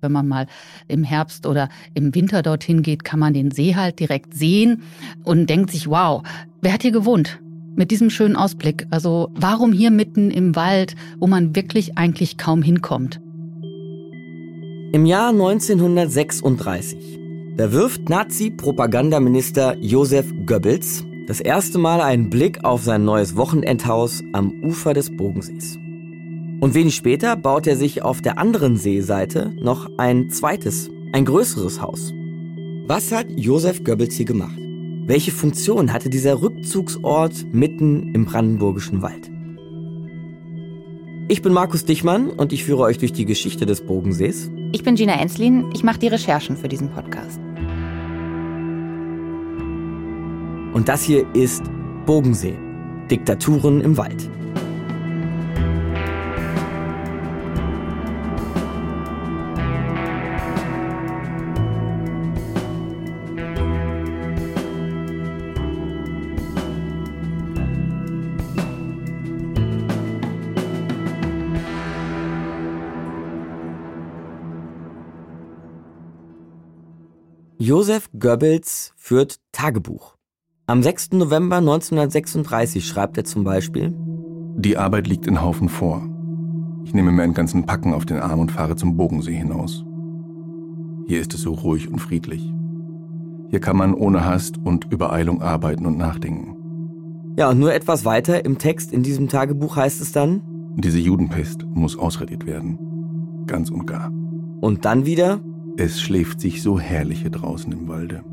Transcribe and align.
Wenn 0.00 0.12
man 0.12 0.26
mal 0.26 0.46
im 0.88 1.04
Herbst 1.04 1.46
oder 1.46 1.68
im 1.94 2.14
Winter 2.14 2.42
dorthin 2.42 2.82
geht, 2.82 3.04
kann 3.04 3.20
man 3.20 3.34
den 3.34 3.50
See 3.50 3.74
halt 3.74 4.00
direkt 4.00 4.34
sehen 4.34 4.82
und 5.24 5.50
denkt 5.50 5.70
sich, 5.70 5.88
wow, 5.88 6.22
wer 6.62 6.72
hat 6.72 6.82
hier 6.82 6.92
gewohnt? 6.92 7.38
Mit 7.76 7.90
diesem 7.90 8.08
schönen 8.08 8.36
Ausblick. 8.36 8.86
Also 8.90 9.30
warum 9.34 9.72
hier 9.72 9.90
mitten 9.90 10.30
im 10.30 10.56
Wald, 10.56 10.96
wo 11.18 11.26
man 11.26 11.54
wirklich 11.54 11.98
eigentlich 11.98 12.38
kaum 12.38 12.62
hinkommt? 12.62 13.20
Im 14.92 15.06
Jahr 15.06 15.30
1936, 15.30 17.18
da 17.56 17.70
wirft 17.70 18.08
Nazi-Propagandaminister 18.08 19.76
Josef 19.78 20.32
Goebbels 20.46 21.04
das 21.26 21.40
erste 21.40 21.78
Mal 21.78 22.00
einen 22.00 22.28
Blick 22.30 22.64
auf 22.64 22.82
sein 22.82 23.04
neues 23.04 23.36
Wochenendhaus 23.36 24.22
am 24.32 24.52
Ufer 24.64 24.94
des 24.94 25.16
Bogensees. 25.16 25.78
Und 26.60 26.74
wenig 26.74 26.94
später 26.94 27.36
baut 27.36 27.66
er 27.66 27.76
sich 27.76 28.02
auf 28.02 28.20
der 28.20 28.36
anderen 28.36 28.76
Seeseite 28.76 29.52
noch 29.58 29.88
ein 29.96 30.28
zweites, 30.28 30.90
ein 31.12 31.24
größeres 31.24 31.80
Haus. 31.80 32.12
Was 32.86 33.12
hat 33.12 33.26
Josef 33.34 33.82
Goebbels 33.82 34.14
hier 34.14 34.26
gemacht? 34.26 34.58
Welche 35.06 35.30
Funktion 35.30 35.92
hatte 35.92 36.10
dieser 36.10 36.42
Rückzugsort 36.42 37.46
mitten 37.50 38.14
im 38.14 38.26
brandenburgischen 38.26 39.00
Wald? 39.00 39.30
Ich 41.28 41.40
bin 41.40 41.52
Markus 41.52 41.86
Dichmann 41.86 42.28
und 42.28 42.52
ich 42.52 42.64
führe 42.64 42.82
euch 42.82 42.98
durch 42.98 43.12
die 43.12 43.24
Geschichte 43.24 43.64
des 43.64 43.80
Bogensees. 43.80 44.50
Ich 44.72 44.82
bin 44.82 44.96
Gina 44.96 45.14
Enslin, 45.14 45.70
ich 45.72 45.82
mache 45.82 45.98
die 45.98 46.08
Recherchen 46.08 46.56
für 46.56 46.68
diesen 46.68 46.90
Podcast. 46.90 47.40
Und 50.74 50.88
das 50.88 51.02
hier 51.02 51.26
ist 51.34 51.62
Bogensee, 52.04 52.58
Diktaturen 53.10 53.80
im 53.80 53.96
Wald. 53.96 54.28
Josef 77.62 78.08
Goebbels 78.18 78.94
führt 78.96 79.38
Tagebuch. 79.52 80.16
Am 80.66 80.82
6. 80.82 81.10
November 81.12 81.56
1936 81.56 82.86
schreibt 82.86 83.18
er 83.18 83.24
zum 83.24 83.44
Beispiel, 83.44 83.94
Die 84.56 84.78
Arbeit 84.78 85.06
liegt 85.06 85.26
in 85.26 85.42
Haufen 85.42 85.68
vor. 85.68 86.02
Ich 86.86 86.94
nehme 86.94 87.12
mir 87.12 87.22
einen 87.22 87.34
ganzen 87.34 87.66
Packen 87.66 87.92
auf 87.92 88.06
den 88.06 88.16
Arm 88.16 88.40
und 88.40 88.50
fahre 88.50 88.76
zum 88.76 88.96
Bogensee 88.96 89.34
hinaus. 89.34 89.84
Hier 91.06 91.20
ist 91.20 91.34
es 91.34 91.42
so 91.42 91.52
ruhig 91.52 91.92
und 91.92 91.98
friedlich. 91.98 92.50
Hier 93.50 93.60
kann 93.60 93.76
man 93.76 93.92
ohne 93.92 94.24
Hast 94.24 94.56
und 94.56 94.90
Übereilung 94.90 95.42
arbeiten 95.42 95.84
und 95.84 95.98
nachdenken. 95.98 96.56
Ja, 97.36 97.50
und 97.50 97.58
nur 97.58 97.74
etwas 97.74 98.06
weiter 98.06 98.42
im 98.46 98.56
Text 98.56 98.90
in 98.90 99.02
diesem 99.02 99.28
Tagebuch 99.28 99.76
heißt 99.76 100.00
es 100.00 100.12
dann, 100.12 100.40
Diese 100.78 100.98
Judenpest 100.98 101.66
muss 101.66 101.98
ausradiert 101.98 102.46
werden. 102.46 102.78
Ganz 103.46 103.68
und 103.68 103.86
gar. 103.86 104.10
und 104.62 104.86
dann 104.86 105.04
wieder, 105.04 105.40
Es 105.76 106.00
schläft 106.00 106.40
sich 106.40 106.62
so 106.62 106.78
herrlich 106.78 107.20
hier 107.20 107.30
draußen 107.30 107.72
im 107.72 107.88
Walde. 107.88 108.24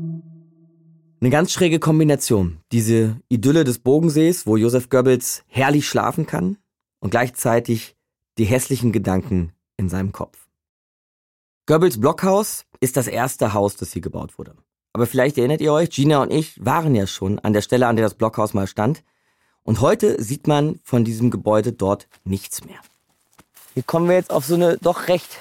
Eine 1.20 1.30
ganz 1.30 1.52
schräge 1.52 1.78
Kombination. 1.78 2.58
Diese 2.72 3.20
Idylle 3.28 3.64
des 3.64 3.78
Bogensees, 3.78 4.46
wo 4.46 4.56
Josef 4.56 4.88
Goebbels 4.88 5.44
herrlich 5.46 5.88
schlafen 5.88 6.26
kann 6.26 6.58
und 7.00 7.10
gleichzeitig 7.10 7.96
die 8.38 8.44
hässlichen 8.44 8.92
Gedanken 8.92 9.52
in 9.76 9.88
seinem 9.88 10.12
Kopf. 10.12 10.48
Goebbels 11.66 12.00
Blockhaus 12.00 12.64
ist 12.80 12.96
das 12.96 13.08
erste 13.08 13.52
Haus, 13.52 13.76
das 13.76 13.92
hier 13.92 14.02
gebaut 14.02 14.38
wurde. 14.38 14.54
Aber 14.92 15.06
vielleicht 15.06 15.38
erinnert 15.38 15.60
ihr 15.60 15.72
euch, 15.72 15.90
Gina 15.90 16.22
und 16.22 16.32
ich 16.32 16.64
waren 16.64 16.94
ja 16.94 17.06
schon 17.06 17.38
an 17.38 17.52
der 17.52 17.62
Stelle, 17.62 17.86
an 17.86 17.96
der 17.96 18.06
das 18.06 18.14
Blockhaus 18.14 18.54
mal 18.54 18.66
stand. 18.66 19.04
Und 19.64 19.80
heute 19.80 20.22
sieht 20.22 20.46
man 20.46 20.80
von 20.82 21.04
diesem 21.04 21.30
Gebäude 21.30 21.72
dort 21.72 22.08
nichts 22.24 22.64
mehr. 22.64 22.78
Hier 23.74 23.82
kommen 23.82 24.08
wir 24.08 24.14
jetzt 24.14 24.30
auf 24.30 24.44
so 24.44 24.54
eine 24.54 24.78
doch 24.78 25.08
recht, 25.08 25.38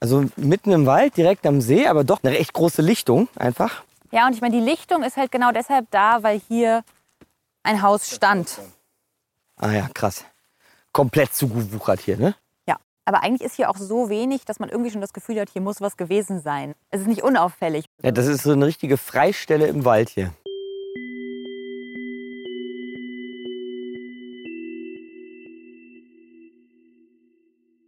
also 0.00 0.24
mitten 0.36 0.72
im 0.72 0.86
Wald, 0.86 1.16
direkt 1.16 1.46
am 1.46 1.60
See, 1.60 1.86
aber 1.86 2.04
doch 2.04 2.22
eine 2.22 2.32
recht 2.32 2.52
große 2.52 2.82
Lichtung 2.82 3.28
einfach. 3.36 3.84
Ja, 4.10 4.26
und 4.26 4.34
ich 4.34 4.40
meine, 4.40 4.58
die 4.58 4.64
Lichtung 4.64 5.02
ist 5.02 5.16
halt 5.16 5.30
genau 5.30 5.52
deshalb 5.52 5.90
da, 5.90 6.22
weil 6.22 6.40
hier 6.48 6.82
ein 7.62 7.82
Haus 7.82 8.10
stand. 8.10 8.58
Ah 9.56 9.72
ja, 9.72 9.88
krass. 9.94 10.24
Komplett 10.92 11.34
zugewuchert 11.34 12.00
hier, 12.00 12.16
ne? 12.16 12.34
Ja, 12.66 12.78
aber 13.04 13.22
eigentlich 13.22 13.42
ist 13.42 13.56
hier 13.56 13.70
auch 13.70 13.76
so 13.76 14.08
wenig, 14.08 14.44
dass 14.44 14.58
man 14.58 14.70
irgendwie 14.70 14.90
schon 14.90 15.02
das 15.02 15.12
Gefühl 15.12 15.38
hat, 15.38 15.50
hier 15.50 15.62
muss 15.62 15.80
was 15.80 15.96
gewesen 15.96 16.40
sein. 16.40 16.74
Es 16.90 17.02
ist 17.02 17.06
nicht 17.06 17.22
unauffällig. 17.22 17.84
Ja, 18.02 18.10
das 18.10 18.26
ist 18.26 18.42
so 18.42 18.52
eine 18.52 18.66
richtige 18.66 18.96
Freistelle 18.96 19.66
im 19.66 19.84
Wald 19.84 20.08
hier. 20.08 20.32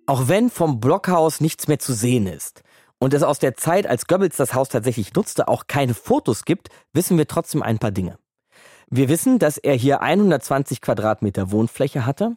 Auch 0.06 0.28
wenn 0.28 0.50
vom 0.50 0.80
Blockhaus 0.80 1.40
nichts 1.40 1.68
mehr 1.68 1.78
zu 1.78 1.92
sehen 1.92 2.26
ist 2.26 2.62
und 2.98 3.14
es 3.14 3.22
aus 3.22 3.38
der 3.38 3.54
Zeit, 3.54 3.86
als 3.86 4.06
Goebbels 4.06 4.36
das 4.36 4.52
Haus 4.54 4.68
tatsächlich 4.68 5.14
nutzte, 5.14 5.46
auch 5.48 5.66
keine 5.68 5.94
Fotos 5.94 6.44
gibt, 6.44 6.68
wissen 6.92 7.18
wir 7.18 7.28
trotzdem 7.28 7.62
ein 7.62 7.78
paar 7.78 7.92
Dinge. 7.92 8.18
Wir 8.90 9.08
wissen, 9.08 9.38
dass 9.38 9.58
er 9.58 9.74
hier 9.74 10.02
120 10.02 10.80
Quadratmeter 10.80 11.50
Wohnfläche 11.50 12.04
hatte, 12.04 12.36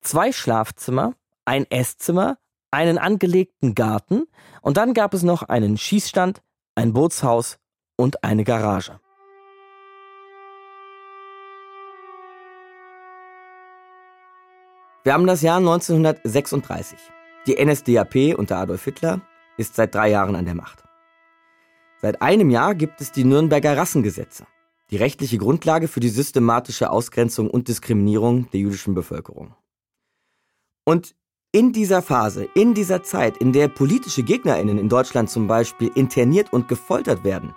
zwei 0.00 0.32
Schlafzimmer, 0.32 1.14
ein 1.44 1.64
Esszimmer, 1.70 2.38
einen 2.70 2.98
angelegten 2.98 3.74
Garten 3.74 4.24
und 4.60 4.76
dann 4.76 4.92
gab 4.92 5.14
es 5.14 5.22
noch 5.22 5.44
einen 5.44 5.78
Schießstand, 5.78 6.42
ein 6.74 6.92
Bootshaus 6.92 7.58
und 7.96 8.24
eine 8.24 8.44
Garage. 8.44 9.00
Wir 15.06 15.12
haben 15.12 15.28
das 15.28 15.40
Jahr 15.40 15.58
1936. 15.58 16.98
Die 17.46 17.64
NSDAP 17.64 18.36
unter 18.36 18.56
Adolf 18.56 18.82
Hitler 18.82 19.20
ist 19.56 19.76
seit 19.76 19.94
drei 19.94 20.10
Jahren 20.10 20.34
an 20.34 20.46
der 20.46 20.56
Macht. 20.56 20.82
Seit 22.02 22.20
einem 22.20 22.50
Jahr 22.50 22.74
gibt 22.74 23.00
es 23.00 23.12
die 23.12 23.22
Nürnberger 23.22 23.76
Rassengesetze, 23.76 24.48
die 24.90 24.96
rechtliche 24.96 25.38
Grundlage 25.38 25.86
für 25.86 26.00
die 26.00 26.08
systematische 26.08 26.90
Ausgrenzung 26.90 27.48
und 27.48 27.68
Diskriminierung 27.68 28.50
der 28.50 28.58
jüdischen 28.58 28.94
Bevölkerung. 28.94 29.54
Und 30.84 31.14
in 31.52 31.72
dieser 31.72 32.02
Phase, 32.02 32.48
in 32.56 32.74
dieser 32.74 33.04
Zeit, 33.04 33.36
in 33.36 33.52
der 33.52 33.68
politische 33.68 34.24
Gegnerinnen 34.24 34.76
in 34.76 34.88
Deutschland 34.88 35.30
zum 35.30 35.46
Beispiel 35.46 35.92
interniert 35.94 36.52
und 36.52 36.66
gefoltert 36.66 37.22
werden, 37.22 37.54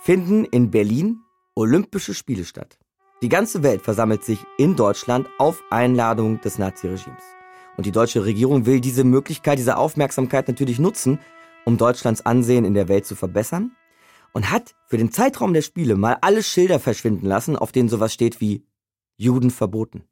finden 0.00 0.44
in 0.44 0.72
Berlin 0.72 1.20
Olympische 1.54 2.14
Spiele 2.14 2.44
statt. 2.44 2.80
Die 3.22 3.28
ganze 3.28 3.62
Welt 3.62 3.82
versammelt 3.82 4.24
sich 4.24 4.46
in 4.56 4.76
Deutschland 4.76 5.28
auf 5.36 5.62
Einladung 5.68 6.40
des 6.40 6.58
Naziregimes. 6.58 7.22
Und 7.76 7.84
die 7.84 7.92
deutsche 7.92 8.24
Regierung 8.24 8.64
will 8.64 8.80
diese 8.80 9.04
Möglichkeit, 9.04 9.58
diese 9.58 9.76
Aufmerksamkeit 9.76 10.48
natürlich 10.48 10.78
nutzen, 10.78 11.18
um 11.66 11.76
Deutschlands 11.76 12.24
Ansehen 12.24 12.64
in 12.64 12.72
der 12.72 12.88
Welt 12.88 13.04
zu 13.04 13.14
verbessern 13.14 13.72
und 14.32 14.50
hat 14.50 14.74
für 14.86 14.96
den 14.96 15.12
Zeitraum 15.12 15.52
der 15.52 15.60
Spiele 15.60 15.96
mal 15.96 16.16
alle 16.22 16.42
Schilder 16.42 16.80
verschwinden 16.80 17.26
lassen, 17.26 17.56
auf 17.56 17.72
denen 17.72 17.90
sowas 17.90 18.14
steht 18.14 18.40
wie 18.40 18.64
Juden 19.18 19.50
verboten. 19.50 20.04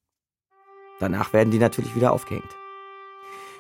Danach 1.01 1.33
werden 1.33 1.51
die 1.51 1.59
natürlich 1.59 1.97
wieder 1.97 2.13
aufgehängt. 2.13 2.55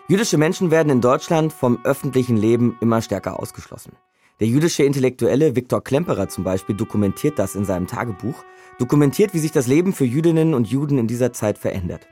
Jüdische 0.09 0.37
Menschen 0.37 0.71
werden 0.71 0.91
in 0.91 1.01
Deutschland 1.01 1.55
vom 1.55 1.79
öffentlichen 1.85 2.37
Leben 2.37 2.77
immer 2.83 3.01
stärker 3.01 3.41
ausgeschlossen. 3.41 3.93
Der 4.41 4.47
jüdische 4.47 4.85
Intellektuelle 4.85 5.57
Viktor 5.57 5.83
Klemperer 5.83 6.29
zum 6.29 6.45
Beispiel 6.45 6.77
dokumentiert 6.77 7.39
das 7.41 7.57
in 7.57 7.65
seinem 7.65 7.89
Tagebuch, 7.89 8.45
dokumentiert, 8.79 9.35
wie 9.35 9.41
sich 9.41 9.51
das 9.51 9.67
Leben 9.67 9.93
für 9.93 10.05
Jüdinnen 10.05 10.55
und 10.55 10.69
Juden 10.69 10.99
in 10.99 11.09
dieser 11.09 11.33
Zeit 11.33 11.59
verändert. 11.59 12.07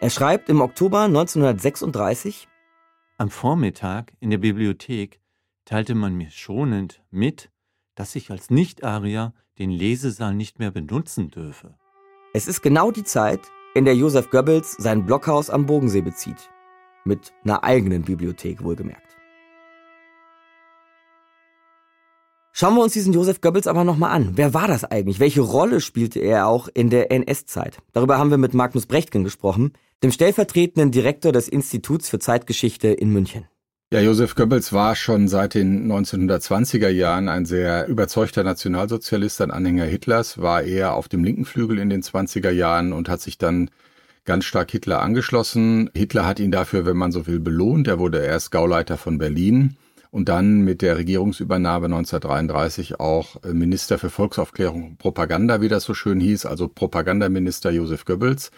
Er 0.00 0.10
schreibt 0.10 0.48
im 0.48 0.60
Oktober 0.60 1.00
1936, 1.00 2.46
Am 3.16 3.30
Vormittag 3.30 4.12
in 4.20 4.30
der 4.30 4.38
Bibliothek 4.38 5.20
teilte 5.64 5.96
man 5.96 6.14
mir 6.14 6.30
schonend 6.30 7.02
mit, 7.10 7.50
dass 7.96 8.14
ich 8.14 8.30
als 8.30 8.48
Nicht-Arier 8.48 9.34
den 9.58 9.70
Lesesaal 9.70 10.34
nicht 10.34 10.60
mehr 10.60 10.70
benutzen 10.70 11.32
dürfe. 11.32 11.74
es 12.32 12.46
ist 12.46 12.62
genau 12.62 12.92
die 12.92 13.02
Zeit, 13.02 13.40
in 13.74 13.84
der 13.84 13.96
Josef 13.96 14.30
Goebbels 14.30 14.76
sein 14.78 15.04
Blockhaus 15.04 15.50
am 15.50 15.66
Bogensee 15.66 16.00
bezieht. 16.00 16.48
Mit 17.04 17.32
einer 17.42 17.64
eigenen 17.64 18.02
Bibliothek 18.02 18.62
wohlgemerkt. 18.62 19.07
Schauen 22.60 22.74
wir 22.74 22.82
uns 22.82 22.92
diesen 22.92 23.12
Josef 23.12 23.40
Goebbels 23.40 23.68
aber 23.68 23.84
nochmal 23.84 24.10
an. 24.10 24.32
Wer 24.34 24.52
war 24.52 24.66
das 24.66 24.82
eigentlich? 24.82 25.20
Welche 25.20 25.42
Rolle 25.42 25.80
spielte 25.80 26.18
er 26.18 26.48
auch 26.48 26.68
in 26.74 26.90
der 26.90 27.12
NS-Zeit? 27.12 27.78
Darüber 27.92 28.18
haben 28.18 28.30
wir 28.30 28.36
mit 28.36 28.52
Magnus 28.52 28.86
Brechtgen 28.86 29.22
gesprochen, 29.22 29.74
dem 30.02 30.10
stellvertretenden 30.10 30.90
Direktor 30.90 31.30
des 31.30 31.46
Instituts 31.46 32.08
für 32.08 32.18
Zeitgeschichte 32.18 32.88
in 32.88 33.10
München. 33.10 33.44
Ja, 33.92 34.00
Josef 34.00 34.34
Goebbels 34.34 34.72
war 34.72 34.96
schon 34.96 35.28
seit 35.28 35.54
den 35.54 35.88
1920er 35.88 36.88
Jahren 36.88 37.28
ein 37.28 37.44
sehr 37.44 37.86
überzeugter 37.86 38.42
Nationalsozialist, 38.42 39.40
ein 39.40 39.52
Anhänger 39.52 39.84
Hitlers, 39.84 40.38
war 40.38 40.64
eher 40.64 40.94
auf 40.94 41.06
dem 41.06 41.22
linken 41.22 41.44
Flügel 41.44 41.78
in 41.78 41.90
den 41.90 42.02
20er 42.02 42.50
Jahren 42.50 42.92
und 42.92 43.08
hat 43.08 43.20
sich 43.20 43.38
dann 43.38 43.70
ganz 44.24 44.46
stark 44.46 44.72
Hitler 44.72 45.00
angeschlossen. 45.00 45.90
Hitler 45.94 46.26
hat 46.26 46.40
ihn 46.40 46.50
dafür, 46.50 46.84
wenn 46.86 46.96
man 46.96 47.12
so 47.12 47.28
will, 47.28 47.38
belohnt. 47.38 47.86
Er 47.86 48.00
wurde 48.00 48.18
erst 48.18 48.50
Gauleiter 48.50 48.96
von 48.96 49.18
Berlin 49.18 49.76
und 50.18 50.28
dann 50.28 50.62
mit 50.62 50.82
der 50.82 50.98
Regierungsübernahme 50.98 51.86
1933 51.86 52.98
auch 52.98 53.40
äh, 53.44 53.54
Minister 53.54 53.98
für 53.98 54.10
Volksaufklärung 54.10 54.84
und 54.84 54.98
Propaganda, 54.98 55.60
wie 55.60 55.68
das 55.68 55.84
so 55.84 55.94
schön 55.94 56.18
hieß, 56.18 56.44
also 56.44 56.66
Propagandaminister 56.66 57.70
Josef 57.70 58.04
Goebbels. 58.04 58.50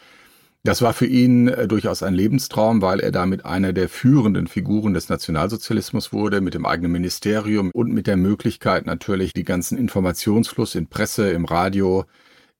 Das 0.64 0.80
war 0.80 0.94
für 0.94 1.04
ihn 1.04 1.48
äh, 1.48 1.68
durchaus 1.68 2.02
ein 2.02 2.14
Lebenstraum, 2.14 2.80
weil 2.80 3.00
er 3.00 3.12
damit 3.12 3.44
einer 3.44 3.74
der 3.74 3.90
führenden 3.90 4.46
Figuren 4.46 4.94
des 4.94 5.10
Nationalsozialismus 5.10 6.14
wurde, 6.14 6.40
mit 6.40 6.54
dem 6.54 6.64
eigenen 6.64 6.92
Ministerium 6.92 7.70
und 7.74 7.92
mit 7.92 8.06
der 8.06 8.16
Möglichkeit 8.16 8.86
natürlich 8.86 9.34
die 9.34 9.44
ganzen 9.44 9.76
Informationsfluss 9.76 10.74
in 10.74 10.86
Presse, 10.86 11.28
im 11.28 11.44
Radio, 11.44 12.06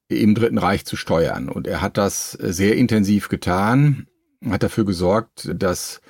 im 0.09 0.35
Dritten 0.35 0.59
Reich 0.59 0.85
zu 0.85 0.97
steuern. 0.97 1.49
Und 1.49 1.67
er 1.67 1.81
hat 1.81 1.97
das 1.97 2.39
äh, 2.39 2.53
sehr 2.53 2.77
intensiv 2.77 3.31
getan, 3.31 4.09
hat 4.47 4.63
dafür 4.63 4.85
gesorgt, 4.85 5.51
dass 5.55 6.03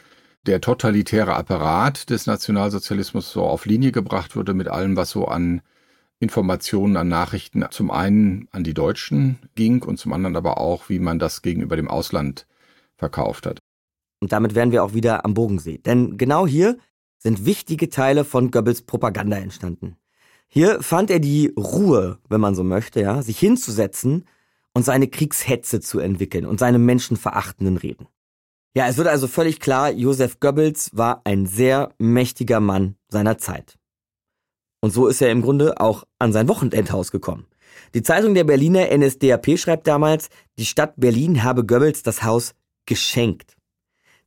der 0.47 0.61
totalitäre 0.61 1.35
Apparat 1.35 2.11
des 2.11 2.27
Nationalsozialismus 2.27 3.31
so 3.31 3.45
auf 3.45 3.67
Linie 3.67 3.93
gebracht 3.93 4.37
wurde 4.37 4.55
mit 4.55 4.69
allem, 4.69 4.97
was 4.97 5.11
so 5.11 5.27
an 5.27 5.63
Informationen, 6.19 6.97
an 6.97 7.09
Nachrichten 7.09 7.65
zum 7.71 7.91
einen 7.91 8.49
an 8.51 8.65
die 8.65 8.75
Deutschen 8.75 9.39
ging 9.55 9.83
und 9.83 9.99
zum 9.99 10.13
anderen 10.13 10.37
aber 10.37 10.59
auch, 10.59 10.89
wie 10.89 10.99
man 10.99 11.19
das 11.19 11.43
gegenüber 11.43 11.77
dem 11.77 11.89
Ausland 11.89 12.47
verkauft 12.97 13.47
hat. 13.47 13.59
Und 14.21 14.33
damit 14.33 14.55
wären 14.55 14.71
wir 14.71 14.85
auch 14.85 14.93
wieder 14.93 15.25
am 15.25 15.35
Bogensee. 15.35 15.79
Denn 15.79 16.19
genau 16.19 16.47
hier 16.47 16.77
sind 17.19 17.47
wichtige 17.47 17.89
Teile 17.89 18.25
von 18.25 18.51
Goebbels 18.51 18.83
Propaganda 18.83 19.39
entstanden. 19.39 19.97
Hier 20.47 20.83
fand 20.83 21.11
er 21.11 21.21
die 21.21 21.53
Ruhe, 21.57 22.19
wenn 22.29 22.41
man 22.41 22.55
so 22.55 22.65
möchte, 22.65 23.01
ja, 23.01 23.23
sich 23.23 23.39
hinzusetzen 23.39 24.25
und 24.75 24.85
seine 24.85 25.09
Kriegshetze 25.09 25.81
zu 25.81 26.01
entwickeln 26.01 26.45
und 26.45 26.59
seine 26.59 26.79
menschenverachtenden 26.79 27.77
Reden. 27.77 28.09
Ja, 28.75 28.87
es 28.87 28.97
wird 28.97 29.09
also 29.09 29.27
völlig 29.27 29.59
klar, 29.59 29.91
Josef 29.91 30.39
Goebbels 30.39 30.91
war 30.93 31.23
ein 31.25 31.47
sehr 31.47 31.93
mächtiger 31.99 32.61
Mann 32.61 32.95
seiner 33.09 33.37
Zeit. 33.37 33.77
Und 34.81 34.93
so 34.93 35.09
ist 35.09 35.21
er 35.21 35.31
im 35.31 35.43
Grunde 35.43 35.81
auch 35.81 36.05
an 36.19 36.33
sein 36.33 36.49
Wochenendhaus 36.49 37.11
gekommen. 37.11 37.47
Die 37.95 38.03
Zeitung 38.03 38.35
der 38.35 38.45
Berliner 38.45 38.97
NSDAP 38.97 39.59
schreibt 39.59 39.87
damals, 39.87 40.29
die 40.59 40.67
Stadt 40.67 40.95
Berlin 40.97 41.43
habe 41.43 41.67
Goebbels 41.67 42.03
das 42.03 42.23
Haus 42.23 42.55
geschenkt. 42.87 43.57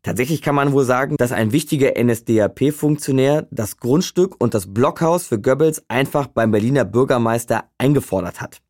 Tatsächlich 0.04 0.42
kann 0.42 0.56
man 0.56 0.74
wohl 0.74 0.84
sagen, 0.84 1.16
dass 1.16 1.32
ein 1.32 1.54
wichtiger 1.54 1.94
NSDAP-Funktionär 1.98 3.48
das 3.52 3.78
Grundstück 3.78 4.36
und 4.40 4.54
das 4.54 4.74
Blockhaus 4.74 5.26
für 5.26 5.40
Goebbels 5.40 5.82
einfach 5.88 6.28
beim 6.28 6.52
Berliner 6.52 6.84
Bürgermeister 6.84 7.70
eingefordert 7.78 8.42
hat. 8.42 8.62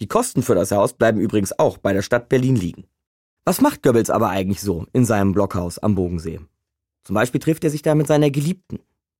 Die 0.00 0.08
Kosten 0.08 0.42
für 0.42 0.54
das 0.54 0.70
Haus 0.72 0.92
bleiben 0.92 1.18
übrigens 1.18 1.58
auch 1.58 1.78
bei 1.78 1.94
der 1.94 2.02
Stadt 2.02 2.28
Berlin 2.28 2.56
liegen. 2.56 2.84
Was 3.46 3.60
macht 3.60 3.82
Goebbels 3.82 4.08
aber 4.08 4.30
eigentlich 4.30 4.62
so 4.62 4.86
in 4.94 5.04
seinem 5.04 5.32
Blockhaus 5.32 5.78
am 5.78 5.94
Bodensee? 5.94 6.40
Zum 7.02 7.14
Beispiel 7.14 7.40
trifft 7.40 7.62
er 7.64 7.70
sich 7.70 7.82
da 7.82 7.94
mit 7.94 8.06
seiner 8.06 8.30
Geliebten. 8.30 8.78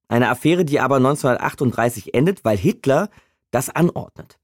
Eine 0.08 0.30
Affäre, 0.30 0.64
die 0.64 0.80
aber 0.80 0.96
1938 0.96 2.14
endet, 2.14 2.42
weil 2.42 2.56
Hitler 2.56 3.10
das 3.50 3.68
anordnet. 3.68 4.38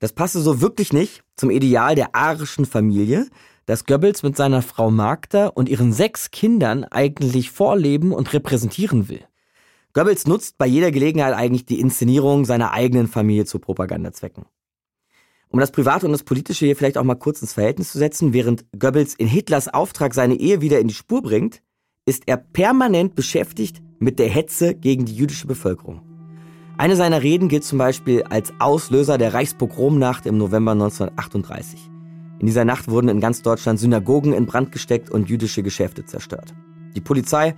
Das 0.00 0.12
passe 0.12 0.42
so 0.42 0.60
wirklich 0.60 0.92
nicht 0.92 1.22
zum 1.34 1.50
Ideal 1.50 1.94
der 1.94 2.14
arischen 2.14 2.66
Familie, 2.66 3.26
das 3.64 3.86
Goebbels 3.86 4.22
mit 4.22 4.36
seiner 4.36 4.60
Frau 4.60 4.90
Magda 4.90 5.46
und 5.46 5.70
ihren 5.70 5.94
sechs 5.94 6.30
Kindern 6.30 6.84
eigentlich 6.84 7.50
vorleben 7.50 8.12
und 8.12 8.34
repräsentieren 8.34 9.08
will. 9.08 9.24
Goebbels 9.94 10.26
nutzt 10.26 10.58
bei 10.58 10.66
jeder 10.66 10.90
Gelegenheit 10.90 11.34
eigentlich 11.34 11.64
die 11.64 11.80
Inszenierung 11.80 12.44
seiner 12.44 12.72
eigenen 12.72 13.08
Familie 13.08 13.46
zu 13.46 13.58
Propagandazwecken. 13.58 14.44
Um 15.52 15.60
das 15.60 15.70
Private 15.70 16.06
und 16.06 16.12
das 16.12 16.22
Politische 16.22 16.64
hier 16.64 16.76
vielleicht 16.76 16.96
auch 16.96 17.04
mal 17.04 17.14
kurz 17.14 17.42
ins 17.42 17.52
Verhältnis 17.52 17.92
zu 17.92 17.98
setzen, 17.98 18.32
während 18.32 18.64
Goebbels 18.78 19.14
in 19.14 19.26
Hitlers 19.26 19.68
Auftrag 19.68 20.14
seine 20.14 20.34
Ehe 20.34 20.62
wieder 20.62 20.80
in 20.80 20.88
die 20.88 20.94
Spur 20.94 21.20
bringt, 21.20 21.62
ist 22.06 22.22
er 22.24 22.38
permanent 22.38 23.14
beschäftigt 23.14 23.82
mit 23.98 24.18
der 24.18 24.30
Hetze 24.30 24.74
gegen 24.74 25.04
die 25.04 25.14
jüdische 25.14 25.46
Bevölkerung. 25.46 26.00
Eine 26.78 26.96
seiner 26.96 27.22
Reden 27.22 27.48
gilt 27.48 27.64
zum 27.64 27.76
Beispiel 27.76 28.22
als 28.22 28.54
Auslöser 28.60 29.18
der 29.18 29.34
Reichspogromnacht 29.34 30.24
im 30.24 30.38
November 30.38 30.72
1938. 30.72 31.90
In 32.40 32.46
dieser 32.46 32.64
Nacht 32.64 32.88
wurden 32.88 33.08
in 33.08 33.20
ganz 33.20 33.42
Deutschland 33.42 33.78
Synagogen 33.78 34.32
in 34.32 34.46
Brand 34.46 34.72
gesteckt 34.72 35.10
und 35.10 35.28
jüdische 35.28 35.62
Geschäfte 35.62 36.06
zerstört. 36.06 36.54
Die 36.96 37.02
Polizei 37.02 37.54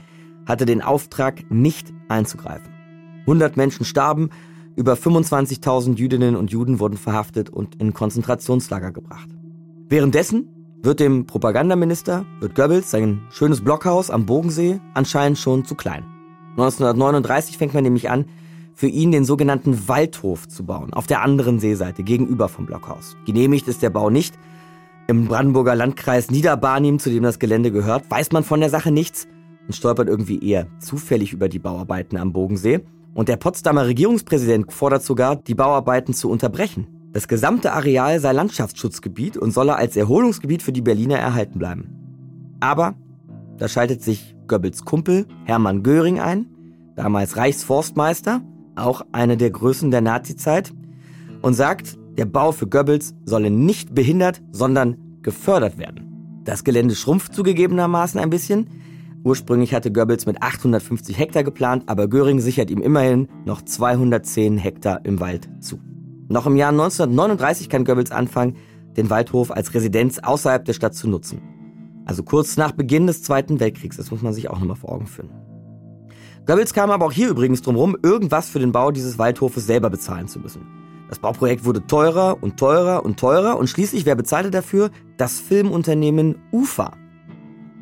hatte 0.46 0.66
den 0.66 0.82
Auftrag, 0.82 1.48
nicht 1.48 1.92
einzugreifen. 2.08 2.74
100 3.20 3.56
Menschen 3.56 3.86
starben 3.86 4.30
über 4.76 4.94
25.000 4.94 5.96
Jüdinnen 5.96 6.36
und 6.36 6.50
Juden 6.50 6.80
wurden 6.80 6.96
verhaftet 6.96 7.50
und 7.50 7.80
in 7.80 7.94
Konzentrationslager 7.94 8.92
gebracht. 8.92 9.28
Währenddessen 9.88 10.48
wird 10.82 11.00
dem 11.00 11.26
Propagandaminister, 11.26 12.26
wird 12.40 12.54
Goebbels 12.54 12.90
sein 12.90 13.22
schönes 13.30 13.62
Blockhaus 13.62 14.10
am 14.10 14.26
Bogensee 14.26 14.80
anscheinend 14.94 15.38
schon 15.38 15.64
zu 15.64 15.74
klein. 15.74 16.04
1939 16.52 17.58
fängt 17.58 17.74
man 17.74 17.84
nämlich 17.84 18.10
an, 18.10 18.26
für 18.74 18.88
ihn 18.88 19.12
den 19.12 19.24
sogenannten 19.24 19.88
Waldhof 19.88 20.48
zu 20.48 20.64
bauen, 20.64 20.92
auf 20.92 21.06
der 21.06 21.22
anderen 21.22 21.60
Seeseite, 21.60 22.02
gegenüber 22.02 22.48
vom 22.48 22.66
Blockhaus. 22.66 23.16
Genehmigt 23.24 23.68
ist 23.68 23.82
der 23.82 23.90
Bau 23.90 24.10
nicht. 24.10 24.34
Im 25.06 25.26
Brandenburger 25.26 25.74
Landkreis 25.74 26.30
Niederbarnim, 26.30 26.98
zu 26.98 27.10
dem 27.10 27.22
das 27.22 27.38
Gelände 27.38 27.70
gehört, 27.70 28.10
weiß 28.10 28.32
man 28.32 28.42
von 28.42 28.60
der 28.60 28.70
Sache 28.70 28.90
nichts 28.90 29.28
und 29.66 29.74
stolpert 29.74 30.08
irgendwie 30.08 30.44
eher 30.44 30.66
zufällig 30.80 31.32
über 31.32 31.48
die 31.48 31.58
Bauarbeiten 31.58 32.16
am 32.16 32.32
Bogensee. 32.32 32.80
Und 33.14 33.28
der 33.28 33.36
Potsdamer 33.36 33.86
Regierungspräsident 33.86 34.72
fordert 34.72 35.04
sogar, 35.04 35.36
die 35.36 35.54
Bauarbeiten 35.54 36.14
zu 36.14 36.28
unterbrechen. 36.28 36.88
Das 37.12 37.28
gesamte 37.28 37.72
Areal 37.72 38.18
sei 38.18 38.32
Landschaftsschutzgebiet 38.32 39.36
und 39.36 39.52
solle 39.52 39.76
als 39.76 39.96
Erholungsgebiet 39.96 40.62
für 40.62 40.72
die 40.72 40.82
Berliner 40.82 41.16
erhalten 41.16 41.60
bleiben. 41.60 42.56
Aber 42.58 42.94
da 43.56 43.68
schaltet 43.68 44.02
sich 44.02 44.34
Goebbels 44.48 44.84
Kumpel 44.84 45.26
Hermann 45.44 45.84
Göring 45.84 46.18
ein, 46.18 46.46
damals 46.96 47.36
Reichsforstmeister, 47.36 48.42
auch 48.74 49.02
eine 49.12 49.36
der 49.36 49.50
Größen 49.50 49.92
der 49.92 50.00
Nazizeit, 50.00 50.72
und 51.40 51.54
sagt, 51.54 51.96
der 52.18 52.24
Bau 52.24 52.50
für 52.50 52.66
Goebbels 52.66 53.14
solle 53.24 53.50
nicht 53.50 53.94
behindert, 53.94 54.42
sondern 54.50 54.96
gefördert 55.22 55.78
werden. 55.78 56.40
Das 56.44 56.64
Gelände 56.64 56.94
schrumpft 56.96 57.32
zugegebenermaßen 57.32 58.18
ein 58.18 58.30
bisschen, 58.30 58.68
Ursprünglich 59.24 59.74
hatte 59.74 59.90
Goebbels 59.90 60.26
mit 60.26 60.42
850 60.42 61.18
Hektar 61.18 61.44
geplant, 61.44 61.84
aber 61.86 62.08
Göring 62.08 62.40
sichert 62.40 62.70
ihm 62.70 62.82
immerhin 62.82 63.28
noch 63.46 63.62
210 63.62 64.58
Hektar 64.58 65.00
im 65.04 65.18
Wald 65.18 65.48
zu. 65.60 65.80
Noch 66.28 66.46
im 66.46 66.56
Jahr 66.56 66.70
1939 66.70 67.70
kann 67.70 67.86
Goebbels 67.86 68.10
anfangen, 68.10 68.56
den 68.98 69.08
Waldhof 69.08 69.50
als 69.50 69.72
Residenz 69.72 70.18
außerhalb 70.18 70.64
der 70.66 70.74
Stadt 70.74 70.94
zu 70.94 71.08
nutzen. 71.08 71.40
Also 72.04 72.22
kurz 72.22 72.58
nach 72.58 72.72
Beginn 72.72 73.06
des 73.06 73.22
Zweiten 73.22 73.60
Weltkriegs, 73.60 73.96
das 73.96 74.10
muss 74.10 74.20
man 74.20 74.34
sich 74.34 74.50
auch 74.50 74.58
nochmal 74.58 74.76
vor 74.76 74.92
Augen 74.92 75.06
führen. 75.06 75.30
Goebbels 76.44 76.74
kam 76.74 76.90
aber 76.90 77.06
auch 77.06 77.12
hier 77.12 77.30
übrigens 77.30 77.62
drum 77.62 77.76
rum, 77.76 77.96
irgendwas 78.02 78.50
für 78.50 78.58
den 78.58 78.72
Bau 78.72 78.90
dieses 78.90 79.18
Waldhofes 79.18 79.66
selber 79.66 79.88
bezahlen 79.88 80.28
zu 80.28 80.38
müssen. 80.38 80.66
Das 81.08 81.18
Bauprojekt 81.18 81.64
wurde 81.64 81.86
teurer 81.86 82.42
und 82.42 82.58
teurer 82.58 83.02
und 83.06 83.18
teurer 83.18 83.56
und 83.56 83.70
schließlich, 83.70 84.04
wer 84.04 84.16
bezahlte 84.16 84.50
dafür? 84.50 84.90
Das 85.16 85.40
Filmunternehmen 85.40 86.36
UFA. 86.52 86.92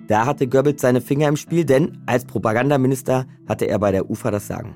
Da 0.09 0.27
hatte 0.27 0.49
Goebbels 0.49 0.83
seine 0.83 1.01
Finger 1.01 1.29
im 1.29 1.37
Spiel, 1.37 1.65
denn 1.65 1.99
als 2.07 2.25
Propagandaminister 2.25 3.27
hatte 3.47 3.67
er 3.67 3.79
bei 3.79 3.93
der 3.93 4.11
UFA 4.11 4.31
das 4.31 4.47
Sagen. 4.47 4.75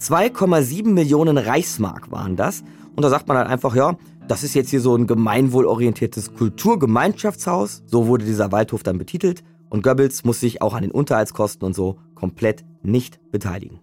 2,7 0.00 0.88
Millionen 0.88 1.38
Reichsmark 1.38 2.10
waren 2.10 2.36
das. 2.36 2.62
Und 2.94 3.02
da 3.02 3.10
sagt 3.10 3.28
man 3.28 3.36
halt 3.36 3.48
einfach, 3.48 3.74
ja, 3.74 3.96
das 4.28 4.42
ist 4.42 4.54
jetzt 4.54 4.70
hier 4.70 4.80
so 4.80 4.94
ein 4.94 5.06
gemeinwohlorientiertes 5.06 6.34
Kulturgemeinschaftshaus. 6.34 7.82
So 7.86 8.06
wurde 8.06 8.24
dieser 8.24 8.52
Waldhof 8.52 8.82
dann 8.82 8.98
betitelt. 8.98 9.42
Und 9.68 9.82
Goebbels 9.82 10.24
muss 10.24 10.40
sich 10.40 10.62
auch 10.62 10.74
an 10.74 10.82
den 10.82 10.90
Unterhaltskosten 10.90 11.66
und 11.66 11.74
so 11.74 11.98
komplett 12.14 12.64
nicht 12.82 13.20
beteiligen. 13.30 13.80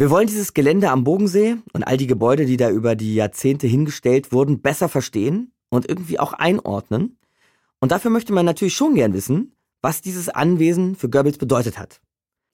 Wir 0.00 0.08
wollen 0.08 0.28
dieses 0.28 0.54
Gelände 0.54 0.88
am 0.88 1.04
Bogensee 1.04 1.58
und 1.74 1.82
all 1.82 1.98
die 1.98 2.06
Gebäude, 2.06 2.46
die 2.46 2.56
da 2.56 2.70
über 2.70 2.96
die 2.96 3.14
Jahrzehnte 3.14 3.66
hingestellt 3.66 4.32
wurden, 4.32 4.62
besser 4.62 4.88
verstehen 4.88 5.52
und 5.68 5.86
irgendwie 5.86 6.18
auch 6.18 6.32
einordnen. 6.32 7.18
Und 7.80 7.92
dafür 7.92 8.10
möchte 8.10 8.32
man 8.32 8.46
natürlich 8.46 8.72
schon 8.72 8.94
gern 8.94 9.12
wissen, 9.12 9.54
was 9.82 10.00
dieses 10.00 10.30
Anwesen 10.30 10.96
für 10.96 11.10
Goebbels 11.10 11.36
bedeutet 11.36 11.78
hat. 11.78 12.00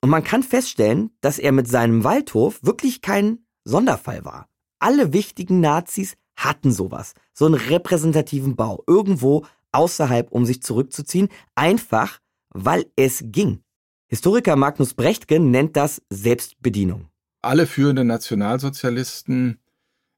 Und 0.01 0.09
man 0.09 0.25
kann 0.25 0.43
feststellen, 0.43 1.11
dass 1.21 1.39
er 1.39 1.53
mit 1.53 1.69
seinem 1.69 2.03
Waldhof 2.03 2.59
wirklich 2.63 3.01
kein 3.01 3.45
Sonderfall 3.63 4.25
war. 4.25 4.49
Alle 4.79 5.13
wichtigen 5.13 5.61
Nazis 5.61 6.17
hatten 6.35 6.73
sowas, 6.73 7.13
so 7.31 7.45
einen 7.45 7.55
repräsentativen 7.55 8.57
Bau, 8.57 8.83
irgendwo 8.87 9.45
außerhalb, 9.71 10.33
um 10.33 10.45
sich 10.45 10.61
zurückzuziehen, 10.63 11.29
einfach 11.55 12.19
weil 12.49 12.87
es 12.97 13.23
ging. 13.27 13.61
Historiker 14.07 14.57
Magnus 14.57 14.95
Brechtgen 14.95 15.49
nennt 15.49 15.77
das 15.77 16.01
Selbstbedienung. 16.09 17.07
Alle 17.41 17.67
führenden 17.67 18.07
Nationalsozialisten 18.07 19.59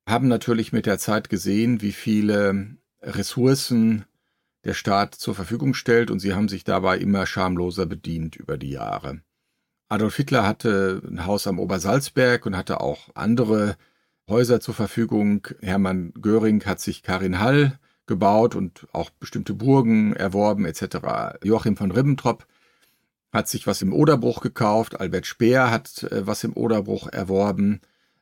haben 0.08 0.28
natürlich 0.28 0.72
mit 0.72 0.86
der 0.86 0.98
Zeit 0.98 1.30
gesehen, 1.30 1.82
wie 1.82 1.92
viele 1.92 2.78
Ressourcen 3.02 4.06
der 4.64 4.74
Staat 4.74 5.16
zur 5.16 5.36
Verfügung 5.36 5.74
stellt 5.74 6.12
und 6.12 6.20
sie 6.20 6.34
haben 6.34 6.50
sich 6.50 6.64
dabei 6.64 6.98
immer 6.98 7.26
schamloser 7.26 7.86
bedient 7.86 8.36
über 8.36 8.58
die 8.58 8.72
Jahre. 8.72 9.22
Adolf 9.90 10.16
Hitler 10.18 10.46
hatte 10.46 11.02
ein 11.06 11.26
Haus 11.26 11.48
am 11.48 11.60
Obersalzberg 11.60 12.46
und 12.46 12.56
hatte 12.56 12.82
auch 12.82 13.10
andere 13.16 13.76
Häuser 14.30 14.60
zur 14.60 14.76
Verfügung. 14.76 15.48
Hermann 15.62 16.14
Göring 16.14 16.64
hat 16.66 16.80
sich 16.80 17.02
Karin 17.02 17.40
Hall 17.40 17.80
gebaut 18.06 18.56
und 18.56 18.88
auch 18.92 19.10
bestimmte 19.10 19.54
Burgen 19.54 20.14
erworben 20.14 20.66
etc. 20.66 21.40
Joachim 21.44 21.76
von 21.76 21.92
Ribbentrop 21.92 22.46
hat 23.32 23.48
sich 23.48 23.68
was 23.68 23.82
im 23.82 23.94
Oderbruch 23.94 24.42
gekauft. 24.42 25.00
Albert 25.00 25.26
Speer 25.26 25.72
hat 25.72 26.04
äh, 26.04 26.26
was 26.26 26.44
im 26.44 26.56
Oderbruch 26.56 27.08
erworben. 27.08 27.82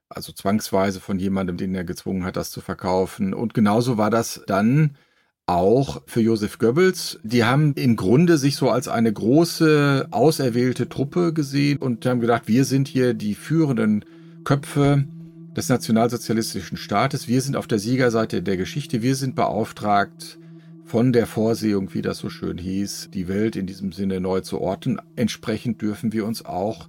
Also 0.10 0.32
zwangsweise 0.32 1.00
von 1.00 1.20
jemandem, 1.20 1.58
den 1.58 1.76
er 1.76 1.84
gezwungen 1.84 2.24
hat, 2.24 2.38
das 2.38 2.52
zu 2.52 2.62
verkaufen. 2.62 3.34
Und 3.34 3.54
genauso 3.54 3.98
war 3.98 4.10
das 4.10 4.42
dann 4.48 4.96
auch 5.48 6.02
für 6.06 6.22
Josef 6.22 6.60
Goebbels. 6.60 7.20
Die 7.24 7.44
haben 7.46 7.74
im 7.74 7.96
Grunde 7.96 8.38
sich 8.38 8.56
so 8.58 8.70
als 8.70 8.88
eine 8.88 9.12
große, 9.12 10.08
auserwählte 10.12 10.90
Truppe 10.90 11.34
gesehen 11.34 11.78
und 11.78 12.06
haben 12.06 12.20
gedacht, 12.20 12.48
wir 12.48 12.66
sind 12.66 12.88
hier 12.88 13.14
die 13.14 13.36
führenden 13.36 14.06
Köpfe 14.44 15.06
des 15.56 15.70
nationalsozialistischen 15.70 16.78
Staates. 16.78 17.28
Wir 17.28 17.42
sind 17.42 17.56
auf 17.56 17.68
der 17.68 17.80
Siegerseite 17.80 18.44
der 18.44 18.58
Geschichte. 18.58 19.02
Wir 19.02 19.16
sind 19.16 19.36
beauftragt 19.36 20.38
von 20.88 21.12
der 21.12 21.28
Vorsehung, 21.28 21.94
wie 21.94 22.02
das 22.02 22.18
so 22.18 22.30
schön 22.30 22.58
hieß, 22.58 23.10
die 23.14 23.28
Welt 23.28 23.58
in 23.58 23.68
diesem 23.68 23.92
Sinne 23.92 24.22
neu 24.22 24.40
zu 24.40 24.62
orten. 24.62 25.00
Entsprechend 25.18 25.82
dürfen 25.82 26.14
wir 26.14 26.26
uns 26.26 26.46
auch 26.46 26.88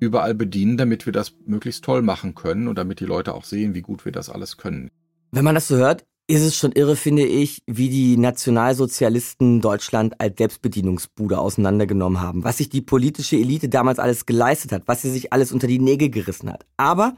überall 0.00 0.34
bedienen, 0.34 0.78
damit 0.78 1.04
wir 1.04 1.12
das 1.12 1.34
möglichst 1.46 1.84
toll 1.84 2.00
machen 2.00 2.34
können 2.34 2.68
und 2.68 2.78
damit 2.78 3.00
die 3.00 3.04
Leute 3.04 3.34
auch 3.34 3.44
sehen, 3.44 3.74
wie 3.74 3.82
gut 3.82 4.06
wir 4.06 4.12
das 4.12 4.30
alles 4.30 4.56
können. 4.56 4.88
Wenn 5.30 5.44
man 5.44 5.54
das 5.54 5.68
so 5.68 5.76
hört, 5.76 6.04
ist 6.26 6.42
es 6.42 6.56
schon 6.56 6.72
irre, 6.72 6.96
finde 6.96 7.26
ich, 7.26 7.60
wie 7.66 7.90
die 7.90 8.16
Nationalsozialisten 8.16 9.60
Deutschland 9.60 10.18
als 10.22 10.38
Selbstbedienungsbude 10.38 11.38
auseinandergenommen 11.38 12.22
haben, 12.22 12.44
was 12.44 12.56
sich 12.56 12.70
die 12.70 12.80
politische 12.80 13.36
Elite 13.36 13.68
damals 13.68 13.98
alles 13.98 14.24
geleistet 14.24 14.72
hat, 14.72 14.84
was 14.86 15.02
sie 15.02 15.10
sich 15.10 15.34
alles 15.34 15.52
unter 15.52 15.66
die 15.66 15.78
Nägel 15.78 16.08
gerissen 16.08 16.50
hat. 16.50 16.64
Aber, 16.78 17.14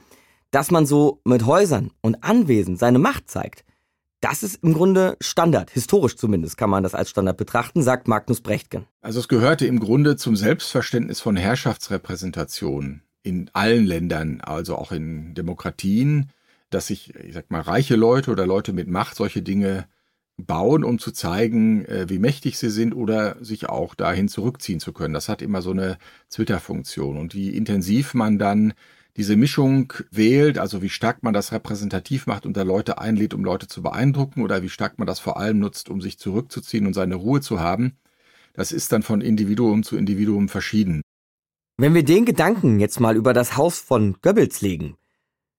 dass 0.50 0.73
man 0.73 0.87
so 0.87 1.21
mit 1.25 1.47
Häusern 1.47 1.92
und 2.00 2.25
Anwesen 2.25 2.76
seine 2.76 2.99
Macht 2.99 3.30
zeigt, 3.30 3.64
das 4.26 4.42
ist 4.42 4.64
im 4.64 4.75
Grunde 4.75 5.16
Standard, 5.21 5.71
historisch 5.71 6.16
zumindest 6.16 6.56
kann 6.56 6.68
man 6.68 6.83
das 6.83 6.97
als 6.97 7.11
Standard 7.11 7.37
betrachten, 7.37 7.83
sagt 7.83 8.09
Magnus 8.09 8.40
Brechtgen. 8.40 8.87
Also 9.00 9.21
es 9.21 9.28
gehörte 9.28 9.66
im 9.66 9.78
Grunde 9.78 10.16
zum 10.16 10.35
Selbstverständnis 10.35 11.21
von 11.21 11.37
Herrschaftsrepräsentation 11.37 13.02
in 13.23 13.50
allen 13.52 13.87
Ländern, 13.87 14.40
also 14.40 14.75
auch 14.75 14.90
in 14.90 15.35
Demokratien, 15.35 16.30
dass 16.71 16.88
sich, 16.88 17.14
ich 17.14 17.35
sag 17.35 17.52
mal, 17.52 17.61
reiche 17.61 17.95
Leute 17.95 18.33
oder 18.33 18.47
Leute 18.47 18.73
mit 18.73 18.88
Macht 18.88 19.14
solche 19.14 19.42
Dinge 19.42 19.87
bauen, 20.37 20.83
um 20.83 20.99
zu 20.99 21.12
zeigen, 21.12 21.85
äh, 21.85 22.06
wie 22.09 22.18
mächtig 22.18 22.59
sie 22.59 22.71
sind 22.71 22.95
oder 22.95 23.37
sich 23.40 23.68
auch 23.68 23.95
dahin 23.95 24.26
zurückziehen 24.26 24.80
zu 24.80 24.92
können. 24.92 25.14
Das 25.14 25.28
hat 25.28 25.40
immer 25.40 25.62
so 25.62 25.71
eine 25.71 25.99
Twitter-Funktion. 26.30 27.16
Und 27.16 27.33
wie 27.35 27.50
intensiv 27.50 28.12
man 28.12 28.40
dann 28.40 28.75
diese 29.17 29.37
Mischung 29.37 29.93
wählt, 30.11 30.59
also 30.59 30.83
wie 30.83 30.91
stark 30.91 31.23
man 31.23 31.33
das 31.33 31.53
repräsentativ 31.53 32.27
macht 32.27 32.45
und 32.45 32.57
da 32.57 32.63
Leute 32.63 32.99
einlädt, 32.99 33.33
um 33.33 33.45
Leute 33.45 33.67
zu 33.67 33.83
beeindrucken 33.83 34.43
oder 34.43 34.63
wie 34.63 34.69
stark 34.69 34.99
man 34.99 35.07
das 35.07 35.21
vor 35.21 35.39
allem 35.39 35.59
nutzt, 35.59 35.89
um 35.89 36.01
sich 36.01 36.19
zurückzuziehen 36.19 36.87
und 36.87 36.93
seine 36.93 37.15
Ruhe 37.15 37.41
zu 37.41 37.61
haben, 37.61 37.97
das 38.53 38.73
ist 38.73 38.93
dann 38.93 39.03
von 39.03 39.21
Individuum 39.21 39.83
zu 39.83 39.97
Individuum 39.97 40.49
verschieden. 40.49 41.03
Wenn 41.79 41.95
wir 41.95 42.05
den 42.05 42.25
Gedanken 42.25 42.81
jetzt 42.81 43.01
mal 43.01 43.17
über 43.17 43.33
das 43.33 43.57
Haus 43.57 43.79
von 43.79 44.17
Goebbels 44.23 44.61
legen, 44.61 44.97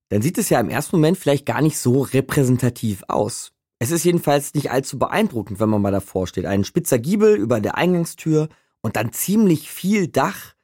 dann 0.10 0.22
sieht 0.22 0.38
es 0.38 0.50
ja 0.50 0.60
im 0.60 0.70
ersten 0.70 0.96
Moment 0.96 1.18
vielleicht 1.18 1.46
gar 1.46 1.62
nicht 1.62 1.78
so 1.78 2.02
repräsentativ 2.02 3.04
aus. 3.08 3.52
Es 3.80 3.92
ist 3.92 4.04
jedenfalls 4.04 4.54
nicht 4.54 4.72
allzu 4.72 4.98
beeindruckend, 4.98 5.60
wenn 5.60 5.70
man 5.70 5.82
mal 5.82 5.92
davor 5.92 6.26
steht. 6.26 6.46
Ein 6.46 6.64
spitzer 6.64 6.98
Giebel 6.98 7.36
über 7.36 7.60
der 7.60 7.76
Eingangstür 7.76 8.50
und 8.82 8.96
dann 8.96 9.12
ziemlich 9.12 9.70
viel 9.70 10.08
Dach, 10.08 10.56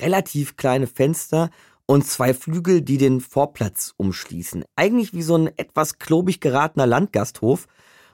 relativ 0.00 0.56
kleine 0.56 0.86
Fenster 0.86 1.50
und 1.88 2.06
zwei 2.06 2.34
Flügel, 2.34 2.82
die 2.82 2.98
den 2.98 3.20
Vorplatz 3.20 3.94
umschließen. 3.96 4.62
Eigentlich 4.76 5.14
wie 5.14 5.22
so 5.22 5.36
ein 5.36 5.46
etwas 5.56 5.98
klobig 5.98 6.38
geratener 6.38 6.86
Landgasthof, 6.86 7.66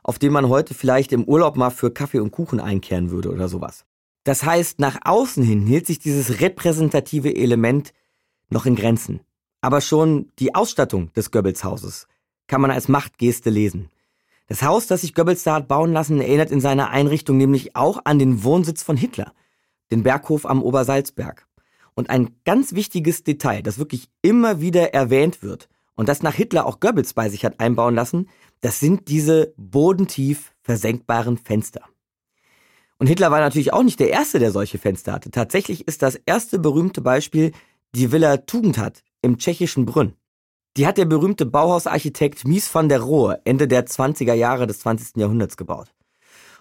auf 0.04 0.20
dem 0.20 0.32
man 0.32 0.48
heute 0.48 0.74
vielleicht 0.74 1.12
im 1.12 1.24
Urlaub 1.24 1.56
mal 1.56 1.70
für 1.70 1.90
Kaffee 1.90 2.20
und 2.20 2.30
Kuchen 2.30 2.60
einkehren 2.60 3.10
würde 3.10 3.32
oder 3.32 3.48
sowas. 3.48 3.84
Das 4.22 4.44
heißt, 4.44 4.78
nach 4.78 4.98
außen 5.04 5.42
hin 5.42 5.66
hielt 5.66 5.86
sich 5.86 5.98
dieses 5.98 6.40
repräsentative 6.40 7.34
Element 7.34 7.92
noch 8.48 8.64
in 8.64 8.76
Grenzen. 8.76 9.20
Aber 9.60 9.80
schon 9.80 10.30
die 10.38 10.54
Ausstattung 10.54 11.12
des 11.14 11.32
Goebbels-Hauses 11.32 12.06
kann 12.46 12.60
man 12.60 12.70
als 12.70 12.86
Machtgeste 12.88 13.50
lesen. 13.50 13.90
Das 14.46 14.62
Haus, 14.62 14.86
das 14.86 15.00
sich 15.00 15.14
Goebbels 15.14 15.42
da 15.42 15.54
hat 15.54 15.68
bauen 15.68 15.92
lassen, 15.92 16.20
erinnert 16.20 16.52
in 16.52 16.60
seiner 16.60 16.90
Einrichtung 16.90 17.38
nämlich 17.38 17.74
auch 17.74 18.02
an 18.04 18.20
den 18.20 18.44
Wohnsitz 18.44 18.84
von 18.84 18.96
Hitler, 18.96 19.32
den 19.90 20.04
Berghof 20.04 20.46
am 20.46 20.62
Obersalzberg. 20.62 21.48
Und 21.94 22.10
ein 22.10 22.36
ganz 22.44 22.74
wichtiges 22.74 23.22
Detail, 23.22 23.62
das 23.62 23.78
wirklich 23.78 24.08
immer 24.22 24.60
wieder 24.60 24.94
erwähnt 24.94 25.42
wird 25.42 25.68
und 25.94 26.08
das 26.08 26.22
nach 26.22 26.34
Hitler 26.34 26.66
auch 26.66 26.80
Goebbels 26.80 27.14
bei 27.14 27.28
sich 27.28 27.44
hat 27.44 27.60
einbauen 27.60 27.94
lassen, 27.94 28.28
das 28.60 28.80
sind 28.80 29.08
diese 29.08 29.54
bodentief 29.56 30.52
versenkbaren 30.62 31.38
Fenster. 31.38 31.82
Und 32.98 33.06
Hitler 33.06 33.30
war 33.30 33.40
natürlich 33.40 33.72
auch 33.72 33.82
nicht 33.82 34.00
der 34.00 34.10
Erste, 34.10 34.38
der 34.38 34.50
solche 34.50 34.78
Fenster 34.78 35.12
hatte. 35.12 35.30
Tatsächlich 35.30 35.86
ist 35.86 36.02
das 36.02 36.14
erste 36.26 36.58
berühmte 36.58 37.00
Beispiel 37.00 37.52
die 37.94 38.12
Villa 38.12 38.38
Tugendhat 38.38 39.02
im 39.22 39.38
tschechischen 39.38 39.84
Brünn. 39.84 40.14
Die 40.76 40.86
hat 40.86 40.98
der 40.98 41.04
berühmte 41.04 41.46
Bauhausarchitekt 41.46 42.46
Mies 42.46 42.72
van 42.74 42.88
der 42.88 43.00
Rohe 43.00 43.40
Ende 43.44 43.68
der 43.68 43.86
20er 43.86 44.34
Jahre 44.34 44.66
des 44.66 44.80
20. 44.80 45.16
Jahrhunderts 45.16 45.56
gebaut. 45.56 45.94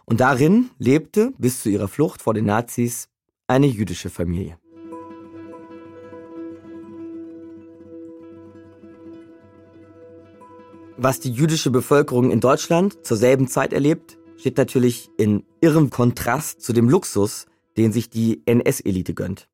Und 0.06 0.20
darin 0.20 0.70
lebte 0.78 1.34
bis 1.38 1.62
zu 1.62 1.70
ihrer 1.70 1.88
Flucht 1.88 2.22
vor 2.22 2.34
den 2.34 2.46
Nazis 2.46 3.08
eine 3.48 3.68
jüdische 3.68 4.10
Familie. 4.10 4.58
Was 10.98 11.20
die 11.20 11.32
jüdische 11.32 11.72
Bevölkerung 11.72 12.30
in 12.30 12.40
Deutschland 12.40 13.04
zur 13.06 13.18
selben 13.18 13.48
Zeit 13.48 13.74
erlebt, 13.74 14.20
steht 14.38 14.58
natürlich 14.58 15.10
in 15.18 15.44
irrem 15.60 15.90
Kontrast 15.90 16.62
zu 16.62 16.72
dem 16.72 16.88
Luxus, 16.88 17.48
den 17.78 17.92
sich 17.92 18.12
die 18.12 18.44
NS-Elite 18.46 19.16
gönnt. 19.16 19.50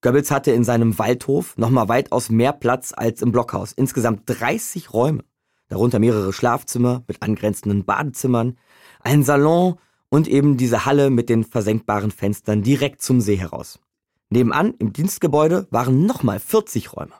Goebbels 0.00 0.30
hatte 0.30 0.52
in 0.52 0.62
seinem 0.62 0.98
Waldhof 0.98 1.58
nochmal 1.58 1.88
weitaus 1.88 2.30
mehr 2.30 2.52
Platz 2.52 2.92
als 2.96 3.20
im 3.20 3.32
Blockhaus. 3.32 3.72
Insgesamt 3.72 4.22
30 4.26 4.94
Räume, 4.94 5.24
darunter 5.68 5.98
mehrere 5.98 6.32
Schlafzimmer 6.32 7.02
mit 7.08 7.20
angrenzenden 7.20 7.84
Badezimmern, 7.84 8.56
ein 9.00 9.24
Salon 9.24 9.76
und 10.08 10.28
eben 10.28 10.56
diese 10.56 10.86
Halle 10.86 11.10
mit 11.10 11.28
den 11.28 11.44
versenkbaren 11.44 12.12
Fenstern 12.12 12.62
direkt 12.62 13.02
zum 13.02 13.20
See 13.20 13.36
heraus. 13.36 13.80
Nebenan 14.30 14.74
im 14.78 14.92
Dienstgebäude 14.92 15.66
waren 15.70 16.06
nochmal 16.06 16.38
40 16.38 16.92
Räume. 16.96 17.14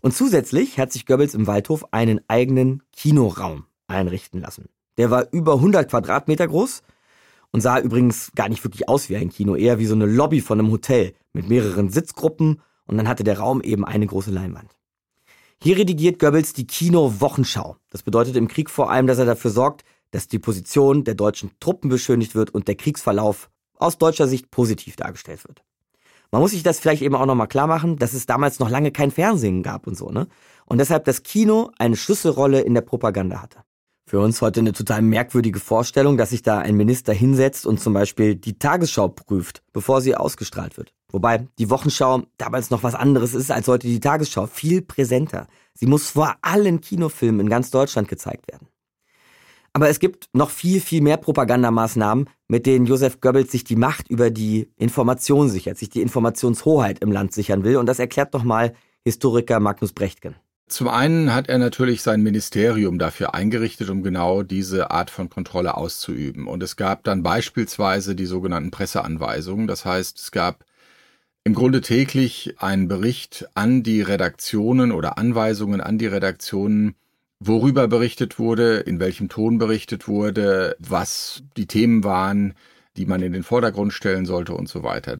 Und 0.00 0.14
zusätzlich 0.14 0.78
hat 0.78 0.92
sich 0.92 1.06
Goebbels 1.06 1.34
im 1.34 1.46
Waldhof 1.46 1.92
einen 1.92 2.20
eigenen 2.28 2.82
Kinoraum 2.92 3.64
einrichten 3.86 4.40
lassen. 4.40 4.68
Der 4.96 5.10
war 5.10 5.26
über 5.32 5.54
100 5.54 5.90
Quadratmeter 5.90 6.46
groß 6.48 6.82
und 7.52 7.60
sah 7.60 7.78
übrigens 7.78 8.32
gar 8.34 8.48
nicht 8.48 8.64
wirklich 8.64 8.88
aus 8.88 9.08
wie 9.08 9.16
ein 9.16 9.30
Kino, 9.30 9.54
eher 9.54 9.78
wie 9.78 9.86
so 9.86 9.94
eine 9.94 10.06
Lobby 10.06 10.40
von 10.40 10.58
einem 10.58 10.70
Hotel 10.70 11.14
mit 11.32 11.48
mehreren 11.48 11.90
Sitzgruppen 11.90 12.60
und 12.86 12.96
dann 12.96 13.08
hatte 13.08 13.24
der 13.24 13.38
Raum 13.38 13.60
eben 13.60 13.84
eine 13.84 14.06
große 14.06 14.30
Leinwand. 14.30 14.76
Hier 15.62 15.76
redigiert 15.78 16.18
Goebbels 16.18 16.52
die 16.52 16.66
Kino-Wochenschau. 16.66 17.76
Das 17.90 18.02
bedeutet 18.02 18.36
im 18.36 18.48
Krieg 18.48 18.68
vor 18.70 18.90
allem, 18.90 19.06
dass 19.06 19.18
er 19.18 19.24
dafür 19.24 19.50
sorgt, 19.50 19.84
dass 20.10 20.28
die 20.28 20.38
Position 20.38 21.04
der 21.04 21.14
deutschen 21.14 21.50
Truppen 21.60 21.88
beschönigt 21.88 22.34
wird 22.34 22.50
und 22.50 22.68
der 22.68 22.74
Kriegsverlauf 22.74 23.50
aus 23.78 23.98
deutscher 23.98 24.28
Sicht 24.28 24.50
positiv 24.50 24.96
dargestellt 24.96 25.46
wird. 25.46 25.62
Man 26.30 26.42
muss 26.42 26.50
sich 26.50 26.62
das 26.62 26.80
vielleicht 26.80 27.02
eben 27.02 27.14
auch 27.14 27.26
nochmal 27.26 27.48
klar 27.48 27.66
machen, 27.66 27.96
dass 27.96 28.14
es 28.14 28.26
damals 28.26 28.58
noch 28.58 28.70
lange 28.70 28.90
kein 28.90 29.10
Fernsehen 29.10 29.62
gab 29.62 29.86
und 29.86 29.96
so, 29.96 30.10
ne? 30.10 30.26
Und 30.64 30.78
deshalb 30.78 31.04
das 31.04 31.22
Kino 31.22 31.70
eine 31.78 31.96
Schlüsselrolle 31.96 32.60
in 32.60 32.74
der 32.74 32.80
Propaganda 32.80 33.40
hatte. 33.40 33.60
Für 34.08 34.20
uns 34.20 34.40
heute 34.40 34.60
eine 34.60 34.72
total 34.72 35.02
merkwürdige 35.02 35.58
Vorstellung, 35.58 36.16
dass 36.16 36.30
sich 36.30 36.42
da 36.42 36.58
ein 36.58 36.76
Minister 36.76 37.12
hinsetzt 37.12 37.66
und 37.66 37.80
zum 37.80 37.92
Beispiel 37.92 38.36
die 38.36 38.58
Tagesschau 38.58 39.08
prüft, 39.08 39.62
bevor 39.72 40.00
sie 40.00 40.14
ausgestrahlt 40.14 40.76
wird. 40.76 40.92
Wobei 41.10 41.48
die 41.58 41.70
Wochenschau 41.70 42.22
damals 42.38 42.70
noch 42.70 42.84
was 42.84 42.94
anderes 42.94 43.34
ist 43.34 43.50
als 43.50 43.66
heute 43.66 43.88
die 43.88 43.98
Tagesschau, 43.98 44.46
viel 44.46 44.82
präsenter. 44.82 45.48
Sie 45.74 45.86
muss 45.86 46.10
vor 46.10 46.36
allen 46.42 46.80
Kinofilmen 46.80 47.40
in 47.40 47.48
ganz 47.48 47.70
Deutschland 47.70 48.06
gezeigt 48.06 48.48
werden. 48.48 48.68
Aber 49.76 49.90
es 49.90 49.98
gibt 49.98 50.30
noch 50.32 50.48
viel, 50.48 50.80
viel 50.80 51.02
mehr 51.02 51.18
Propagandamaßnahmen, 51.18 52.30
mit 52.48 52.64
denen 52.64 52.86
Josef 52.86 53.20
Goebbels 53.20 53.52
sich 53.52 53.62
die 53.62 53.76
Macht 53.76 54.08
über 54.08 54.30
die 54.30 54.70
Information 54.78 55.50
sichert, 55.50 55.76
sich 55.76 55.90
die 55.90 56.00
Informationshoheit 56.00 57.00
im 57.00 57.12
Land 57.12 57.34
sichern 57.34 57.62
will. 57.62 57.76
Und 57.76 57.84
das 57.84 57.98
erklärt 57.98 58.32
nochmal 58.32 58.72
Historiker 59.04 59.60
Magnus 59.60 59.92
Brechtgen. 59.92 60.34
Zum 60.66 60.88
einen 60.88 61.34
hat 61.34 61.50
er 61.50 61.58
natürlich 61.58 62.00
sein 62.00 62.22
Ministerium 62.22 62.98
dafür 62.98 63.34
eingerichtet, 63.34 63.90
um 63.90 64.02
genau 64.02 64.42
diese 64.42 64.92
Art 64.92 65.10
von 65.10 65.28
Kontrolle 65.28 65.76
auszuüben. 65.76 66.46
Und 66.46 66.62
es 66.62 66.76
gab 66.76 67.04
dann 67.04 67.22
beispielsweise 67.22 68.14
die 68.14 68.24
sogenannten 68.24 68.70
Presseanweisungen. 68.70 69.66
Das 69.66 69.84
heißt, 69.84 70.18
es 70.18 70.30
gab 70.30 70.64
im 71.44 71.52
Grunde 71.52 71.82
täglich 71.82 72.54
einen 72.56 72.88
Bericht 72.88 73.46
an 73.52 73.82
die 73.82 74.00
Redaktionen 74.00 74.90
oder 74.90 75.18
Anweisungen 75.18 75.82
an 75.82 75.98
die 75.98 76.06
Redaktionen, 76.06 76.94
worüber 77.40 77.88
berichtet 77.88 78.38
wurde, 78.38 78.78
in 78.78 79.00
welchem 79.00 79.28
Ton 79.28 79.58
berichtet 79.58 80.08
wurde, 80.08 80.76
was 80.78 81.42
die 81.56 81.66
Themen 81.66 82.04
waren, 82.04 82.54
die 82.96 83.06
man 83.06 83.22
in 83.22 83.32
den 83.32 83.42
Vordergrund 83.42 83.92
stellen 83.92 84.26
sollte 84.26 84.54
und 84.54 84.68
so 84.68 84.82
weiter. 84.82 85.18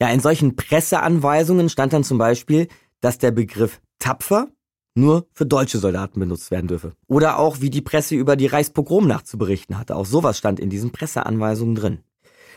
Ja, 0.00 0.10
in 0.10 0.20
solchen 0.20 0.56
Presseanweisungen 0.56 1.68
stand 1.68 1.92
dann 1.92 2.04
zum 2.04 2.18
Beispiel, 2.18 2.68
dass 3.00 3.18
der 3.18 3.30
Begriff 3.30 3.80
tapfer 3.98 4.48
nur 4.96 5.26
für 5.32 5.46
deutsche 5.46 5.78
Soldaten 5.78 6.20
benutzt 6.20 6.50
werden 6.50 6.68
dürfe. 6.68 6.92
Oder 7.06 7.38
auch, 7.38 7.60
wie 7.60 7.70
die 7.70 7.80
Presse 7.80 8.14
über 8.14 8.36
die 8.36 8.46
Reichspogromnacht 8.46 9.26
zu 9.26 9.38
berichten 9.38 9.78
hatte. 9.78 9.96
Auch 9.96 10.06
sowas 10.06 10.38
stand 10.38 10.60
in 10.60 10.70
diesen 10.70 10.92
Presseanweisungen 10.92 11.74
drin. 11.74 11.98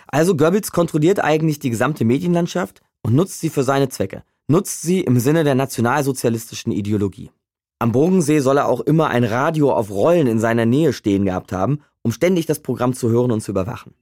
Also 0.07 0.35
Goebbels 0.35 0.71
kontrolliert 0.71 1.19
eigentlich 1.19 1.59
die 1.59 1.69
gesamte 1.69 2.05
Medienlandschaft 2.05 2.81
und 3.01 3.15
nutzt 3.15 3.39
sie 3.39 3.49
für 3.49 3.63
seine 3.63 3.89
Zwecke. 3.89 4.23
Nutzt 4.47 4.81
sie 4.81 5.01
im 5.01 5.19
Sinne 5.19 5.43
der 5.43 5.55
nationalsozialistischen 5.55 6.71
Ideologie. 6.71 7.31
Am 7.79 7.91
Bogensee 7.91 8.39
soll 8.39 8.57
er 8.57 8.67
auch 8.67 8.81
immer 8.81 9.09
ein 9.09 9.23
Radio 9.23 9.71
auf 9.71 9.91
Rollen 9.91 10.25
in 10.25 10.39
seiner 10.39 10.65
Nähe 10.65 10.93
stehen 10.93 11.25
gehabt 11.25 11.51
haben, 11.51 11.83
um 12.01 12.11
ständig 12.11 12.47
das 12.47 12.59
Programm 12.59 12.93
zu 12.93 13.09
hören 13.09 13.31
und 13.31 13.41
zu 13.41 13.51
überwachen. 13.51 13.93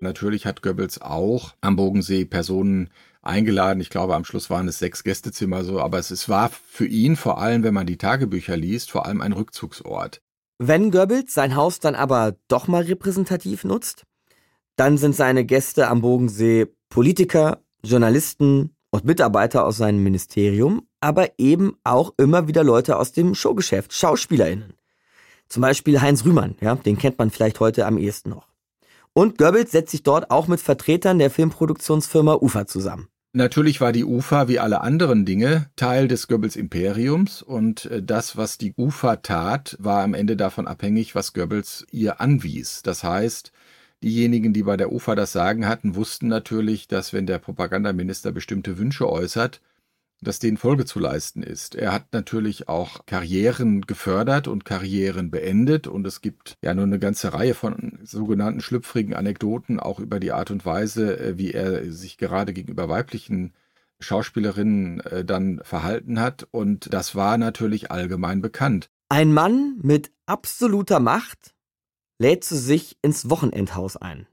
Natürlich 0.00 0.46
hat 0.46 0.62
Goebbels 0.62 1.02
auch 1.02 1.52
am 1.60 1.76
Bogensee 1.76 2.24
Personen 2.24 2.88
eingeladen. 3.20 3.82
Ich 3.82 3.90
glaube, 3.90 4.14
am 4.14 4.24
Schluss 4.24 4.48
waren 4.48 4.66
es 4.66 4.78
sechs 4.78 5.04
Gästezimmer 5.04 5.62
so, 5.62 5.80
aber 5.80 5.98
es, 5.98 6.10
es 6.10 6.30
war 6.30 6.48
für 6.48 6.86
ihn 6.86 7.16
vor 7.16 7.36
allem, 7.36 7.62
wenn 7.62 7.74
man 7.74 7.86
die 7.86 7.98
Tagebücher 7.98 8.56
liest, 8.56 8.90
vor 8.90 9.04
allem 9.04 9.20
ein 9.20 9.32
Rückzugsort. 9.32 10.22
Wenn 10.56 10.90
Goebbels 10.90 11.34
sein 11.34 11.54
Haus 11.56 11.78
dann 11.78 11.94
aber 11.94 12.36
doch 12.48 12.68
mal 12.68 12.84
repräsentativ 12.84 13.64
nutzt, 13.64 14.04
dann 14.76 14.96
sind 14.96 15.14
seine 15.14 15.44
Gäste 15.44 15.88
am 15.88 16.00
Bogensee 16.00 16.68
Politiker, 16.90 17.62
Journalisten 17.84 18.74
und 18.90 19.04
Mitarbeiter 19.04 19.64
aus 19.64 19.76
seinem 19.76 20.02
Ministerium, 20.02 20.82
aber 21.00 21.38
eben 21.38 21.76
auch 21.84 22.12
immer 22.18 22.48
wieder 22.48 22.64
Leute 22.64 22.98
aus 22.98 23.12
dem 23.12 23.34
Showgeschäft, 23.34 23.92
SchauspielerInnen. 23.92 24.74
Zum 25.48 25.62
Beispiel 25.62 26.00
Heinz 26.00 26.24
Rühmann, 26.24 26.56
ja, 26.60 26.74
den 26.74 26.98
kennt 26.98 27.18
man 27.18 27.30
vielleicht 27.30 27.60
heute 27.60 27.86
am 27.86 27.96
ehesten 27.96 28.30
noch. 28.30 28.48
Und 29.12 29.38
Goebbels 29.38 29.70
setzt 29.70 29.92
sich 29.92 30.02
dort 30.02 30.30
auch 30.30 30.48
mit 30.48 30.60
Vertretern 30.60 31.18
der 31.18 31.30
Filmproduktionsfirma 31.30 32.34
UFA 32.34 32.66
zusammen. 32.66 33.08
Natürlich 33.32 33.80
war 33.80 33.92
die 33.92 34.04
UFA 34.04 34.48
wie 34.48 34.58
alle 34.58 34.80
anderen 34.80 35.24
Dinge 35.24 35.70
Teil 35.76 36.08
des 36.08 36.26
Goebbels 36.26 36.56
Imperiums 36.56 37.42
und 37.42 37.84
äh, 37.84 38.02
das, 38.02 38.36
was 38.36 38.58
die 38.58 38.74
UFA 38.76 39.16
tat, 39.16 39.76
war 39.78 40.02
am 40.02 40.14
Ende 40.14 40.36
davon 40.36 40.66
abhängig, 40.66 41.14
was 41.14 41.32
Goebbels 41.32 41.86
ihr 41.92 42.20
anwies. 42.20 42.82
Das 42.82 43.04
heißt, 43.04 43.52
diejenigen, 44.02 44.52
die 44.52 44.62
bei 44.62 44.76
der 44.76 44.92
UFA 44.92 45.14
das 45.14 45.32
Sagen 45.32 45.66
hatten, 45.66 45.94
wussten 45.94 46.28
natürlich, 46.28 46.88
dass 46.88 47.12
wenn 47.12 47.26
der 47.26 47.38
Propagandaminister 47.38 48.32
bestimmte 48.32 48.78
Wünsche 48.78 49.08
äußert, 49.08 49.60
dass 50.22 50.38
denen 50.38 50.58
Folge 50.58 50.84
zu 50.84 50.98
leisten 50.98 51.42
ist. 51.42 51.74
Er 51.74 51.92
hat 51.92 52.12
natürlich 52.12 52.68
auch 52.68 53.06
Karrieren 53.06 53.82
gefördert 53.82 54.48
und 54.48 54.64
Karrieren 54.64 55.30
beendet 55.30 55.86
und 55.86 56.06
es 56.06 56.20
gibt 56.20 56.58
ja 56.62 56.74
nur 56.74 56.84
eine 56.84 56.98
ganze 56.98 57.32
Reihe 57.32 57.54
von 57.54 57.98
sogenannten 58.02 58.60
schlüpfrigen 58.60 59.14
Anekdoten 59.14 59.80
auch 59.80 59.98
über 59.98 60.20
die 60.20 60.32
Art 60.32 60.50
und 60.50 60.66
Weise, 60.66 61.18
äh, 61.18 61.38
wie 61.38 61.52
er 61.52 61.90
sich 61.90 62.18
gerade 62.18 62.52
gegenüber 62.52 62.88
weiblichen 62.88 63.54
Schauspielerinnen 63.98 65.00
äh, 65.00 65.24
dann 65.24 65.60
verhalten 65.62 66.20
hat 66.20 66.46
und 66.50 66.92
das 66.92 67.14
war 67.14 67.38
natürlich 67.38 67.90
allgemein 67.90 68.42
bekannt. 68.42 68.90
Ein 69.08 69.32
Mann 69.32 69.78
mit 69.82 70.12
absoluter 70.26 71.00
Macht 71.00 71.54
lädt 72.20 72.44
zu 72.44 72.56
sich 72.56 72.98
ins 73.02 73.30
Wochenendhaus 73.30 73.96
ein. 73.96 74.26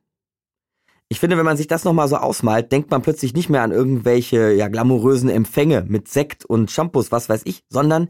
Ich 1.10 1.22
finde, 1.22 1.38
wenn 1.38 1.46
man 1.46 1.56
sich 1.56 1.68
das 1.68 1.86
nochmal 1.86 2.10
so 2.10 2.18
ausmalt, 2.18 2.72
denkt 2.72 2.92
man 2.92 3.02
plötzlich 3.02 3.34
nicht 3.34 3.50
mehr 3.50 3.62
an 3.62 3.72
irgendwelche 3.72 4.52
ja, 4.52 4.68
glamourösen 4.68 5.30
Empfänge 5.30 5.86
mit 5.88 6.10
Sekt 6.10 6.44
und 6.44 6.70
Shampoos, 6.70 7.14
was 7.14 7.30
weiß 7.30 7.44
ich, 7.46 7.64
sondern 7.70 8.10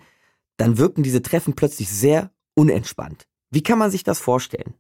dann 0.58 0.80
wirken 0.80 1.04
diese 1.04 1.22
Treffen 1.22 1.54
plötzlich 1.54 1.90
sehr 1.90 2.32
unentspannt. 2.56 3.28
Wie 3.52 3.62
kann 3.62 3.78
man 3.78 3.92
sich 3.92 4.04
das 4.04 4.20
vorstellen? 4.20 4.74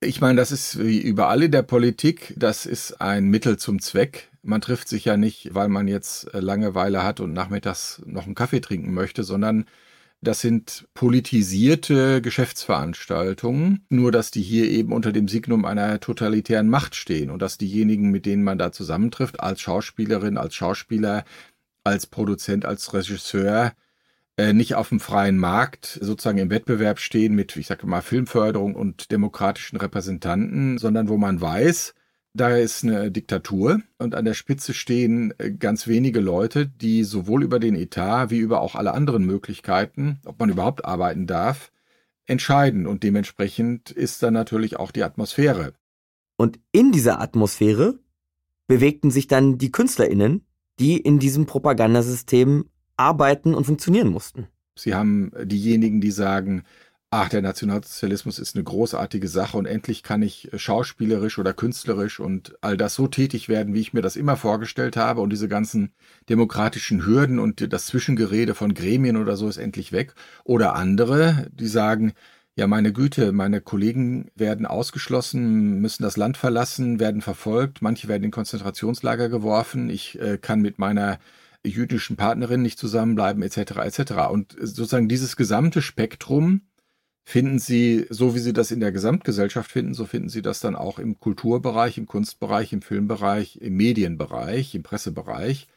Ich 0.00 0.22
meine, 0.22 0.36
das 0.36 0.50
ist 0.50 0.78
wie 0.78 0.98
überall 0.98 1.42
in 1.42 1.52
der 1.52 1.62
Politik, 1.62 2.32
das 2.38 2.64
ist 2.64 3.02
ein 3.02 3.26
Mittel 3.26 3.58
zum 3.58 3.80
Zweck. 3.82 4.30
Man 4.42 4.62
trifft 4.62 4.88
sich 4.88 5.04
ja 5.04 5.18
nicht, 5.18 5.54
weil 5.54 5.68
man 5.68 5.88
jetzt 5.88 6.28
Langeweile 6.32 7.02
hat 7.02 7.20
und 7.20 7.34
nachmittags 7.34 8.00
noch 8.06 8.24
einen 8.24 8.34
Kaffee 8.34 8.60
trinken 8.60 8.94
möchte, 8.94 9.24
sondern 9.24 9.66
das 10.20 10.40
sind 10.40 10.88
politisierte 10.94 12.20
Geschäftsveranstaltungen, 12.20 13.86
nur 13.88 14.10
dass 14.10 14.30
die 14.30 14.42
hier 14.42 14.68
eben 14.68 14.92
unter 14.92 15.12
dem 15.12 15.28
Signum 15.28 15.64
einer 15.64 16.00
totalitären 16.00 16.68
Macht 16.68 16.96
stehen 16.96 17.30
und 17.30 17.40
dass 17.40 17.58
diejenigen, 17.58 18.10
mit 18.10 18.26
denen 18.26 18.42
man 18.42 18.58
da 18.58 18.72
zusammentrifft, 18.72 19.40
als 19.40 19.60
Schauspielerin, 19.60 20.36
als 20.36 20.54
Schauspieler, 20.54 21.24
als 21.84 22.06
Produzent, 22.06 22.64
als 22.64 22.92
Regisseur, 22.94 23.72
äh, 24.36 24.52
nicht 24.52 24.74
auf 24.74 24.88
dem 24.88 25.00
freien 25.00 25.38
Markt 25.38 25.98
sozusagen 26.00 26.38
im 26.38 26.50
Wettbewerb 26.50 26.98
stehen 26.98 27.34
mit, 27.34 27.56
ich 27.56 27.66
sage 27.68 27.86
mal, 27.86 28.02
Filmförderung 28.02 28.74
und 28.74 29.12
demokratischen 29.12 29.76
Repräsentanten, 29.76 30.78
sondern 30.78 31.08
wo 31.08 31.16
man 31.16 31.40
weiß, 31.40 31.94
da 32.34 32.56
ist 32.56 32.84
eine 32.84 33.10
Diktatur 33.10 33.80
und 33.98 34.14
an 34.14 34.24
der 34.24 34.34
Spitze 34.34 34.74
stehen 34.74 35.34
äh, 35.38 35.50
ganz 35.50 35.86
wenige 35.86 36.20
Leute, 36.20 36.66
die 36.66 37.04
sowohl 37.04 37.42
über 37.42 37.58
den 37.58 37.74
Etat 37.74 38.30
wie 38.30 38.38
über 38.38 38.60
auch 38.60 38.74
alle 38.74 38.94
anderen 38.94 39.24
Möglichkeiten, 39.24 40.20
ob 40.24 40.38
man 40.38 40.50
überhaupt 40.50 40.84
arbeiten 40.84 41.26
darf, 41.26 41.72
entscheiden. 42.26 42.86
Und 42.86 43.02
dementsprechend 43.02 43.90
ist 43.90 44.22
dann 44.22 44.34
natürlich 44.34 44.76
auch 44.78 44.90
die 44.90 45.02
Atmosphäre. 45.02 45.74
Und 46.36 46.60
in 46.70 46.92
dieser 46.92 47.20
Atmosphäre 47.20 47.98
bewegten 48.66 49.10
sich 49.10 49.26
dann 49.26 49.58
die 49.58 49.72
KünstlerInnen, 49.72 50.46
die 50.78 50.98
in 50.98 51.18
diesem 51.18 51.46
Propagandasystem 51.46 52.66
arbeiten 52.96 53.54
und 53.54 53.64
funktionieren 53.64 54.08
mussten. 54.08 54.46
Sie 54.76 54.94
haben 54.94 55.32
diejenigen, 55.42 56.00
die 56.00 56.12
sagen, 56.12 56.62
ach, 57.10 57.28
der 57.30 57.40
Nationalsozialismus 57.40 58.38
ist 58.38 58.54
eine 58.54 58.64
großartige 58.64 59.28
Sache 59.28 59.56
und 59.56 59.66
endlich 59.66 60.02
kann 60.02 60.20
ich 60.20 60.50
schauspielerisch 60.54 61.38
oder 61.38 61.54
künstlerisch 61.54 62.20
und 62.20 62.56
all 62.60 62.76
das 62.76 62.94
so 62.94 63.08
tätig 63.08 63.48
werden, 63.48 63.72
wie 63.72 63.80
ich 63.80 63.94
mir 63.94 64.02
das 64.02 64.16
immer 64.16 64.36
vorgestellt 64.36 64.96
habe 64.96 65.22
und 65.22 65.30
diese 65.30 65.48
ganzen 65.48 65.92
demokratischen 66.28 67.06
Hürden 67.06 67.38
und 67.38 67.72
das 67.72 67.86
Zwischengerede 67.86 68.54
von 68.54 68.74
Gremien 68.74 69.16
oder 69.16 69.36
so 69.36 69.48
ist 69.48 69.56
endlich 69.56 69.92
weg. 69.92 70.14
Oder 70.44 70.74
andere, 70.74 71.48
die 71.52 71.66
sagen, 71.66 72.12
ja, 72.56 72.66
meine 72.66 72.92
Güte, 72.92 73.32
meine 73.32 73.60
Kollegen 73.60 74.30
werden 74.34 74.66
ausgeschlossen, 74.66 75.80
müssen 75.80 76.02
das 76.02 76.16
Land 76.16 76.36
verlassen, 76.36 77.00
werden 77.00 77.22
verfolgt, 77.22 77.80
manche 77.82 78.08
werden 78.08 78.24
in 78.24 78.30
Konzentrationslager 78.32 79.28
geworfen, 79.28 79.88
ich 79.88 80.20
äh, 80.20 80.38
kann 80.38 80.60
mit 80.60 80.78
meiner 80.78 81.20
jüdischen 81.64 82.16
Partnerin 82.16 82.62
nicht 82.62 82.78
zusammenbleiben, 82.78 83.42
etc., 83.42 83.76
etc. 83.78 84.12
Und 84.30 84.56
sozusagen 84.60 85.08
dieses 85.08 85.36
gesamte 85.36 85.82
Spektrum 85.82 86.62
finden 87.28 87.58
Sie, 87.58 88.06
so 88.08 88.34
wie 88.34 88.38
Sie 88.38 88.54
das 88.54 88.70
in 88.70 88.80
der 88.80 88.90
Gesamtgesellschaft 88.90 89.70
finden, 89.70 89.92
so 89.92 90.06
finden 90.06 90.30
Sie 90.30 90.40
das 90.40 90.60
dann 90.60 90.74
auch 90.74 90.98
im 90.98 91.20
Kulturbereich, 91.20 91.98
im 91.98 92.06
Kunstbereich, 92.06 92.72
im 92.72 92.80
Filmbereich, 92.80 93.58
im 93.60 93.76
Medienbereich, 93.76 94.74
im 94.74 94.82
Pressebereich. 94.82 95.68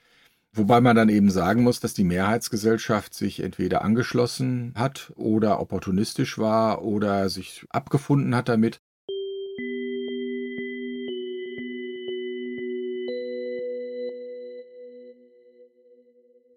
Wobei 0.53 0.79
man 0.79 0.95
dann 0.95 1.09
eben 1.09 1.29
sagen 1.29 1.63
muss, 1.63 1.81
dass 1.81 1.93
die 1.93 2.05
Mehrheitsgesellschaft 2.05 3.13
sich 3.13 3.41
entweder 3.41 3.81
angeschlossen 3.81 4.71
hat 4.77 5.11
oder 5.17 5.59
opportunistisch 5.59 6.37
war 6.37 6.83
oder 6.83 7.27
sich 7.27 7.65
abgefunden 7.69 8.33
hat 8.33 8.47
damit. 8.47 8.79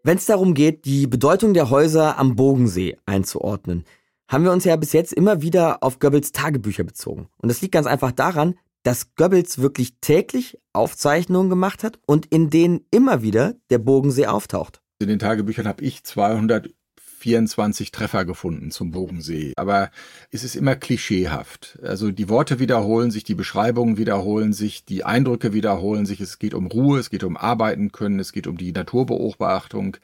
Wenn 0.05 0.19
es 0.19 0.27
darum 0.27 0.55
geht, 0.55 0.85
die 0.85 1.09
Bedeutung 1.09 1.53
der 1.53 1.69
Häuser 1.71 2.17
am 2.17 2.37
Bogensee 2.37 2.97
einzuordnen, 3.07 3.85
haben 4.29 4.45
wir 4.45 4.53
uns 4.53 4.65
ja 4.65 4.77
bis 4.77 4.93
jetzt 4.93 5.13
immer 5.13 5.43
wieder 5.43 5.83
auf 5.83 5.99
Goebbels 5.99 6.33
Tagebücher 6.33 6.85
bezogen. 6.85 7.29
Und 7.39 7.49
das 7.49 7.61
liegt 7.61 7.73
ganz 7.73 7.87
einfach 7.87 8.13
daran, 8.13 8.55
dass 8.85 9.15
Goebbels 9.17 9.59
wirklich 9.59 9.97
täglich 10.01 10.59
Aufzeichnungen 10.73 11.51
gemacht 11.51 11.83
hat 11.83 11.99
und 12.07 12.27
in 12.27 12.51
denen 12.51 12.87
immer 12.91 13.23
wieder 13.23 13.55
der 13.71 13.79
Bogensee 13.79 14.27
auftaucht. 14.27 14.81
In 15.01 15.09
den 15.09 15.19
Tagebüchern 15.19 15.67
habe 15.67 15.83
ich 15.83 16.05
224 16.05 17.91
Treffer 17.91 18.25
gefunden 18.25 18.71
zum 18.71 18.91
Bogensee. 18.91 19.55
Aber 19.57 19.91
es 20.31 20.45
ist 20.45 20.55
immer 20.55 20.77
klischeehaft. 20.77 21.79
Also 21.83 22.11
die 22.11 22.29
Worte 22.29 22.59
wiederholen 22.59 23.11
sich, 23.11 23.25
die 23.25 23.35
Beschreibungen 23.35 23.97
wiederholen 23.97 24.53
sich, 24.53 24.85
die 24.85 25.03
Eindrücke 25.05 25.55
wiederholen 25.55 26.05
sich. 26.05 26.21
Es 26.21 26.39
geht 26.39 26.55
um 26.55 26.67
Ruhe, 26.67 26.99
es 27.01 27.11
geht 27.11 27.25
um 27.25 27.37
Arbeiten 27.39 27.91
können, 27.91 28.21
es 28.21 28.33
geht 28.33 28.47
um 28.47 28.59
die 28.59 28.73
Naturbeobachtung. 28.73 29.97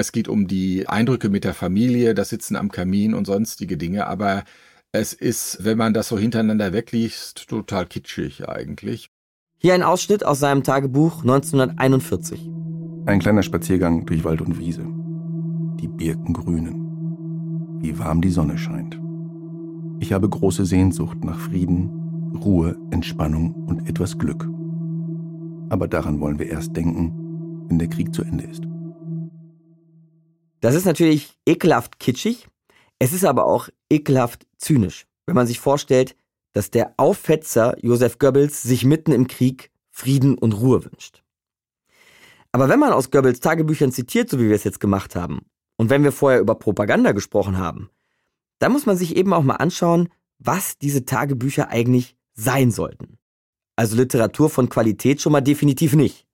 Es 0.00 0.12
geht 0.12 0.28
um 0.28 0.46
die 0.46 0.88
Eindrücke 0.88 1.28
mit 1.28 1.44
der 1.44 1.52
Familie, 1.52 2.14
das 2.14 2.30
Sitzen 2.30 2.56
am 2.56 2.70
Kamin 2.70 3.12
und 3.12 3.26
sonstige 3.26 3.76
Dinge, 3.76 4.06
aber 4.06 4.44
es 4.92 5.12
ist, 5.12 5.62
wenn 5.62 5.76
man 5.76 5.92
das 5.92 6.08
so 6.08 6.18
hintereinander 6.18 6.72
wegliest, 6.72 7.46
total 7.50 7.84
kitschig 7.84 8.48
eigentlich. 8.48 9.10
Hier 9.58 9.74
ein 9.74 9.82
Ausschnitt 9.82 10.24
aus 10.24 10.40
seinem 10.40 10.62
Tagebuch 10.62 11.20
1941. 11.20 12.48
Ein 13.04 13.18
kleiner 13.18 13.42
Spaziergang 13.42 14.06
durch 14.06 14.24
Wald 14.24 14.40
und 14.40 14.58
Wiese. 14.58 14.86
Die 15.78 15.88
Birken 15.88 16.32
grünen. 16.32 17.82
Wie 17.82 17.98
warm 17.98 18.22
die 18.22 18.30
Sonne 18.30 18.56
scheint. 18.56 18.98
Ich 19.98 20.14
habe 20.14 20.30
große 20.30 20.64
Sehnsucht 20.64 21.22
nach 21.26 21.38
Frieden, 21.38 22.32
Ruhe, 22.42 22.74
Entspannung 22.90 23.52
und 23.66 23.86
etwas 23.86 24.16
Glück. 24.16 24.48
Aber 25.68 25.88
daran 25.88 26.20
wollen 26.20 26.38
wir 26.38 26.48
erst 26.48 26.74
denken, 26.74 27.66
wenn 27.68 27.78
der 27.78 27.88
Krieg 27.88 28.14
zu 28.14 28.22
Ende 28.22 28.44
ist. 28.44 28.64
Das 30.60 30.74
ist 30.74 30.84
natürlich 30.84 31.38
ekelhaft 31.46 31.98
kitschig. 31.98 32.48
Es 32.98 33.12
ist 33.12 33.24
aber 33.24 33.46
auch 33.46 33.68
ekelhaft 33.90 34.46
zynisch, 34.58 35.06
wenn 35.26 35.34
man 35.34 35.46
sich 35.46 35.58
vorstellt, 35.58 36.16
dass 36.52 36.70
der 36.70 36.94
Auffetzer 36.96 37.76
Josef 37.80 38.18
Goebbels 38.18 38.62
sich 38.62 38.84
mitten 38.84 39.12
im 39.12 39.26
Krieg 39.26 39.70
Frieden 39.90 40.36
und 40.36 40.52
Ruhe 40.52 40.84
wünscht. 40.84 41.22
Aber 42.52 42.68
wenn 42.68 42.80
man 42.80 42.92
aus 42.92 43.10
Goebbels 43.10 43.40
Tagebüchern 43.40 43.92
zitiert, 43.92 44.28
so 44.28 44.38
wie 44.38 44.48
wir 44.48 44.56
es 44.56 44.64
jetzt 44.64 44.80
gemacht 44.80 45.14
haben, 45.14 45.46
und 45.76 45.88
wenn 45.88 46.04
wir 46.04 46.12
vorher 46.12 46.40
über 46.40 46.56
Propaganda 46.56 47.12
gesprochen 47.12 47.56
haben, 47.56 47.90
dann 48.58 48.72
muss 48.72 48.86
man 48.86 48.96
sich 48.96 49.16
eben 49.16 49.32
auch 49.32 49.42
mal 49.42 49.56
anschauen, 49.56 50.10
was 50.38 50.76
diese 50.76 51.04
Tagebücher 51.04 51.68
eigentlich 51.68 52.16
sein 52.34 52.70
sollten. 52.70 53.18
Also 53.76 53.96
Literatur 53.96 54.50
von 54.50 54.68
Qualität 54.68 55.22
schon 55.22 55.32
mal 55.32 55.40
definitiv 55.40 55.94
nicht. 55.94 56.26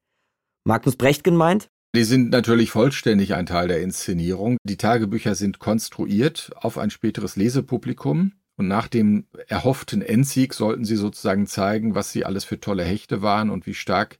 Magnus 0.64 0.96
Brechtgen 0.96 1.36
meint, 1.36 1.70
die 1.96 2.04
sind 2.04 2.30
natürlich 2.30 2.70
vollständig 2.70 3.34
ein 3.34 3.46
Teil 3.46 3.68
der 3.68 3.80
Inszenierung. 3.80 4.58
Die 4.64 4.76
Tagebücher 4.76 5.34
sind 5.34 5.58
konstruiert 5.58 6.50
auf 6.54 6.76
ein 6.78 6.90
späteres 6.90 7.36
Lesepublikum. 7.36 8.32
Und 8.56 8.68
nach 8.68 8.88
dem 8.88 9.26
erhofften 9.48 10.02
Endsieg 10.02 10.54
sollten 10.54 10.84
sie 10.84 10.96
sozusagen 10.96 11.46
zeigen, 11.46 11.94
was 11.94 12.12
sie 12.12 12.24
alles 12.24 12.44
für 12.44 12.60
tolle 12.60 12.84
Hechte 12.84 13.22
waren 13.22 13.50
und 13.50 13.66
wie 13.66 13.74
stark 13.74 14.18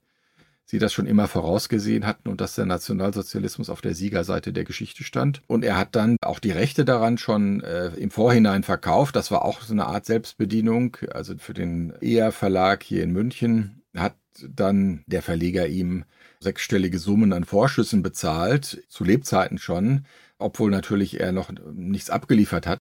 sie 0.65 0.79
das 0.79 0.91
schon 0.91 1.05
immer 1.05 1.27
vorausgesehen 1.27 2.05
hatten 2.05 2.27
und 2.29 2.41
dass 2.41 2.55
der 2.55 2.65
Nationalsozialismus 2.65 3.69
auf 3.69 3.81
der 3.81 3.95
Siegerseite 3.95 4.51
der 4.51 4.65
Geschichte 4.65 5.03
stand. 5.03 5.41
Und 5.47 5.63
er 5.63 5.77
hat 5.77 5.95
dann 5.95 6.17
auch 6.21 6.39
die 6.39 6.51
Rechte 6.51 6.83
daran 6.83 7.17
schon 7.17 7.61
äh, 7.61 7.87
im 7.95 8.11
Vorhinein 8.11 8.63
verkauft. 8.63 9.15
Das 9.15 9.31
war 9.31 9.45
auch 9.45 9.61
so 9.61 9.73
eine 9.73 9.85
Art 9.85 10.05
Selbstbedienung. 10.05 10.97
Also 11.11 11.35
für 11.37 11.53
den 11.53 11.93
ER 12.01 12.31
Verlag 12.31 12.83
hier 12.83 13.03
in 13.03 13.11
München 13.11 13.83
hat 13.95 14.15
dann 14.47 15.03
der 15.07 15.21
Verleger 15.21 15.67
ihm 15.67 16.05
sechsstellige 16.39 16.99
Summen 16.99 17.33
an 17.33 17.43
Vorschüssen 17.43 18.03
bezahlt, 18.03 18.83
zu 18.87 19.03
Lebzeiten 19.03 19.57
schon, 19.57 20.05
obwohl 20.37 20.71
natürlich 20.71 21.19
er 21.19 21.31
noch 21.31 21.51
nichts 21.73 22.09
abgeliefert 22.09 22.67
hat. 22.67 22.79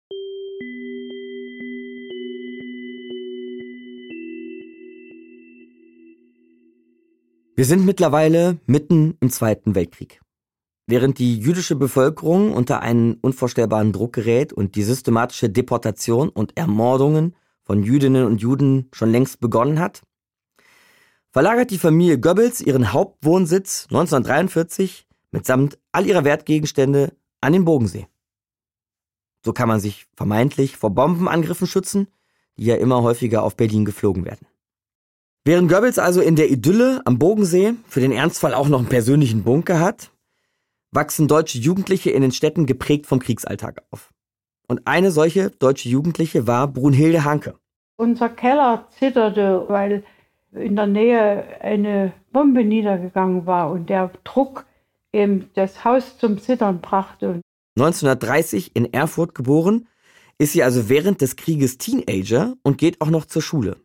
Wir 7.58 7.64
sind 7.64 7.86
mittlerweile 7.86 8.60
mitten 8.66 9.16
im 9.22 9.30
Zweiten 9.30 9.76
Weltkrieg. 9.76 10.20
Während 10.88 11.20
die 11.20 11.40
jüdische 11.40 11.78
Bevölkerung 11.78 12.52
unter 12.52 12.82
einen 12.82 13.14
unvorstellbaren 13.16 13.94
Druck 13.94 14.14
gerät 14.14 14.52
und 14.52 14.76
die 14.76 14.84
systematische 14.84 15.50
Deportation 15.50 16.28
und 16.28 16.58
Ermordungen 16.58 17.34
von 17.64 17.82
Jüdinnen 17.82 18.26
und 18.26 18.42
Juden 18.42 18.90
schon 18.92 19.10
längst 19.10 19.40
begonnen 19.40 19.80
hat, 19.80 20.04
verlagert 21.36 21.70
die 21.70 21.80
Familie 21.80 22.18
Goebbels 22.18 22.62
ihren 22.62 22.94
Hauptwohnsitz 22.94 23.88
1943 23.90 25.06
mitsamt 25.32 25.78
all 25.92 26.06
ihrer 26.06 26.24
Wertgegenstände 26.24 27.12
an 27.42 27.52
den 27.52 27.66
Bodensee. 27.66 28.08
So 29.44 29.52
kann 29.52 29.68
man 29.68 29.82
sich 29.82 30.08
vermeintlich 30.16 30.78
vor 30.78 30.92
Bombenangriffen 30.92 31.68
schützen, 31.68 32.08
die 32.56 32.64
ja 32.64 32.76
immer 32.76 33.04
häufiger 33.04 33.44
auf 33.44 33.58
Berlin 33.58 33.84
geflogen 33.84 34.24
werden. 34.24 34.48
Während 35.44 35.70
Goebbels 35.70 36.00
also 36.00 36.22
in 36.22 36.38
der 36.38 36.50
Idylle 36.50 37.02
am 37.04 37.20
Bodensee 37.20 37.74
für 37.86 38.00
den 38.00 38.14
Ernstfall 38.14 38.54
auch 38.54 38.70
noch 38.70 38.80
einen 38.80 38.88
persönlichen 38.88 39.44
Bunker 39.44 39.82
hat, 39.82 40.12
wachsen 40.92 41.28
deutsche 41.28 41.58
Jugendliche 41.58 42.12
in 42.12 42.22
den 42.22 42.32
Städten 42.32 42.66
geprägt 42.66 43.08
vom 43.08 43.20
Kriegsalltag 43.20 43.84
auf. 43.92 44.14
Und 44.70 44.88
eine 44.88 45.12
solche 45.12 45.50
deutsche 45.50 45.90
Jugendliche 45.90 46.48
war 46.48 46.70
Brunhilde 46.70 47.26
Hanke. 47.26 47.56
Unser 47.98 48.30
Keller 48.30 48.88
zitterte, 48.98 49.66
weil 49.68 50.06
in 50.56 50.76
der 50.76 50.88
Nähe 50.88 51.62
eine 51.62 52.14
Bombe 52.32 52.64
niedergegangen 52.64 53.46
war 53.46 53.72
und 53.72 53.90
der 53.90 54.12
Druck 54.24 54.66
eben 55.12 55.50
das 55.54 55.86
Haus 55.86 56.18
zum 56.18 56.40
Zittern 56.40 56.82
brachte. 56.82 57.42
1930 57.78 58.76
in 58.76 58.94
Erfurt 58.94 59.36
geboren, 59.36 59.88
ist 60.38 60.54
sie 60.54 60.64
also 60.64 60.90
während 60.90 61.22
des 61.22 61.36
Krieges 61.36 61.78
Teenager 61.78 62.56
und 62.64 62.78
geht 62.78 63.02
auch 63.02 63.10
noch 63.10 63.26
zur 63.26 63.42
Schule. 63.42 63.78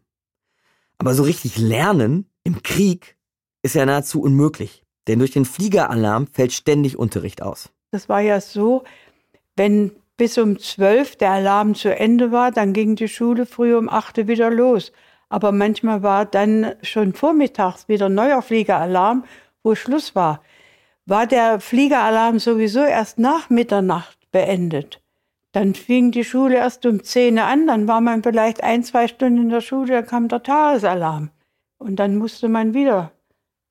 Aber 0.98 1.14
so 1.14 1.22
richtig 1.22 1.58
lernen 1.58 2.26
im 2.44 2.62
Krieg 2.62 3.16
ist 3.62 3.74
ja 3.74 3.86
nahezu 3.86 4.20
unmöglich, 4.20 4.84
denn 5.06 5.18
durch 5.18 5.30
den 5.30 5.44
Fliegeralarm 5.44 6.26
fällt 6.26 6.52
ständig 6.52 6.98
Unterricht 6.98 7.42
aus. 7.42 7.70
Das 7.92 8.08
war 8.08 8.20
ja 8.20 8.40
so, 8.40 8.84
wenn 9.56 9.92
bis 10.16 10.36
um 10.38 10.58
zwölf 10.58 11.16
der 11.16 11.30
Alarm 11.30 11.74
zu 11.74 11.94
Ende 11.94 12.30
war, 12.30 12.50
dann 12.50 12.72
ging 12.72 12.94
die 12.94 13.08
Schule 13.08 13.46
früh 13.46 13.74
um 13.74 13.88
acht 13.88 14.16
wieder 14.28 14.50
los. 14.50 14.92
Aber 15.30 15.52
manchmal 15.52 16.02
war 16.02 16.26
dann 16.26 16.74
schon 16.82 17.14
vormittags 17.14 17.88
wieder 17.88 18.10
neuer 18.10 18.42
Fliegeralarm, 18.42 19.24
wo 19.62 19.74
Schluss 19.74 20.14
war. 20.14 20.42
War 21.06 21.26
der 21.26 21.60
Fliegeralarm 21.60 22.38
sowieso 22.38 22.84
erst 22.84 23.18
nach 23.18 23.48
Mitternacht 23.48 24.18
beendet, 24.30 25.00
dann 25.52 25.74
fing 25.74 26.12
die 26.12 26.24
Schule 26.24 26.56
erst 26.56 26.86
um 26.86 27.02
10 27.02 27.38
an, 27.38 27.66
dann 27.66 27.88
war 27.88 28.00
man 28.00 28.22
vielleicht 28.22 28.62
ein, 28.62 28.84
zwei 28.84 29.08
Stunden 29.08 29.42
in 29.42 29.48
der 29.48 29.60
Schule, 29.60 29.94
dann 29.94 30.06
kam 30.06 30.28
der 30.28 30.42
Tagesalarm. 30.42 31.30
Und 31.78 31.96
dann 31.96 32.16
musste 32.16 32.48
man 32.48 32.72
wieder 32.72 33.10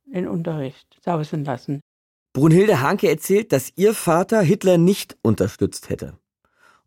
den 0.05 0.27
Unterricht 0.27 0.99
sausen 1.05 1.45
lassen. 1.45 1.79
Brunhilde 2.33 2.81
Hanke 2.81 3.09
erzählt, 3.09 3.51
dass 3.53 3.71
ihr 3.75 3.93
Vater 3.93 4.41
Hitler 4.41 4.77
nicht 4.77 5.17
unterstützt 5.21 5.89
hätte. 5.89 6.17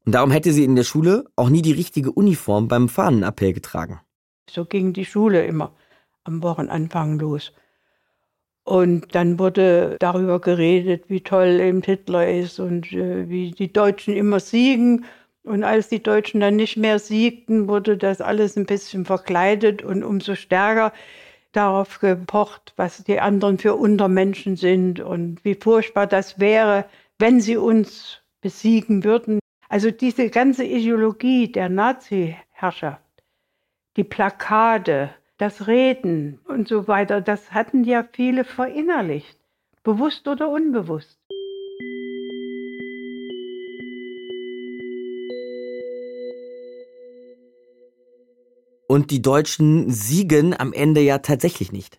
Und 0.05 0.15
darum 0.15 0.31
hätte 0.31 0.53
sie 0.53 0.65
in 0.65 0.77
der 0.77 0.85
Schule 0.85 1.25
auch 1.37 1.49
nie 1.49 1.63
die 1.63 1.73
richtige 1.73 2.13
Uniform 2.13 2.69
beim 2.69 2.89
Fahnenappell 2.89 3.53
getragen. 3.53 4.01
So 4.53 4.67
ging 4.67 4.93
die 4.93 5.07
Schule 5.07 5.47
immer 5.47 5.73
am 6.25 6.43
Wochenanfang 6.43 7.19
los. 7.19 7.53
Und 8.65 9.15
dann 9.15 9.39
wurde 9.39 9.97
darüber 9.99 10.41
geredet, 10.41 11.05
wie 11.09 11.23
toll 11.23 11.59
eben 11.59 11.83
Hitler 11.83 12.29
ist 12.29 12.61
und 12.61 12.93
äh, 12.93 13.29
wie 13.31 13.51
die 13.53 13.73
Deutschen 13.73 14.15
immer 14.15 14.41
siegen. 14.41 15.07
Und 15.43 15.65
als 15.65 15.89
die 15.89 16.03
Deutschen 16.03 16.41
dann 16.41 16.57
nicht 16.57 16.77
mehr 16.77 16.99
siegten, 16.99 17.67
wurde 17.67 17.97
das 17.97 18.21
alles 18.21 18.57
ein 18.57 18.67
bisschen 18.67 19.07
verkleidet 19.07 19.83
und 19.83 20.05
umso 20.05 20.35
stärker 20.35 20.93
darauf 21.53 21.99
gepocht, 21.99 22.75
was 22.77 23.03
die 23.05 23.21
anderen 23.21 23.59
für 23.59 23.75
Untermenschen 23.75 24.57
sind 24.57 25.01
und 25.01 25.45
wie 25.45 25.55
furchtbar 25.55 26.07
das 26.07 26.39
wäre, 26.39 26.85
wenn 27.19 27.41
sie 27.41 27.57
uns 27.57 28.21
besiegen 28.43 29.03
würden. 29.03 29.41
Also 29.71 29.91
diese 29.91 30.29
ganze 30.29 30.65
Ideologie 30.65 31.51
der 31.51 31.71
Nazi-Herrschaft 31.71 33.01
die 33.97 34.05
Plakate, 34.05 35.11
das 35.39 35.67
Reden 35.67 36.39
und 36.47 36.69
so 36.69 36.89
weiter, 36.89 37.21
das 37.21 37.53
hatten 37.53 37.85
ja 37.85 38.07
viele 38.11 38.45
verinnerlicht, 38.45 39.39
bewusst 39.83 40.29
oder 40.29 40.49
unbewusst. 40.49 41.19
Und 48.89 49.11
die 49.11 49.23
Deutschen 49.23 49.91
siegen 49.91 50.59
am 50.59 50.73
Ende 50.73 51.01
ja 51.01 51.19
tatsächlich 51.19 51.73
nicht. 51.73 51.99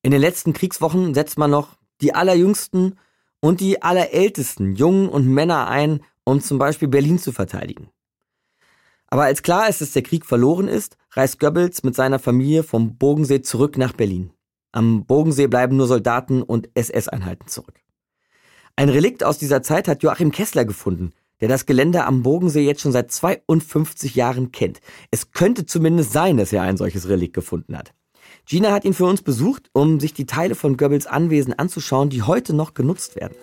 In 0.00 0.10
den 0.10 0.20
letzten 0.20 0.54
Kriegswochen 0.54 1.14
setzt 1.14 1.38
man 1.38 1.50
noch 1.50 1.76
die 2.00 2.14
allerjüngsten 2.14 2.98
und 3.40 3.60
die 3.60 3.82
allerältesten 3.82 4.74
Jungen 4.74 5.08
und 5.08 5.26
Männer 5.26 5.68
ein, 5.68 6.02
um 6.24 6.40
zum 6.40 6.58
Beispiel 6.58 6.88
Berlin 6.88 7.18
zu 7.18 7.32
verteidigen. 7.32 7.90
Aber 9.08 9.24
als 9.24 9.42
klar 9.42 9.68
ist, 9.68 9.82
dass 9.82 9.92
der 9.92 10.02
Krieg 10.02 10.24
verloren 10.24 10.68
ist, 10.68 10.96
reist 11.14 11.38
Goebbels 11.38 11.82
mit 11.82 11.94
seiner 11.94 12.18
Familie 12.18 12.62
vom 12.62 12.96
Bodensee 12.96 13.42
zurück 13.42 13.76
nach 13.76 13.92
Berlin. 13.92 14.30
Am 14.72 15.04
Bodensee 15.04 15.46
bleiben 15.46 15.76
nur 15.76 15.86
Soldaten 15.86 16.42
und 16.42 16.70
SS-Einheiten 16.74 17.48
zurück. 17.48 17.74
Ein 18.76 18.88
Relikt 18.88 19.22
aus 19.22 19.36
dieser 19.36 19.62
Zeit 19.62 19.88
hat 19.88 20.02
Joachim 20.02 20.32
Kessler 20.32 20.64
gefunden, 20.64 21.12
der 21.42 21.48
das 21.48 21.66
Gelände 21.66 22.06
am 22.06 22.22
Bodensee 22.22 22.64
jetzt 22.64 22.80
schon 22.80 22.92
seit 22.92 23.12
52 23.12 24.14
Jahren 24.14 24.52
kennt. 24.52 24.80
Es 25.10 25.32
könnte 25.32 25.66
zumindest 25.66 26.12
sein, 26.12 26.38
dass 26.38 26.52
er 26.52 26.62
ein 26.62 26.78
solches 26.78 27.08
Relikt 27.08 27.34
gefunden 27.34 27.76
hat. 27.76 27.92
Gina 28.46 28.72
hat 28.72 28.86
ihn 28.86 28.94
für 28.94 29.04
uns 29.04 29.20
besucht, 29.20 29.68
um 29.74 30.00
sich 30.00 30.14
die 30.14 30.26
Teile 30.26 30.54
von 30.54 30.78
Goebbels 30.78 31.06
Anwesen 31.06 31.52
anzuschauen, 31.52 32.08
die 32.08 32.22
heute 32.22 32.54
noch 32.54 32.72
genutzt 32.72 33.16
werden. 33.16 33.36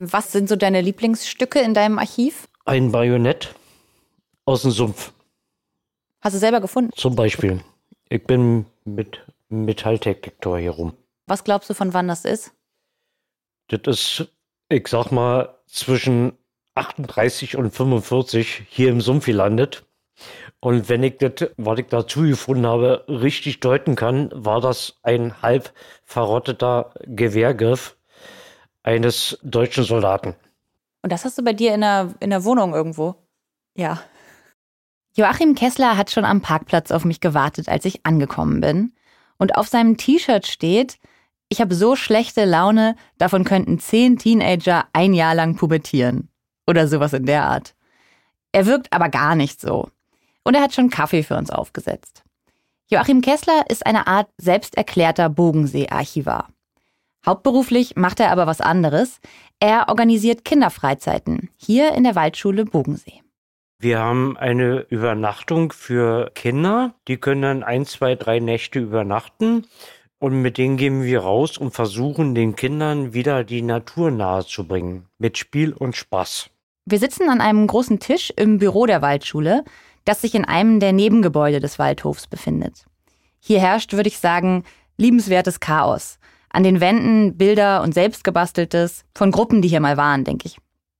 Was 0.00 0.32
sind 0.32 0.48
so 0.48 0.56
deine 0.56 0.80
Lieblingsstücke 0.80 1.58
in 1.58 1.74
deinem 1.74 1.98
Archiv? 1.98 2.48
Ein 2.64 2.92
Bajonett 2.92 3.54
aus 4.48 4.62
dem 4.62 4.70
Sumpf. 4.70 5.12
Hast 6.22 6.34
du 6.34 6.38
selber 6.38 6.62
gefunden? 6.62 6.90
Zum 6.96 7.14
Beispiel. 7.14 7.60
Ich 8.08 8.24
bin 8.24 8.64
mit 8.84 9.26
Metalldetektor 9.50 10.58
hier 10.58 10.70
rum. 10.70 10.94
Was 11.26 11.44
glaubst 11.44 11.68
du, 11.68 11.74
von 11.74 11.92
wann 11.92 12.08
das 12.08 12.24
ist? 12.24 12.52
Das 13.68 13.80
ist, 13.84 14.32
ich 14.70 14.88
sag 14.88 15.12
mal, 15.12 15.54
zwischen 15.66 16.32
38 16.76 17.58
und 17.58 17.70
45 17.72 18.64
hier 18.70 18.88
im 18.88 19.02
Sumpf 19.02 19.26
gelandet. 19.26 19.84
Und 20.60 20.88
wenn 20.88 21.02
ich 21.02 21.18
das, 21.18 21.50
was 21.58 21.78
ich 21.80 21.86
dazu 21.88 22.22
gefunden 22.22 22.66
habe, 22.66 23.04
richtig 23.06 23.60
deuten 23.60 23.96
kann, 23.96 24.30
war 24.34 24.62
das 24.62 24.98
ein 25.02 25.42
halb 25.42 25.74
verrotteter 26.04 26.94
Gewehrgriff 27.02 27.98
eines 28.82 29.38
deutschen 29.42 29.84
Soldaten. 29.84 30.36
Und 31.02 31.12
das 31.12 31.26
hast 31.26 31.36
du 31.36 31.44
bei 31.44 31.52
dir 31.52 31.74
in 31.74 31.82
der, 31.82 32.14
in 32.20 32.30
der 32.30 32.44
Wohnung 32.44 32.72
irgendwo? 32.72 33.14
Ja. 33.76 34.02
Joachim 35.16 35.54
Kessler 35.54 35.96
hat 35.96 36.10
schon 36.10 36.24
am 36.24 36.40
Parkplatz 36.40 36.90
auf 36.90 37.04
mich 37.04 37.20
gewartet, 37.20 37.68
als 37.68 37.84
ich 37.84 38.06
angekommen 38.06 38.60
bin. 38.60 38.92
Und 39.38 39.56
auf 39.56 39.68
seinem 39.68 39.96
T-Shirt 39.96 40.46
steht, 40.46 40.98
ich 41.48 41.60
habe 41.60 41.74
so 41.74 41.96
schlechte 41.96 42.44
Laune, 42.44 42.94
davon 43.16 43.44
könnten 43.44 43.78
zehn 43.78 44.18
Teenager 44.18 44.86
ein 44.92 45.14
Jahr 45.14 45.34
lang 45.34 45.56
pubertieren. 45.56 46.28
Oder 46.66 46.86
sowas 46.86 47.12
in 47.14 47.24
der 47.26 47.44
Art. 47.44 47.74
Er 48.52 48.66
wirkt 48.66 48.92
aber 48.92 49.08
gar 49.08 49.34
nicht 49.34 49.60
so. 49.60 49.88
Und 50.44 50.54
er 50.54 50.62
hat 50.62 50.74
schon 50.74 50.90
Kaffee 50.90 51.22
für 51.22 51.36
uns 51.36 51.50
aufgesetzt. 51.50 52.22
Joachim 52.90 53.20
Kessler 53.20 53.64
ist 53.68 53.86
eine 53.86 54.06
Art 54.06 54.28
selbsterklärter 54.38 55.28
Bogensee-Archivar. 55.28 56.48
Hauptberuflich 57.26 57.96
macht 57.96 58.20
er 58.20 58.30
aber 58.30 58.46
was 58.46 58.60
anderes. 58.60 59.20
Er 59.60 59.88
organisiert 59.88 60.44
Kinderfreizeiten 60.44 61.50
hier 61.56 61.92
in 61.92 62.04
der 62.04 62.14
Waldschule 62.14 62.64
Bogensee. 62.64 63.22
Wir 63.80 64.00
haben 64.00 64.36
eine 64.36 64.86
Übernachtung 64.90 65.70
für 65.70 66.32
Kinder. 66.34 66.94
Die 67.06 67.16
können 67.16 67.42
dann 67.42 67.62
ein, 67.62 67.86
zwei, 67.86 68.16
drei 68.16 68.40
Nächte 68.40 68.80
übernachten. 68.80 69.66
Und 70.18 70.42
mit 70.42 70.58
denen 70.58 70.76
gehen 70.76 71.04
wir 71.04 71.20
raus 71.20 71.58
und 71.58 71.70
versuchen 71.70 72.34
den 72.34 72.56
Kindern 72.56 73.14
wieder 73.14 73.44
die 73.44 73.62
Natur 73.62 74.10
nahezubringen. 74.10 75.06
Mit 75.18 75.38
Spiel 75.38 75.72
und 75.72 75.94
Spaß. 75.94 76.50
Wir 76.86 76.98
sitzen 76.98 77.30
an 77.30 77.40
einem 77.40 77.68
großen 77.68 78.00
Tisch 78.00 78.32
im 78.34 78.58
Büro 78.58 78.86
der 78.86 79.00
Waldschule, 79.00 79.64
das 80.04 80.22
sich 80.22 80.34
in 80.34 80.44
einem 80.44 80.80
der 80.80 80.92
Nebengebäude 80.92 81.60
des 81.60 81.78
Waldhofs 81.78 82.26
befindet. 82.26 82.84
Hier 83.38 83.60
herrscht, 83.60 83.92
würde 83.92 84.08
ich 84.08 84.18
sagen, 84.18 84.64
liebenswertes 84.96 85.60
Chaos. 85.60 86.18
An 86.50 86.64
den 86.64 86.80
Wänden 86.80 87.36
Bilder 87.36 87.82
und 87.82 87.94
selbstgebasteltes 87.94 89.04
von 89.14 89.30
Gruppen, 89.30 89.62
die 89.62 89.68
hier 89.68 89.80
mal 89.80 89.96
waren, 89.96 90.24
denke 90.24 90.46
ich. 90.46 90.58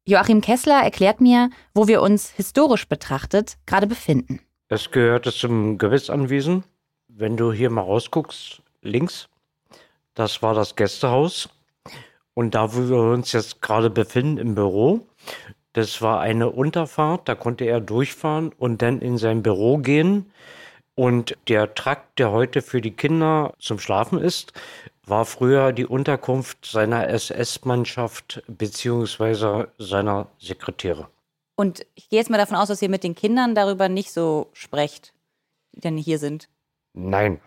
Joachim 0.08 0.40
Kessler 0.40 0.82
erklärt 0.82 1.20
mir, 1.20 1.50
wo 1.74 1.86
wir 1.86 2.00
uns 2.00 2.30
historisch 2.30 2.88
betrachtet 2.88 3.58
gerade 3.66 3.86
befinden. 3.86 4.40
Es 4.68 4.90
gehörte 4.90 5.30
zum 5.30 5.76
Gewissanwesen. 5.76 6.64
Wenn 7.08 7.36
du 7.36 7.52
hier 7.52 7.68
mal 7.68 7.82
rausguckst, 7.82 8.62
links, 8.80 9.28
das 10.14 10.40
war 10.40 10.54
das 10.54 10.76
Gästehaus. 10.76 11.50
Und 12.32 12.54
da, 12.54 12.74
wo 12.74 12.88
wir 12.88 13.12
uns 13.12 13.32
jetzt 13.32 13.60
gerade 13.60 13.90
befinden 13.90 14.38
im 14.38 14.54
Büro, 14.54 15.06
das 15.74 16.00
war 16.00 16.20
eine 16.20 16.48
Unterfahrt, 16.48 17.28
da 17.28 17.34
konnte 17.34 17.66
er 17.66 17.82
durchfahren 17.82 18.54
und 18.56 18.80
dann 18.80 19.02
in 19.02 19.18
sein 19.18 19.42
Büro 19.42 19.76
gehen. 19.76 20.32
Und 20.94 21.36
der 21.48 21.74
Trakt, 21.74 22.18
der 22.18 22.30
heute 22.30 22.62
für 22.62 22.80
die 22.80 22.92
Kinder 22.92 23.52
zum 23.58 23.78
Schlafen 23.78 24.18
ist, 24.18 24.54
war 25.08 25.24
früher 25.24 25.72
die 25.72 25.86
Unterkunft 25.86 26.66
seiner 26.66 27.08
SS-Mannschaft 27.08 28.42
beziehungsweise 28.46 29.68
seiner 29.78 30.28
Sekretäre. 30.38 31.08
Und 31.56 31.84
ich 31.94 32.08
gehe 32.08 32.18
jetzt 32.20 32.30
mal 32.30 32.38
davon 32.38 32.56
aus, 32.56 32.68
dass 32.68 32.82
ihr 32.82 32.88
mit 32.88 33.02
den 33.02 33.14
Kindern 33.14 33.54
darüber 33.54 33.88
nicht 33.88 34.12
so 34.12 34.48
sprecht, 34.52 35.12
die 35.74 35.80
dann 35.80 35.96
hier 35.96 36.18
sind. 36.18 36.48
Nein. 36.94 37.40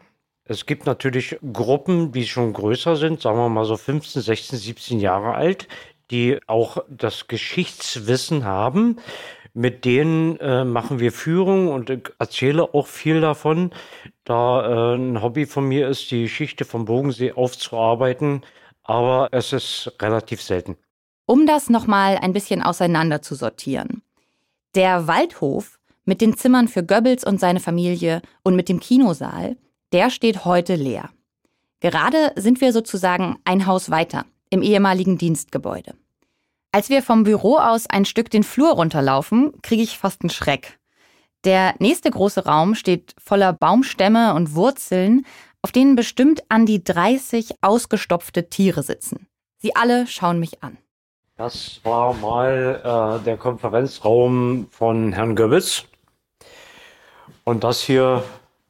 Es 0.43 0.65
gibt 0.65 0.85
natürlich 0.85 1.37
Gruppen, 1.53 2.11
die 2.11 2.25
schon 2.25 2.51
größer 2.51 2.97
sind, 2.97 3.21
sagen 3.21 3.37
wir 3.37 3.47
mal 3.47 3.63
so 3.63 3.77
15, 3.77 4.21
16, 4.21 4.59
17 4.59 4.99
Jahre 4.99 5.35
alt, 5.35 5.67
die 6.09 6.39
auch 6.47 6.83
das 6.89 7.27
Geschichtswissen 7.27 8.43
haben. 8.43 8.99
Mit 9.53 9.83
denen 9.83 10.37
äh, 10.39 10.63
machen 10.63 10.99
wir 10.99 11.11
Führung 11.11 11.67
und 11.67 11.89
ich 11.89 12.09
erzähle 12.19 12.73
auch 12.73 12.87
viel 12.87 13.19
davon, 13.19 13.71
da 14.23 14.93
äh, 14.93 14.95
ein 14.95 15.21
Hobby 15.21 15.45
von 15.45 15.67
mir 15.67 15.89
ist, 15.89 16.09
die 16.11 16.23
Geschichte 16.23 16.63
vom 16.63 16.85
Bogensee 16.85 17.33
aufzuarbeiten, 17.33 18.43
aber 18.83 19.27
es 19.31 19.51
ist 19.51 19.93
relativ 20.01 20.41
selten. 20.41 20.77
Um 21.25 21.45
das 21.45 21.69
nochmal 21.69 22.17
ein 22.17 22.33
bisschen 22.33 22.61
auseinander 22.61 23.21
zu 23.21 23.35
sortieren. 23.35 24.01
Der 24.75 25.07
Waldhof 25.07 25.79
mit 26.05 26.21
den 26.21 26.37
Zimmern 26.37 26.67
für 26.67 26.83
Goebbels 26.83 27.25
und 27.25 27.39
seine 27.39 27.59
Familie 27.59 28.21
und 28.43 28.55
mit 28.55 28.69
dem 28.69 28.79
Kinosaal, 28.79 29.57
der 29.91 30.09
steht 30.09 30.45
heute 30.45 30.75
leer. 30.75 31.09
Gerade 31.81 32.31
sind 32.35 32.61
wir 32.61 32.71
sozusagen 32.71 33.37
ein 33.43 33.65
Haus 33.65 33.89
weiter, 33.89 34.25
im 34.49 34.61
ehemaligen 34.61 35.17
Dienstgebäude. 35.17 35.93
Als 36.73 36.89
wir 36.89 37.03
vom 37.03 37.23
Büro 37.23 37.57
aus 37.57 37.87
ein 37.89 38.05
Stück 38.05 38.29
den 38.29 38.43
Flur 38.43 38.71
runterlaufen, 38.71 39.51
kriege 39.61 39.83
ich 39.83 39.97
fast 39.97 40.21
einen 40.21 40.29
Schreck. 40.29 40.79
Der 41.43 41.75
nächste 41.79 42.09
große 42.09 42.45
Raum 42.45 42.75
steht 42.75 43.13
voller 43.21 43.51
Baumstämme 43.51 44.33
und 44.35 44.55
Wurzeln, 44.55 45.25
auf 45.61 45.73
denen 45.73 45.97
bestimmt 45.97 46.43
an 46.47 46.65
die 46.65 46.81
30 46.81 47.55
ausgestopfte 47.61 48.47
Tiere 48.47 48.83
sitzen. 48.83 49.27
Sie 49.57 49.75
alle 49.75 50.07
schauen 50.07 50.39
mich 50.39 50.63
an. 50.63 50.77
Das 51.35 51.81
war 51.83 52.13
mal 52.13 53.19
äh, 53.19 53.25
der 53.25 53.35
Konferenzraum 53.35 54.67
von 54.71 55.11
Herrn 55.11 55.35
Goebbels. 55.35 55.85
Und 57.43 57.65
das 57.65 57.81
hier 57.81 58.23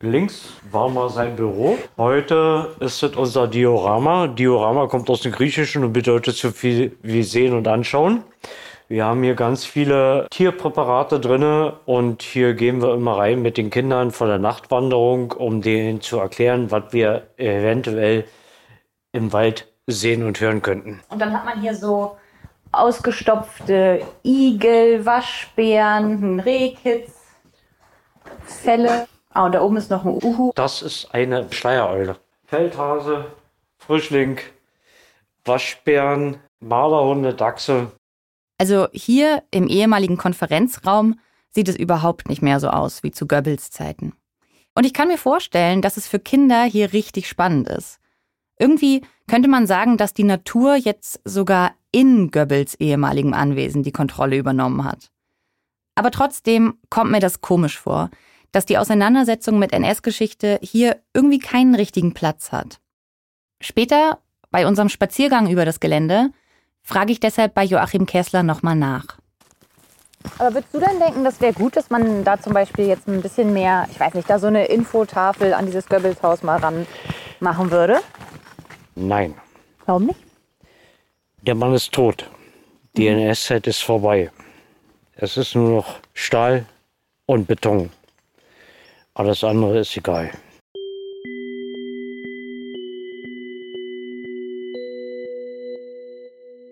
Links 0.03 0.53
war 0.71 0.89
mal 0.89 1.09
sein 1.09 1.35
Büro. 1.35 1.77
Heute 1.95 2.75
ist 2.79 3.03
es 3.03 3.15
unser 3.15 3.47
Diorama. 3.47 4.25
Diorama 4.25 4.87
kommt 4.87 5.11
aus 5.11 5.21
dem 5.21 5.31
Griechischen 5.31 5.83
und 5.83 5.93
bedeutet 5.93 6.35
so 6.35 6.49
viel 6.49 6.97
wie 7.03 7.21
sehen 7.21 7.53
und 7.53 7.67
anschauen. 7.67 8.23
Wir 8.87 9.05
haben 9.05 9.21
hier 9.21 9.35
ganz 9.35 9.63
viele 9.63 10.25
Tierpräparate 10.31 11.19
drin 11.19 11.71
und 11.85 12.23
hier 12.23 12.55
gehen 12.55 12.81
wir 12.81 12.95
immer 12.95 13.19
rein 13.19 13.43
mit 13.43 13.57
den 13.57 13.69
Kindern 13.69 14.09
vor 14.09 14.25
der 14.25 14.39
Nachtwanderung, 14.39 15.33
um 15.33 15.61
denen 15.61 16.01
zu 16.01 16.17
erklären, 16.17 16.71
was 16.71 16.91
wir 16.91 17.27
eventuell 17.37 18.25
im 19.11 19.31
Wald 19.31 19.71
sehen 19.85 20.25
und 20.25 20.39
hören 20.41 20.63
könnten. 20.63 20.99
Und 21.09 21.21
dann 21.21 21.31
hat 21.31 21.45
man 21.45 21.61
hier 21.61 21.75
so 21.75 22.17
ausgestopfte 22.71 24.01
Igel, 24.23 25.05
Waschbären, 25.05 26.39
Rehkitz, 26.39 27.11
Felle. 28.43 29.05
Ah, 29.33 29.45
und 29.45 29.53
da 29.53 29.61
oben 29.61 29.77
ist 29.77 29.89
noch 29.89 30.03
ein 30.03 30.11
Uhu. 30.11 30.51
Das 30.55 30.81
ist 30.81 31.13
eine 31.13 31.51
Schleiereule. 31.51 32.17
Feldhase, 32.45 33.25
Frischling, 33.77 34.39
Waschbären, 35.45 36.37
Malerhunde, 36.59 37.33
Dachse. 37.33 37.91
Also 38.57 38.87
hier 38.91 39.43
im 39.51 39.67
ehemaligen 39.67 40.17
Konferenzraum 40.17 41.19
sieht 41.49 41.69
es 41.69 41.75
überhaupt 41.75 42.29
nicht 42.29 42.41
mehr 42.41 42.59
so 42.59 42.69
aus 42.69 43.03
wie 43.03 43.11
zu 43.11 43.25
Goebbels 43.25 43.71
Zeiten. 43.71 44.13
Und 44.75 44.85
ich 44.85 44.93
kann 44.93 45.07
mir 45.07 45.17
vorstellen, 45.17 45.81
dass 45.81 45.97
es 45.97 46.07
für 46.07 46.19
Kinder 46.19 46.63
hier 46.63 46.93
richtig 46.93 47.27
spannend 47.27 47.67
ist. 47.67 47.99
Irgendwie 48.59 49.01
könnte 49.27 49.49
man 49.49 49.65
sagen, 49.65 49.97
dass 49.97 50.13
die 50.13 50.23
Natur 50.23 50.75
jetzt 50.75 51.19
sogar 51.25 51.71
in 51.91 52.31
Goebbels 52.31 52.75
ehemaligem 52.75 53.33
Anwesen 53.33 53.83
die 53.83 53.91
Kontrolle 53.91 54.37
übernommen 54.37 54.83
hat. 54.83 55.09
Aber 55.95 56.11
trotzdem 56.11 56.77
kommt 56.89 57.11
mir 57.11 57.19
das 57.19 57.41
komisch 57.41 57.79
vor, 57.79 58.09
dass 58.51 58.65
die 58.65 58.77
Auseinandersetzung 58.77 59.59
mit 59.59 59.73
NS-Geschichte 59.73 60.59
hier 60.61 60.97
irgendwie 61.13 61.39
keinen 61.39 61.75
richtigen 61.75 62.13
Platz 62.13 62.51
hat. 62.51 62.79
Später, 63.61 64.19
bei 64.49 64.67
unserem 64.67 64.89
Spaziergang 64.89 65.49
über 65.49 65.65
das 65.65 65.79
Gelände, 65.79 66.31
frage 66.83 67.11
ich 67.11 67.19
deshalb 67.19 67.53
bei 67.53 67.63
Joachim 67.63 68.05
Kessler 68.05 68.43
nochmal 68.43 68.75
nach. 68.75 69.17
Aber 70.37 70.53
würdest 70.53 70.73
du 70.73 70.79
denn 70.79 70.99
denken, 70.99 71.23
das 71.23 71.41
wäre 71.41 71.53
gut, 71.53 71.75
dass 71.75 71.89
man 71.89 72.23
da 72.23 72.39
zum 72.39 72.53
Beispiel 72.53 72.85
jetzt 72.85 73.07
ein 73.07 73.21
bisschen 73.21 73.53
mehr, 73.53 73.87
ich 73.91 73.99
weiß 73.99 74.13
nicht, 74.13 74.29
da 74.29 74.39
so 74.39 74.47
eine 74.47 74.65
Infotafel 74.65 75.53
an 75.53 75.65
dieses 75.65 75.87
Goebbels-Haus 75.87 76.43
mal 76.43 76.59
ran 76.59 76.85
machen 77.39 77.71
würde? 77.71 77.99
Nein. 78.95 79.33
Warum 79.85 80.07
nicht? 80.07 80.19
Der 81.41 81.55
Mann 81.55 81.73
ist 81.73 81.91
tot. 81.91 82.29
Die 82.97 83.07
NS-Zeit 83.07 83.65
ist 83.67 83.83
vorbei. 83.83 84.31
Es 85.15 85.37
ist 85.37 85.55
nur 85.55 85.69
noch 85.69 85.99
Stahl 86.13 86.65
und 87.25 87.47
Beton. 87.47 87.89
Alles 89.21 89.43
andere 89.43 89.81
ist 89.81 89.95
egal. 89.95 90.31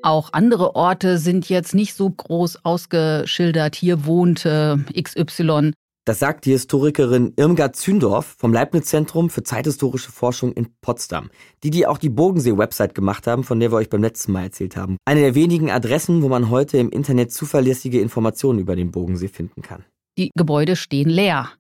Auch 0.01 0.33
andere 0.33 0.75
Orte 0.75 1.19
sind 1.19 1.47
jetzt 1.47 1.75
nicht 1.75 1.93
so 1.93 2.09
groß 2.09 2.65
ausgeschildert. 2.65 3.75
Hier 3.75 4.03
wohnt 4.03 4.47
äh, 4.47 4.77
XY. 4.99 5.73
Das 6.05 6.17
sagt 6.17 6.45
die 6.45 6.51
Historikerin 6.53 7.33
Irmgard 7.35 7.75
Zündorf 7.75 8.35
vom 8.39 8.51
Leibniz-Zentrum 8.51 9.29
für 9.29 9.43
zeithistorische 9.43 10.11
Forschung 10.11 10.51
in 10.53 10.69
Potsdam, 10.81 11.29
die 11.63 11.69
die 11.69 11.85
auch 11.85 11.99
die 11.99 12.09
Bodensee-Website 12.09 12.95
gemacht 12.95 13.27
haben, 13.27 13.43
von 13.43 13.59
der 13.59 13.71
wir 13.71 13.75
euch 13.75 13.91
beim 13.91 14.01
letzten 14.01 14.31
Mal 14.31 14.45
erzählt 14.45 14.75
haben. 14.75 14.97
Eine 15.05 15.21
der 15.21 15.35
wenigen 15.35 15.69
Adressen, 15.69 16.23
wo 16.23 16.29
man 16.29 16.49
heute 16.49 16.79
im 16.79 16.89
Internet 16.89 17.31
zuverlässige 17.31 18.01
Informationen 18.01 18.57
über 18.57 18.75
den 18.75 18.89
Bodensee 18.89 19.27
finden 19.27 19.61
kann. 19.61 19.85
Die 20.17 20.31
Gebäude 20.35 20.75
stehen 20.75 21.09
leer 21.09 21.51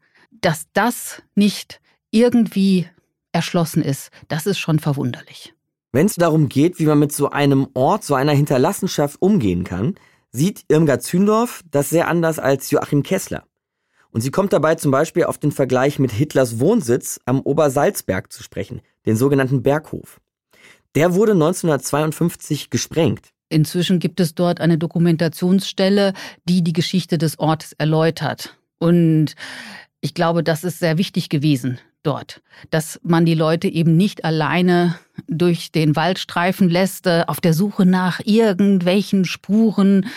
dass 0.41 0.67
das 0.73 1.21
nicht 1.35 1.81
irgendwie 2.11 2.87
erschlossen 3.31 3.81
ist, 3.81 4.09
das 4.27 4.45
ist 4.45 4.59
schon 4.59 4.79
verwunderlich. 4.79 5.53
Wenn 5.91 6.05
es 6.05 6.15
darum 6.15 6.49
geht, 6.49 6.79
wie 6.79 6.85
man 6.85 6.99
mit 6.99 7.11
so 7.11 7.29
einem 7.29 7.67
Ort, 7.73 8.03
so 8.03 8.13
einer 8.15 8.33
Hinterlassenschaft 8.33 9.21
umgehen 9.21 9.63
kann, 9.63 9.95
sieht 10.31 10.63
Irmgard 10.67 11.01
Zündorf 11.01 11.63
das 11.71 11.89
sehr 11.89 12.07
anders 12.07 12.37
als 12.37 12.69
Joachim 12.69 13.03
Kessler. 13.03 13.45
Und 14.11 14.21
sie 14.21 14.31
kommt 14.31 14.53
dabei 14.53 14.75
zum 14.75 14.91
Beispiel 14.91 15.25
auf 15.25 15.37
den 15.37 15.51
Vergleich 15.51 15.99
mit 15.99 16.11
Hitlers 16.11 16.59
Wohnsitz 16.59 17.19
am 17.25 17.41
Obersalzberg 17.41 18.31
zu 18.31 18.43
sprechen, 18.43 18.81
den 19.05 19.15
sogenannten 19.15 19.61
Berghof. 19.61 20.19
Der 20.95 21.13
wurde 21.13 21.33
1952 21.33 22.69
gesprengt. 22.69 23.29
Inzwischen 23.49 23.99
gibt 23.99 24.19
es 24.19 24.35
dort 24.35 24.61
eine 24.61 24.77
Dokumentationsstelle, 24.77 26.13
die 26.45 26.63
die 26.63 26.73
Geschichte 26.73 27.17
des 27.17 27.39
Ortes 27.39 27.73
erläutert. 27.73 28.57
Und 28.79 29.35
ich 30.01 30.13
glaube, 30.13 30.43
das 30.43 30.63
ist 30.63 30.79
sehr 30.79 30.97
wichtig 30.97 31.29
gewesen 31.29 31.79
dort, 32.03 32.41
dass 32.69 32.99
man 33.03 33.25
die 33.25 33.33
Leute 33.33 33.67
eben 33.67 33.97
nicht 33.97 34.23
alleine 34.23 34.97
durch 35.27 35.71
den 35.71 35.95
Wald 35.95 36.19
streifen 36.19 36.69
lässt, 36.69 37.07
äh, 37.07 37.23
auf 37.27 37.41
der 37.41 37.53
Suche 37.53 37.85
nach 37.85 38.19
irgendwelchen 38.23 39.25
Spuren, 39.25 40.07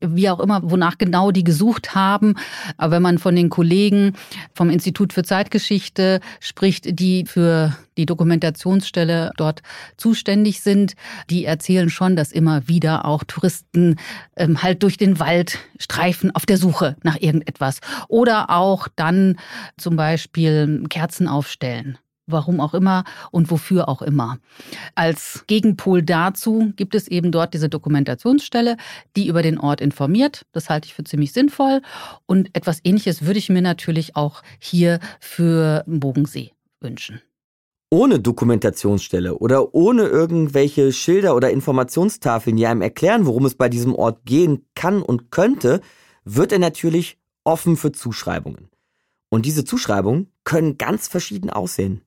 wie 0.00 0.28
auch 0.28 0.40
immer, 0.40 0.60
wonach 0.64 0.98
genau 0.98 1.30
die 1.30 1.44
gesucht 1.44 1.94
haben. 1.94 2.34
Aber 2.76 2.96
wenn 2.96 3.02
man 3.02 3.18
von 3.18 3.34
den 3.36 3.50
Kollegen 3.50 4.14
vom 4.54 4.70
Institut 4.70 5.12
für 5.12 5.22
Zeitgeschichte 5.22 6.20
spricht, 6.40 6.98
die 6.98 7.24
für 7.26 7.76
die 7.96 8.06
Dokumentationsstelle 8.06 9.32
dort 9.36 9.62
zuständig 9.96 10.60
sind, 10.60 10.94
die 11.28 11.44
erzählen 11.44 11.90
schon, 11.90 12.16
dass 12.16 12.32
immer 12.32 12.68
wieder 12.68 13.04
auch 13.04 13.24
Touristen 13.24 13.96
ähm, 14.36 14.62
halt 14.62 14.82
durch 14.82 14.96
den 14.96 15.18
Wald 15.18 15.58
streifen 15.78 16.34
auf 16.34 16.46
der 16.46 16.56
Suche 16.56 16.96
nach 17.02 17.20
irgendetwas. 17.20 17.80
Oder 18.08 18.50
auch 18.50 18.88
dann 18.96 19.36
zum 19.76 19.96
Beispiel 19.96 20.84
Kerzen 20.88 21.28
aufstellen 21.28 21.98
warum 22.30 22.60
auch 22.60 22.74
immer 22.74 23.04
und 23.30 23.50
wofür 23.50 23.88
auch 23.88 24.02
immer. 24.02 24.38
Als 24.94 25.44
Gegenpol 25.46 26.02
dazu 26.02 26.72
gibt 26.76 26.94
es 26.94 27.08
eben 27.08 27.32
dort 27.32 27.54
diese 27.54 27.68
Dokumentationsstelle, 27.68 28.76
die 29.16 29.28
über 29.28 29.42
den 29.42 29.58
Ort 29.58 29.80
informiert. 29.80 30.46
Das 30.52 30.70
halte 30.70 30.86
ich 30.86 30.94
für 30.94 31.04
ziemlich 31.04 31.32
sinnvoll. 31.32 31.82
Und 32.26 32.50
etwas 32.54 32.80
Ähnliches 32.84 33.24
würde 33.24 33.38
ich 33.38 33.48
mir 33.48 33.62
natürlich 33.62 34.16
auch 34.16 34.42
hier 34.58 35.00
für 35.20 35.84
Bogensee 35.86 36.52
wünschen. 36.80 37.20
Ohne 37.90 38.20
Dokumentationsstelle 38.20 39.38
oder 39.38 39.74
ohne 39.74 40.02
irgendwelche 40.02 40.92
Schilder 40.92 41.34
oder 41.34 41.50
Informationstafeln, 41.50 42.56
die 42.56 42.66
einem 42.66 42.82
erklären, 42.82 43.24
worum 43.24 43.46
es 43.46 43.54
bei 43.54 43.70
diesem 43.70 43.94
Ort 43.94 44.26
gehen 44.26 44.66
kann 44.74 45.00
und 45.00 45.30
könnte, 45.30 45.80
wird 46.24 46.52
er 46.52 46.58
natürlich 46.58 47.18
offen 47.44 47.76
für 47.78 47.92
Zuschreibungen. 47.92 48.68
Und 49.30 49.46
diese 49.46 49.64
Zuschreibungen 49.64 50.30
können 50.44 50.76
ganz 50.76 51.08
verschieden 51.08 51.48
aussehen. 51.48 52.02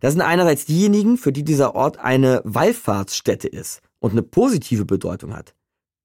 Das 0.00 0.12
sind 0.12 0.22
einerseits 0.22 0.64
diejenigen, 0.64 1.16
für 1.16 1.32
die 1.32 1.44
dieser 1.44 1.74
Ort 1.74 1.98
eine 1.98 2.40
Wallfahrtsstätte 2.44 3.48
ist 3.48 3.80
und 3.98 4.12
eine 4.12 4.22
positive 4.22 4.84
Bedeutung 4.84 5.34
hat. 5.34 5.54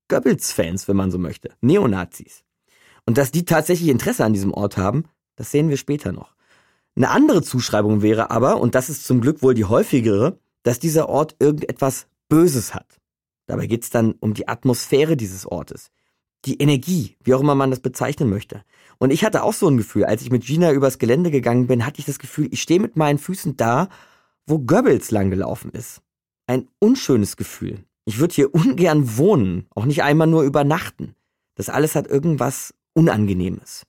Goebbels-Fans, 0.08 0.88
wenn 0.88 0.98
man 0.98 1.12
so 1.12 1.18
möchte, 1.18 1.52
Neonazis. 1.62 2.44
Und 3.06 3.18
dass 3.18 3.32
die 3.32 3.46
tatsächlich 3.46 3.90
Interesse 3.90 4.26
an 4.26 4.34
diesem 4.34 4.54
Ort 4.54 4.78
haben, 4.78 5.06
das 5.36 5.52
sehen 5.52 5.70
wir 5.70 5.78
später 5.78 6.12
noch. 6.12 6.36
Eine 6.96 7.10
andere 7.10 7.42
Zuschreibung 7.42 8.02
wäre 8.02 8.32
aber, 8.32 8.60
und 8.60 8.76
das 8.76 8.90
ist 8.90 9.06
zum 9.06 9.22
Glück 9.22 9.42
wohl 9.42 9.54
die 9.54 9.66
häufigere, 9.66 10.38
dass 10.64 10.80
dieser 10.80 11.08
Ort 11.08 11.36
irgendetwas 11.40 12.08
Böses 12.28 12.74
hat. 12.74 13.00
Dabei 13.46 13.68
geht 13.68 13.84
es 13.84 13.90
dann 13.90 14.14
um 14.20 14.34
die 14.34 14.48
Atmosphäre 14.48 15.16
dieses 15.16 15.46
Ortes, 15.46 15.92
die 16.46 16.60
Energie, 16.62 17.18
wie 17.24 17.34
auch 17.34 17.42
immer 17.42 17.56
man 17.56 17.70
das 17.70 17.80
bezeichnen 17.80 18.30
möchte. 18.30 18.64
Und 18.98 19.12
ich 19.12 19.24
hatte 19.24 19.44
auch 19.44 19.54
so 19.54 19.68
ein 19.68 19.78
Gefühl, 19.78 20.06
als 20.06 20.22
ich 20.22 20.32
mit 20.32 20.46
Gina 20.46 20.72
übers 20.72 20.98
Gelände 20.98 21.32
gegangen 21.32 21.68
bin, 21.68 21.86
hatte 21.86 22.00
ich 22.00 22.06
das 22.06 22.20
Gefühl, 22.20 22.50
ich 22.52 22.62
stehe 22.62 22.80
mit 22.80 22.96
meinen 22.96 23.18
Füßen 23.18 23.58
da, 23.58 23.90
wo 24.46 24.60
Goebbels 24.60 25.12
langgelaufen 25.12 25.72
ist. 25.72 26.02
Ein 26.48 26.68
unschönes 26.80 27.38
Gefühl. 27.38 27.84
Ich 28.06 28.20
würde 28.20 28.34
hier 28.34 28.54
ungern 28.54 29.18
wohnen, 29.18 29.68
auch 29.76 29.86
nicht 29.86 30.04
einmal 30.04 30.28
nur 30.28 30.44
übernachten. 30.44 31.16
Das 31.56 31.70
alles 31.70 31.96
hat 31.96 32.08
irgendwas 32.08 32.74
Unangenehmes. 32.94 33.84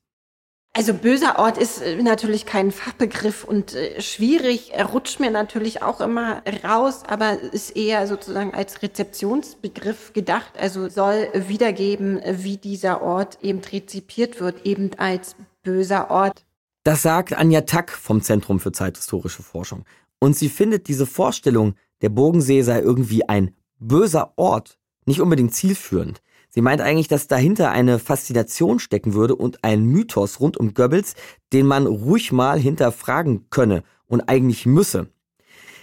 Also 0.73 0.93
böser 0.93 1.37
Ort 1.37 1.57
ist 1.57 1.81
äh, 1.81 2.01
natürlich 2.01 2.45
kein 2.45 2.71
Fachbegriff 2.71 3.43
und 3.43 3.75
äh, 3.75 4.01
schwierig, 4.01 4.71
er 4.73 4.85
rutscht 4.85 5.19
mir 5.19 5.29
natürlich 5.29 5.81
auch 5.81 5.99
immer 5.99 6.43
raus, 6.63 7.03
aber 7.07 7.37
ist 7.39 7.75
eher 7.75 8.07
sozusagen 8.07 8.53
als 8.53 8.81
Rezeptionsbegriff 8.81 10.13
gedacht, 10.13 10.53
also 10.57 10.87
soll 10.87 11.27
wiedergeben, 11.33 12.21
wie 12.25 12.55
dieser 12.55 13.01
Ort 13.01 13.39
eben 13.41 13.59
rezipiert 13.59 14.39
wird, 14.39 14.65
eben 14.65 14.91
als 14.97 15.35
böser 15.61 16.09
Ort. 16.09 16.45
Das 16.83 17.01
sagt 17.01 17.33
Anja 17.33 17.61
Tack 17.61 17.91
vom 17.91 18.21
Zentrum 18.21 18.61
für 18.61 18.71
zeithistorische 18.71 19.43
Forschung. 19.43 19.83
Und 20.19 20.37
sie 20.37 20.49
findet 20.49 20.87
diese 20.87 21.05
Vorstellung, 21.05 21.75
der 22.01 22.09
Bogensee 22.09 22.61
sei 22.61 22.79
irgendwie 22.79 23.27
ein 23.27 23.53
böser 23.79 24.33
Ort, 24.37 24.79
nicht 25.05 25.19
unbedingt 25.19 25.53
zielführend. 25.53 26.21
Sie 26.53 26.61
meint 26.61 26.81
eigentlich, 26.81 27.07
dass 27.07 27.27
dahinter 27.27 27.71
eine 27.71 27.97
Faszination 27.97 28.79
stecken 28.79 29.13
würde 29.13 29.35
und 29.35 29.63
ein 29.63 29.85
Mythos 29.85 30.41
rund 30.41 30.57
um 30.57 30.73
Goebbels, 30.73 31.15
den 31.53 31.65
man 31.65 31.87
ruhig 31.87 32.33
mal 32.33 32.59
hinterfragen 32.59 33.49
könne 33.49 33.83
und 34.05 34.21
eigentlich 34.27 34.65
müsse. 34.65 35.07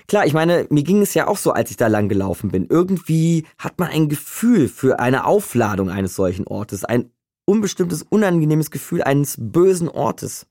Klar, 0.08 0.26
ich 0.26 0.34
meine, 0.34 0.66
mir 0.68 0.82
ging 0.82 1.00
es 1.00 1.14
ja 1.14 1.26
auch 1.26 1.38
so, 1.38 1.52
als 1.52 1.70
ich 1.70 1.78
da 1.78 1.86
lang 1.86 2.08
gelaufen 2.08 2.50
bin. 2.50 2.66
Irgendwie 2.68 3.46
hat 3.58 3.78
man 3.78 3.88
ein 3.88 4.08
Gefühl 4.08 4.68
für 4.68 5.00
eine 5.00 5.24
Aufladung 5.24 5.90
eines 5.90 6.14
solchen 6.14 6.46
Ortes, 6.46 6.84
ein 6.84 7.10
unbestimmtes, 7.46 8.02
unangenehmes 8.02 8.70
Gefühl 8.70 9.02
eines 9.02 9.36
bösen 9.38 9.88
Ortes. 9.88 10.46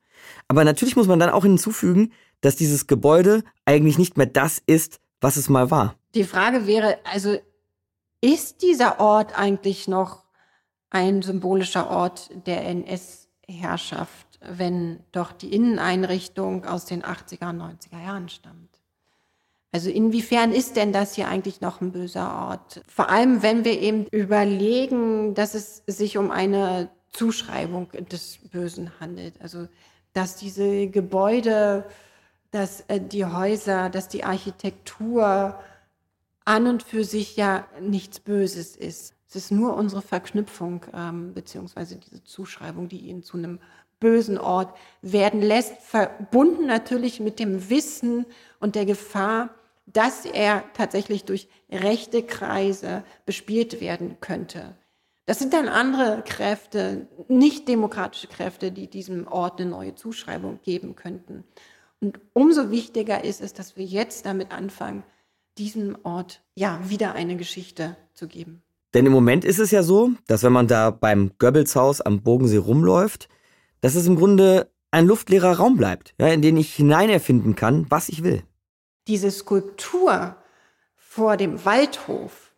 Aber 0.48 0.64
natürlich 0.64 0.96
muss 0.96 1.08
man 1.08 1.20
dann 1.20 1.30
auch 1.30 1.44
hinzufügen, 1.44 2.12
dass 2.42 2.56
dieses 2.56 2.88
Gebäude 2.88 3.44
eigentlich 3.66 4.00
nicht 4.00 4.18
mehr 4.18 4.26
das 4.26 4.62
ist, 4.66 5.00
was 5.22 5.38
es 5.38 5.50
mal 5.50 5.70
war. 5.70 5.96
Die 6.16 6.24
Frage 6.24 6.66
wäre, 6.66 6.98
also 7.12 7.38
ist 8.22 8.62
dieser 8.62 9.00
Ort 9.00 9.38
eigentlich 9.38 9.88
noch 9.88 10.24
ein 10.90 11.22
symbolischer 11.22 11.90
Ort 11.90 12.30
der 12.46 12.66
NS-Herrschaft, 12.66 14.28
wenn 14.42 15.00
doch 15.12 15.32
die 15.32 15.54
Inneneinrichtung 15.54 16.66
aus 16.66 16.86
den 16.86 17.04
80er 17.04 17.50
und 17.50 17.62
90er 17.62 18.04
Jahren 18.04 18.30
stammt? 18.30 18.70
Also 19.72 19.90
inwiefern 19.90 20.54
ist 20.54 20.76
denn 20.76 20.94
das 20.94 21.16
hier 21.16 21.28
eigentlich 21.28 21.62
noch 21.62 21.82
ein 21.82 21.92
böser 21.92 22.48
Ort? 22.50 22.82
Vor 22.88 23.10
allem, 23.10 23.44
wenn 23.44 23.66
wir 23.66 23.80
eben 23.80 24.08
überlegen, 24.08 25.34
dass 25.36 25.54
es 25.54 25.84
sich 25.86 26.18
um 26.18 26.32
eine 26.32 26.90
Zuschreibung 27.12 27.90
des 28.10 28.40
Bösen 28.52 28.92
handelt. 29.00 29.42
Also, 29.42 29.68
dass 30.14 30.36
diese 30.36 30.88
Gebäude, 30.88 31.86
dass 32.52 32.82
äh, 32.88 33.00
die 33.00 33.26
Häuser, 33.26 33.90
dass 33.90 34.08
die 34.08 34.24
Architektur 34.24 35.60
an 36.48 36.68
und 36.68 36.82
für 36.82 37.04
sich 37.04 37.36
ja 37.36 37.68
nichts 37.82 38.20
Böses 38.20 38.78
ist. 38.78 39.14
Es 39.28 39.36
ist 39.36 39.52
nur 39.52 39.76
unsere 39.76 40.02
Verknüpfung 40.02 40.86
ähm, 40.94 41.34
beziehungsweise 41.34 41.98
diese 41.98 42.24
Zuschreibung, 42.24 42.88
die 42.88 43.02
ihn 43.02 43.22
zu 43.22 43.38
einem 43.38 43.60
bösen 44.00 44.38
Ort 44.38 44.74
werden 45.02 45.42
lässt, 45.42 45.82
verbunden 45.82 46.66
natürlich 46.66 47.20
mit 47.20 47.40
dem 47.40 47.70
Wissen 47.70 48.26
und 48.60 48.76
der 48.76 48.86
Gefahr, 48.86 49.50
dass 49.88 50.26
er 50.26 50.64
tatsächlich 50.74 51.26
durch 51.26 51.50
rechte 51.70 52.24
Kreise 52.24 53.04
bespielt 53.26 53.82
werden 53.82 54.18
könnte. 54.22 54.78
Das 55.26 55.40
sind 55.40 55.54
dann 55.54 55.68
andere 55.68 56.24
Kräfte, 56.26 57.08
nicht 57.28 57.68
demokratische 57.68 58.28
Kräfte, 58.28 58.72
die 58.72 58.90
diesem 58.90 59.28
Ort 59.28 59.60
eine 59.60 59.70
neue 59.70 59.96
Zuschreibung 59.96 60.62
geben 60.64 60.96
könnten. 60.96 61.44
Und 62.00 62.22
umso 62.32 62.72
wichtiger 62.72 63.26
ist 63.26 63.42
es, 63.42 63.54
dass 63.54 63.76
wir 63.76 63.84
jetzt 63.84 64.26
damit 64.26 64.54
anfangen, 64.54 65.04
diesem 65.58 65.98
Ort 66.04 66.42
ja 66.56 66.80
wieder 66.88 67.14
eine 67.14 67.36
Geschichte 67.36 67.98
zu 68.14 68.28
geben. 68.28 68.62
Denn 68.94 69.06
im 69.06 69.12
Moment 69.12 69.46
ist 69.46 69.60
es 69.60 69.72
ja 69.72 69.84
so, 69.84 70.12
dass 70.28 70.44
wenn 70.44 70.54
man 70.54 70.68
da 70.68 70.92
beim 70.92 71.32
Goebbelshaus 71.40 72.02
am 72.02 72.22
Bogensee 72.22 72.58
rumläuft, 72.58 73.28
dass 73.82 73.96
es 73.96 74.08
im 74.08 74.16
Grunde 74.16 74.72
ein 74.92 75.06
luftleerer 75.06 75.58
Raum 75.58 75.78
bleibt, 75.78 76.16
ja, 76.20 76.28
in 76.28 76.42
den 76.42 76.58
ich 76.58 76.74
hineinerfinden 76.74 77.56
kann, 77.56 77.86
was 77.90 78.10
ich 78.10 78.24
will. 78.24 78.44
Diese 79.08 79.30
Skulptur 79.32 80.36
vor 80.96 81.38
dem 81.38 81.64
Waldhof, 81.66 82.54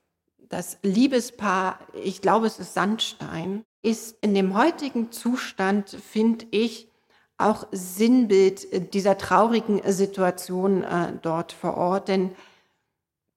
das 0.48 0.78
Liebespaar, 0.84 1.80
ich 2.04 2.22
glaube 2.22 2.48
es 2.48 2.60
ist 2.60 2.74
Sandstein, 2.74 3.64
ist 3.82 4.18
in 4.22 4.34
dem 4.34 4.58
heutigen 4.58 5.12
Zustand, 5.12 5.90
finde 5.90 6.46
ich, 6.52 6.90
auch 7.38 7.68
Sinnbild 7.72 8.94
dieser 8.94 9.18
traurigen 9.18 9.82
Situation 9.92 10.84
äh, 10.84 11.14
dort 11.22 11.54
vor 11.54 11.78
Ort. 11.78 12.10
Denn 12.10 12.32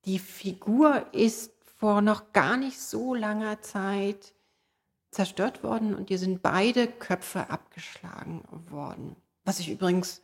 die 0.04 0.18
Figur 0.18 1.06
ist 1.12 1.52
vor 1.78 2.02
noch 2.02 2.32
gar 2.32 2.56
nicht 2.56 2.80
so 2.80 3.14
langer 3.14 3.60
Zeit 3.60 4.34
zerstört 5.10 5.62
worden 5.62 5.94
und 5.94 6.08
hier 6.08 6.18
sind 6.18 6.42
beide 6.42 6.86
Köpfe 6.86 7.50
abgeschlagen 7.50 8.42
worden. 8.70 9.16
Was 9.44 9.60
ich 9.60 9.70
übrigens 9.70 10.22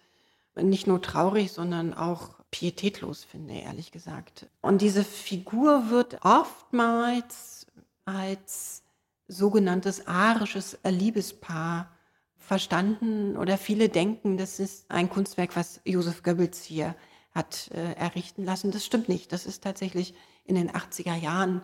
nicht 0.54 0.86
nur 0.86 1.02
traurig, 1.02 1.52
sondern 1.52 1.94
auch 1.94 2.34
pietätlos 2.50 3.24
finde, 3.24 3.54
ehrlich 3.54 3.92
gesagt. 3.92 4.46
Und 4.60 4.82
diese 4.82 5.04
Figur 5.04 5.90
wird 5.90 6.24
oftmals 6.24 7.66
als 8.04 8.82
sogenanntes 9.28 10.06
arisches 10.06 10.78
Liebespaar 10.84 11.90
verstanden 12.36 13.36
oder 13.36 13.58
viele 13.58 13.90
denken, 13.90 14.38
das 14.38 14.58
ist 14.58 14.90
ein 14.90 15.10
Kunstwerk, 15.10 15.55
was 15.55 15.80
Josef 15.84 16.22
Goebbels 16.22 16.62
hier 16.62 16.94
hat 17.39 17.70
äh, 17.72 17.95
errichten 17.95 18.45
lassen. 18.45 18.70
Das 18.70 18.84
stimmt 18.84 19.09
nicht. 19.09 19.32
Das 19.32 19.47
ist 19.47 19.64
tatsächlich 19.64 20.12
in 20.45 20.57
den 20.57 20.70
80er 20.70 21.14
Jahren 21.14 21.62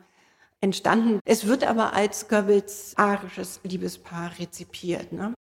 entstanden. 0.62 1.20
Es 1.26 1.46
wird 1.46 1.64
aber 1.64 1.92
als 1.92 2.28
Goebbels 2.28 2.94
arisches 2.96 3.60
Liebespaar 3.64 4.32
rezipiert. 4.38 5.12
Ne? 5.12 5.34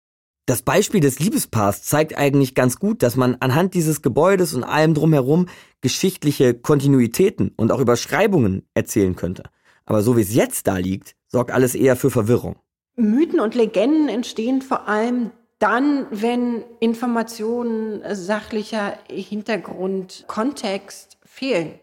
Das 0.47 0.63
Beispiel 0.63 1.01
des 1.01 1.19
Liebespaars 1.19 1.83
zeigt 1.83 2.17
eigentlich 2.17 2.55
ganz 2.55 2.79
gut, 2.79 3.03
dass 3.03 3.17
man 3.17 3.37
anhand 3.41 3.75
dieses 3.75 4.03
Gebäudes 4.03 4.55
und 4.55 4.65
allem 4.65 4.95
drumherum 4.95 5.47
geschichtliche 5.81 6.55
Kontinuitäten 6.55 7.53
und 7.57 7.71
auch 7.71 7.81
Überschreibungen 7.81 8.67
erzählen 8.75 9.15
könnte. 9.15 9.45
Aber 9.85 10.03
so 10.03 10.17
wie 10.17 10.23
es 10.23 10.35
jetzt 10.35 10.67
da 10.67 10.77
liegt, 10.77 11.15
sorgt 11.29 11.51
alles 11.51 11.75
eher 11.75 11.97
für 11.97 12.11
Verwirrung. 12.11 12.57
Mythen 12.97 13.41
und 13.41 13.55
Legenden 13.55 14.09
entstehen 14.09 14.63
vor 14.63 14.89
allem 14.89 15.31
dann, 15.61 16.07
wenn 16.11 16.65
Informationen, 16.81 18.03
sachlicher 18.17 18.99
Hintergrund, 19.09 20.25
Kontext 20.27 21.19
fehlen. 21.25 21.79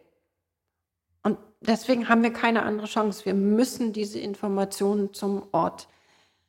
deswegen 1.62 2.10
haben 2.10 2.24
wir 2.24 2.34
keine 2.34 2.64
andere 2.64 2.88
Chance. 2.88 3.26
Wir 3.26 3.34
müssen 3.34 3.94
diese 3.94 4.20
Informationen 4.20 5.14
zum 5.14 5.48
Ort 5.52 5.88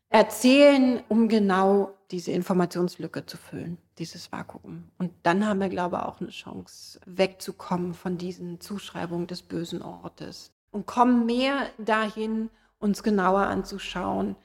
erzählen, 0.08 1.02
um 1.08 1.28
genau 1.28 1.94
diese 2.10 2.32
Informationslücke 2.32 3.26
zu 3.26 3.36
füllen, 3.36 3.76
dieses 3.98 4.32
Vakuum. 4.32 4.90
Und 4.96 5.12
dann 5.22 5.46
haben 5.46 5.60
wir, 5.60 5.68
glaube 5.68 5.96
ich, 5.96 6.02
auch 6.02 6.20
eine 6.20 6.30
Chance, 6.30 6.98
wegzukommen 7.04 7.92
von 7.92 8.16
diesen 8.16 8.60
Zuschreibungen 8.60 9.26
des 9.26 9.42
bösen 9.42 9.82
Ortes 9.82 10.52
und 10.70 10.86
kommen 10.86 11.26
mehr 11.26 11.66
dahin, 11.76 12.48
uns 12.78 13.02
genauer 13.02 13.42
anzuschauen, 13.48 14.36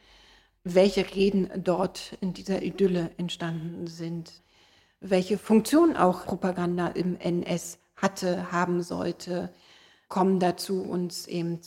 welche 0.64 1.14
Reden 1.14 1.50
dort 1.58 2.18
in 2.22 2.34
dieser 2.34 2.62
Idylle 2.62 3.12
entstanden 3.18 3.88
sind, 3.88 4.44
welche 5.00 5.38
Funktion 5.38 5.98
auch 5.98 6.26
Propaganda 6.26 6.88
im 6.88 7.18
NS 7.20 7.80
hatte, 7.96 8.52
haben 8.52 8.82
sollte, 8.82 9.54
kommen 10.08 10.40
dazu, 10.40 10.82
uns 10.82 11.28
eben 11.28 11.60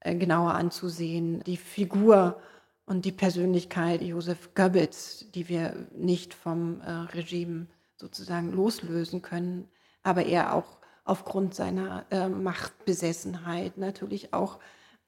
äh, 0.00 0.14
genauer 0.14 0.54
anzusehen, 0.54 1.42
die 1.44 1.56
Figur 1.56 2.40
und 2.84 3.04
die 3.04 3.12
Persönlichkeit 3.12 4.02
Josef 4.02 4.54
Goebbels, 4.54 5.26
die 5.34 5.48
wir 5.48 5.88
nicht 5.94 6.34
vom 6.34 6.80
äh, 6.80 6.90
Regime 6.90 7.66
sozusagen 7.96 8.52
loslösen 8.52 9.22
können, 9.22 9.68
aber 10.02 10.26
er 10.26 10.54
auch 10.54 10.78
aufgrund 11.04 11.54
seiner 11.54 12.04
äh, 12.10 12.28
Machtbesessenheit 12.28 13.78
natürlich 13.78 14.34
auch 14.34 14.58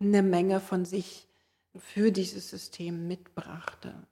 eine 0.00 0.22
Menge 0.22 0.60
von 0.60 0.84
sich 0.84 1.29
für 1.76 2.12
dieses 2.12 2.50
System 2.50 3.06
mitbrachte. 3.06 4.06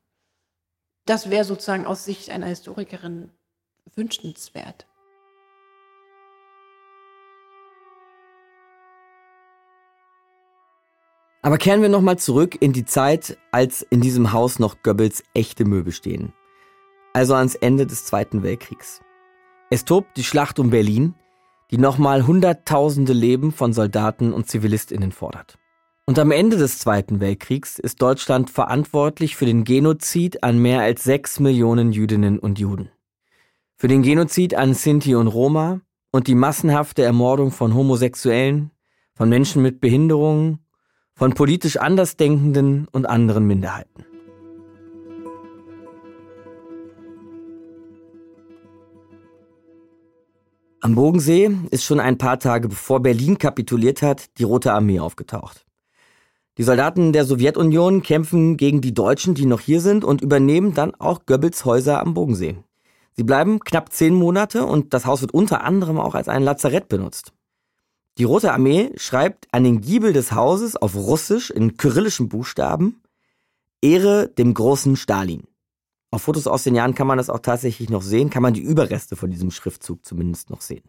Das 1.06 1.30
wäre 1.30 1.44
sozusagen 1.44 1.86
aus 1.86 2.04
Sicht 2.04 2.30
einer 2.30 2.46
Historikerin 2.46 3.30
wünschenswert. 3.94 4.86
Aber 11.40 11.56
kehren 11.56 11.82
wir 11.82 11.88
nochmal 11.88 12.18
zurück 12.18 12.58
in 12.60 12.72
die 12.72 12.84
Zeit, 12.84 13.38
als 13.52 13.82
in 13.82 14.00
diesem 14.00 14.32
Haus 14.32 14.58
noch 14.58 14.82
Goebbels 14.82 15.22
echte 15.34 15.64
Möbel 15.64 15.92
stehen. 15.92 16.32
Also 17.14 17.34
ans 17.34 17.54
Ende 17.54 17.86
des 17.86 18.04
Zweiten 18.04 18.42
Weltkriegs. 18.42 19.00
Es 19.70 19.84
tobt 19.84 20.16
die 20.16 20.24
Schlacht 20.24 20.58
um 20.58 20.70
Berlin, 20.70 21.14
die 21.70 21.78
nochmal 21.78 22.26
Hunderttausende 22.26 23.12
Leben 23.12 23.52
von 23.52 23.72
Soldaten 23.72 24.32
und 24.32 24.48
Zivilistinnen 24.48 25.12
fordert. 25.12 25.58
Und 26.08 26.18
am 26.18 26.30
Ende 26.30 26.56
des 26.56 26.78
Zweiten 26.78 27.20
Weltkriegs 27.20 27.78
ist 27.78 28.00
Deutschland 28.00 28.48
verantwortlich 28.48 29.36
für 29.36 29.44
den 29.44 29.64
Genozid 29.64 30.42
an 30.42 30.56
mehr 30.56 30.80
als 30.80 31.04
sechs 31.04 31.38
Millionen 31.38 31.92
Jüdinnen 31.92 32.38
und 32.38 32.58
Juden. 32.58 32.88
Für 33.76 33.88
den 33.88 34.00
Genozid 34.00 34.54
an 34.54 34.72
Sinti 34.72 35.14
und 35.14 35.26
Roma 35.26 35.82
und 36.10 36.26
die 36.26 36.34
massenhafte 36.34 37.02
Ermordung 37.02 37.50
von 37.50 37.74
Homosexuellen, 37.74 38.70
von 39.14 39.28
Menschen 39.28 39.60
mit 39.60 39.82
Behinderungen, 39.82 40.60
von 41.12 41.34
politisch 41.34 41.76
Andersdenkenden 41.76 42.88
und 42.90 43.04
anderen 43.04 43.46
Minderheiten. 43.46 44.06
Am 50.80 50.94
Bodensee 50.94 51.50
ist 51.70 51.84
schon 51.84 52.00
ein 52.00 52.16
paar 52.16 52.38
Tage 52.38 52.68
bevor 52.68 53.00
Berlin 53.00 53.36
kapituliert 53.36 54.00
hat, 54.00 54.38
die 54.38 54.44
Rote 54.44 54.72
Armee 54.72 55.00
aufgetaucht. 55.00 55.67
Die 56.58 56.64
Soldaten 56.64 57.12
der 57.12 57.24
Sowjetunion 57.24 58.02
kämpfen 58.02 58.56
gegen 58.56 58.80
die 58.80 58.92
Deutschen, 58.92 59.34
die 59.34 59.46
noch 59.46 59.60
hier 59.60 59.80
sind, 59.80 60.04
und 60.04 60.20
übernehmen 60.20 60.74
dann 60.74 60.92
auch 60.96 61.24
Goebbels 61.24 61.64
Häuser 61.64 62.00
am 62.00 62.14
Bodensee. 62.14 62.56
Sie 63.12 63.22
bleiben 63.22 63.60
knapp 63.60 63.92
zehn 63.92 64.12
Monate 64.12 64.66
und 64.66 64.92
das 64.92 65.06
Haus 65.06 65.20
wird 65.20 65.32
unter 65.32 65.62
anderem 65.62 65.98
auch 66.00 66.16
als 66.16 66.28
ein 66.28 66.42
Lazarett 66.42 66.88
benutzt. 66.88 67.32
Die 68.18 68.24
Rote 68.24 68.52
Armee 68.52 68.90
schreibt 68.96 69.46
an 69.52 69.62
den 69.62 69.80
Giebel 69.80 70.12
des 70.12 70.32
Hauses 70.32 70.74
auf 70.74 70.96
Russisch 70.96 71.50
in 71.50 71.76
kyrillischen 71.76 72.28
Buchstaben 72.28 73.02
Ehre 73.80 74.28
dem 74.28 74.52
großen 74.52 74.96
Stalin. 74.96 75.44
Auf 76.10 76.22
Fotos 76.22 76.48
aus 76.48 76.64
den 76.64 76.74
Jahren 76.74 76.96
kann 76.96 77.06
man 77.06 77.18
das 77.18 77.30
auch 77.30 77.38
tatsächlich 77.38 77.88
noch 77.88 78.02
sehen, 78.02 78.30
kann 78.30 78.42
man 78.42 78.54
die 78.54 78.62
Überreste 78.62 79.14
von 79.14 79.30
diesem 79.30 79.52
Schriftzug 79.52 80.04
zumindest 80.04 80.50
noch 80.50 80.62
sehen. 80.62 80.82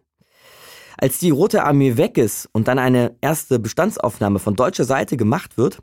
Als 0.96 1.18
die 1.18 1.30
Rote 1.30 1.64
Armee 1.64 1.96
weg 1.96 2.18
ist 2.18 2.48
und 2.52 2.68
dann 2.68 2.78
eine 2.78 3.16
erste 3.20 3.58
Bestandsaufnahme 3.58 4.38
von 4.38 4.56
deutscher 4.56 4.84
Seite 4.84 5.16
gemacht 5.16 5.56
wird, 5.56 5.82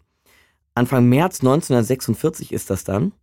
Anfang 0.75 1.05
März 1.09 1.39
1946 1.39 2.51
ist 2.51 2.69
das 2.69 2.83
dann, 2.83 3.13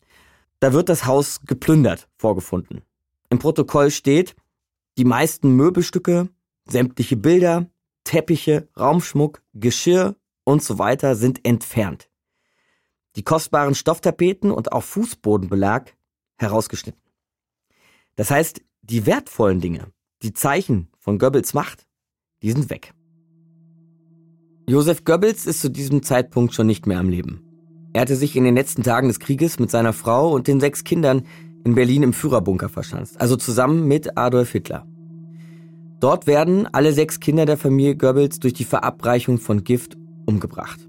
da 0.61 0.73
wird 0.73 0.89
das 0.89 1.07
Haus 1.07 1.41
geplündert 1.47 2.09
vorgefunden. 2.17 2.83
Im 3.31 3.39
Protokoll 3.39 3.91
steht, 3.91 4.35
die 4.99 5.05
meisten 5.05 5.51
Möbelstücke, 5.51 6.29
sämtliche 6.67 7.17
Bilder, 7.17 7.67
Teppiche, 8.05 8.69
Raumschmuck, 8.79 9.43
Geschirr 9.55 10.17
und 10.45 10.63
so 10.63 10.79
weiter 10.79 11.17
sind 11.17 11.45
entfernt. 11.45 12.09
Die 13.17 13.23
kostbaren 13.23 13.75
Stofftapeten 13.75 14.51
und 14.51 14.73
auch 14.73 14.83
Fußbodenbelag 14.83 15.93
herausgeschnitten. 16.39 17.01
Das 18.17 18.31
heißt, 18.31 18.61
die 18.83 19.07
wertvollen 19.07 19.61
Dinge, 19.61 19.93
die 20.23 20.33
Zeichen 20.33 20.89
von 21.05 21.19
Goebbels 21.19 21.53
Macht, 21.53 21.87
die 22.43 22.51
sind 22.51 22.71
weg. 22.71 22.95
Josef 24.67 25.05
Goebbels 25.05 25.45
ist 25.45 25.61
zu 25.61 25.71
diesem 25.71 26.03
Zeitpunkt 26.03 26.55
schon 26.55 26.67
nicht 26.67 26.87
mehr 26.87 26.99
am 26.99 27.11
Leben. 27.11 27.43
Er 27.93 28.01
hatte 28.01 28.17
sich 28.17 28.35
in 28.37 28.45
den 28.45 28.55
letzten 28.55 28.83
Tagen 28.83 29.09
des 29.09 29.21
Krieges 29.21 29.59
mit 29.59 29.71
seiner 29.71 29.93
Frau 29.93 30.33
und 30.33 30.49
den 30.49 30.61
sechs 30.61 30.83
Kindern 30.83 31.27
in 31.65 31.75
Berlin 31.75 32.03
im 32.03 32.15
Führerbunker 32.15 32.71
verschanzt, 32.71 33.21
also 33.21 33.37
zusammen 33.37 33.87
mit 33.87 34.17
Adolf 34.17 34.53
Hitler. 34.53 34.87
Dort 36.01 36.27
werden 36.27 36.67
alle 36.73 36.95
sechs 36.95 37.21
Kinder 37.21 37.45
der 37.45 37.59
Familie 37.59 37.97
Goebbels 37.97 38.41
durch 38.41 38.55
die 38.55 38.65
Verabreichung 38.65 39.37
von 39.37 39.63
Gift 39.63 39.99
umgebracht. 40.25 40.89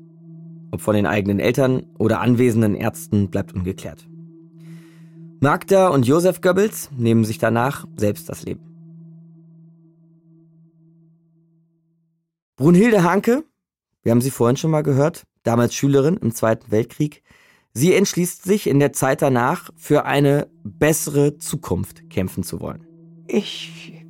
Ob 0.71 0.79
von 0.79 0.95
den 0.95 1.07
eigenen 1.07 1.41
Eltern 1.41 1.83
oder 1.99 2.21
anwesenden 2.21 2.75
Ärzten 2.75 3.29
bleibt 3.29 3.53
ungeklärt. 3.53 4.07
Magda 5.41 5.89
und 5.89 6.07
Josef 6.07 6.39
Goebbels 6.39 6.89
nehmen 6.95 7.25
sich 7.25 7.37
danach 7.37 7.85
selbst 7.97 8.29
das 8.29 8.43
Leben. 8.43 8.74
Brunhilde 12.57 13.03
Hanke, 13.03 13.43
wir 14.01 14.11
haben 14.11 14.21
sie 14.21 14.31
vorhin 14.31 14.55
schon 14.55 14.71
mal 14.71 14.81
gehört, 14.81 15.23
damals 15.43 15.75
Schülerin 15.75 16.15
im 16.15 16.33
Zweiten 16.33 16.71
Weltkrieg, 16.71 17.21
sie 17.73 17.93
entschließt 17.93 18.45
sich 18.45 18.67
in 18.67 18.79
der 18.79 18.93
Zeit 18.93 19.21
danach 19.21 19.71
für 19.75 20.05
eine 20.05 20.47
bessere 20.63 21.37
Zukunft 21.37 22.09
kämpfen 22.09 22.43
zu 22.43 22.61
wollen. 22.61 22.87
Ich 23.27 24.05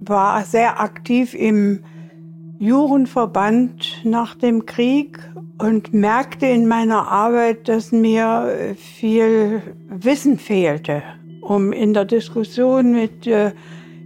war 0.00 0.42
sehr 0.46 0.80
aktiv 0.80 1.34
im 1.34 1.84
Jugendverband 2.58 4.00
nach 4.04 4.36
dem 4.36 4.64
Krieg 4.64 5.18
und 5.58 5.92
merkte 5.92 6.46
in 6.46 6.66
meiner 6.66 7.08
Arbeit, 7.08 7.68
dass 7.68 7.92
mir 7.92 8.74
viel 8.78 9.60
Wissen 9.90 10.38
fehlte, 10.38 11.02
um 11.42 11.72
in 11.72 11.92
der 11.92 12.06
Diskussion 12.06 12.92
mit 12.92 13.26
äh, 13.26 13.52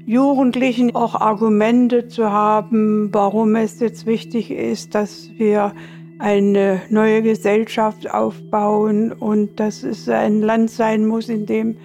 Jugendlichen 0.07 0.95
auch 0.95 1.17
Argumente 1.17 2.07
zu 2.07 2.31
haben, 2.31 3.13
warum 3.13 3.57
es 3.57 3.81
jetzt 3.81 4.07
wichtig 4.07 4.53
ist, 4.53 4.95
dass 4.95 5.29
wir 5.37 5.73
eine 6.21 6.81
neue 6.91 7.23
Gesellschaft 7.23 8.09
aufbauen 8.15 9.11
und 9.13 9.59
dass 9.59 9.83
es 9.83 10.09
ein 10.09 10.43
Land 10.43 10.71
sein 10.71 11.07
muss, 11.07 11.29
in 11.29 11.45
dem 11.45 11.77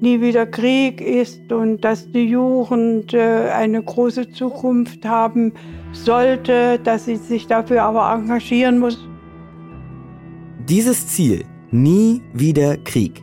nie 0.00 0.20
wieder 0.20 0.46
Krieg 0.46 1.00
ist 1.00 1.50
und 1.52 1.80
dass 1.80 2.08
die 2.12 2.26
Jugend 2.26 3.12
äh, 3.14 3.50
eine 3.50 3.82
große 3.82 4.30
Zukunft 4.30 5.04
haben 5.04 5.52
sollte, 5.90 6.78
dass 6.78 7.06
sie 7.06 7.16
sich 7.16 7.48
dafür 7.48 7.82
aber 7.82 8.12
engagieren 8.12 8.78
muss. 8.78 9.08
Dieses 10.68 11.08
Ziel, 11.08 11.44
nie 11.72 12.22
wieder 12.32 12.76
Krieg, 12.76 13.22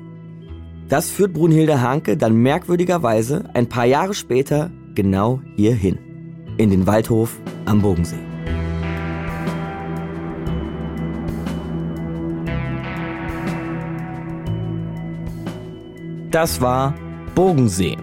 das 0.93 1.09
führt 1.09 1.33
Brunhilde 1.33 1.81
Hanke 1.81 2.17
dann 2.17 2.35
merkwürdigerweise 2.35 3.45
ein 3.55 3.67
paar 3.67 3.85
Jahre 3.85 4.13
später 4.13 4.69
genau 4.93 5.41
hierhin, 5.55 5.97
in 6.57 6.69
den 6.69 6.85
Waldhof 6.85 7.41
am 7.65 7.81
Bogensee. 7.81 8.19
Das 16.29 16.61
war 16.61 16.93
Bogensee. 17.33 17.97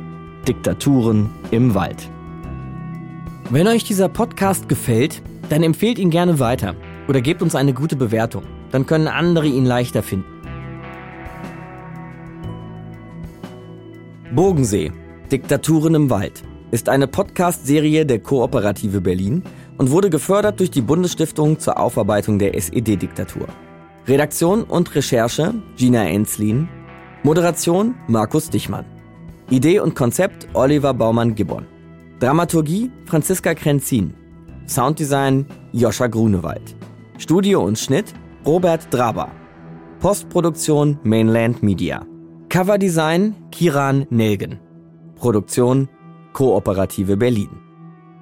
Diktaturen 0.49 1.31
im 1.53 1.77
Wald. 1.77 2.11
Wenn 3.51 3.69
euch 3.69 3.85
dieser 3.85 4.09
Podcast 4.09 4.69
gefällt, 4.69 5.23
dann 5.49 5.63
empfehlt 5.63 6.01
ihn 6.01 6.11
gerne 6.11 6.41
weiter 6.41 6.75
oder 7.07 7.21
gebt 7.21 7.41
uns 7.41 7.55
eine 7.55 7.73
gute 7.73 7.95
Bewertung. 7.95 8.43
Dann 8.73 8.85
können 8.85 9.07
andere 9.07 9.47
ihn 9.47 9.65
leichter 9.65 10.03
finden. 10.03 10.40
Bogensee. 14.35 14.93
Diktaturen 15.33 15.95
im 15.95 16.11
Wald 16.11 16.43
ist 16.71 16.89
eine 16.89 17.09
Podcast-Serie 17.09 18.07
der 18.07 18.21
Kooperative 18.21 19.01
Berlin 19.01 19.43
und 19.77 19.91
wurde 19.91 20.09
gefördert 20.09 20.61
durch 20.61 20.71
die 20.71 20.83
Bundesstiftung 20.83 21.59
zur 21.59 21.79
Aufarbeitung 21.79 22.39
der 22.39 22.55
SED-Diktatur. 22.55 23.49
Redaktion 24.07 24.63
und 24.63 24.95
Recherche 24.95 25.55
Gina 25.77 26.09
Enslin, 26.09 26.69
Moderation 27.25 27.95
Markus 28.07 28.51
Dichmann. 28.51 28.85
Idee 29.51 29.81
und 29.81 29.97
Konzept 29.97 30.47
Oliver 30.55 30.95
Baumann-Gibbon. 30.95 31.67
Dramaturgie 32.21 32.91
Franziska 33.07 33.55
Krenzin. 33.55 34.15
Sounddesign 34.69 35.47
Joscha 35.73 36.07
Grunewald. 36.07 36.77
Studio 37.19 37.65
und 37.65 37.79
Schnitt 37.79 38.15
Robert 38.47 38.87
Draber. 38.93 39.31
Postproduktion 39.99 40.99
Mainland 41.03 41.63
Media. 41.63 42.07
Coverdesign 42.51 43.37
Kiran 43.53 44.09
Nelgen. 44.11 44.59
Produktion 45.15 45.89
Kooperative 46.33 47.17
Berlin. 47.17 47.49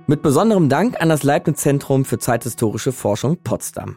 Mit 0.06 0.20
besonderem 0.20 0.68
Dank 0.68 1.00
an 1.00 1.08
das 1.08 1.22
Leibniz 1.22 1.62
Zentrum 1.62 2.04
für 2.04 2.18
zeithistorische 2.18 2.92
Forschung 2.92 3.38
Potsdam. 3.42 3.96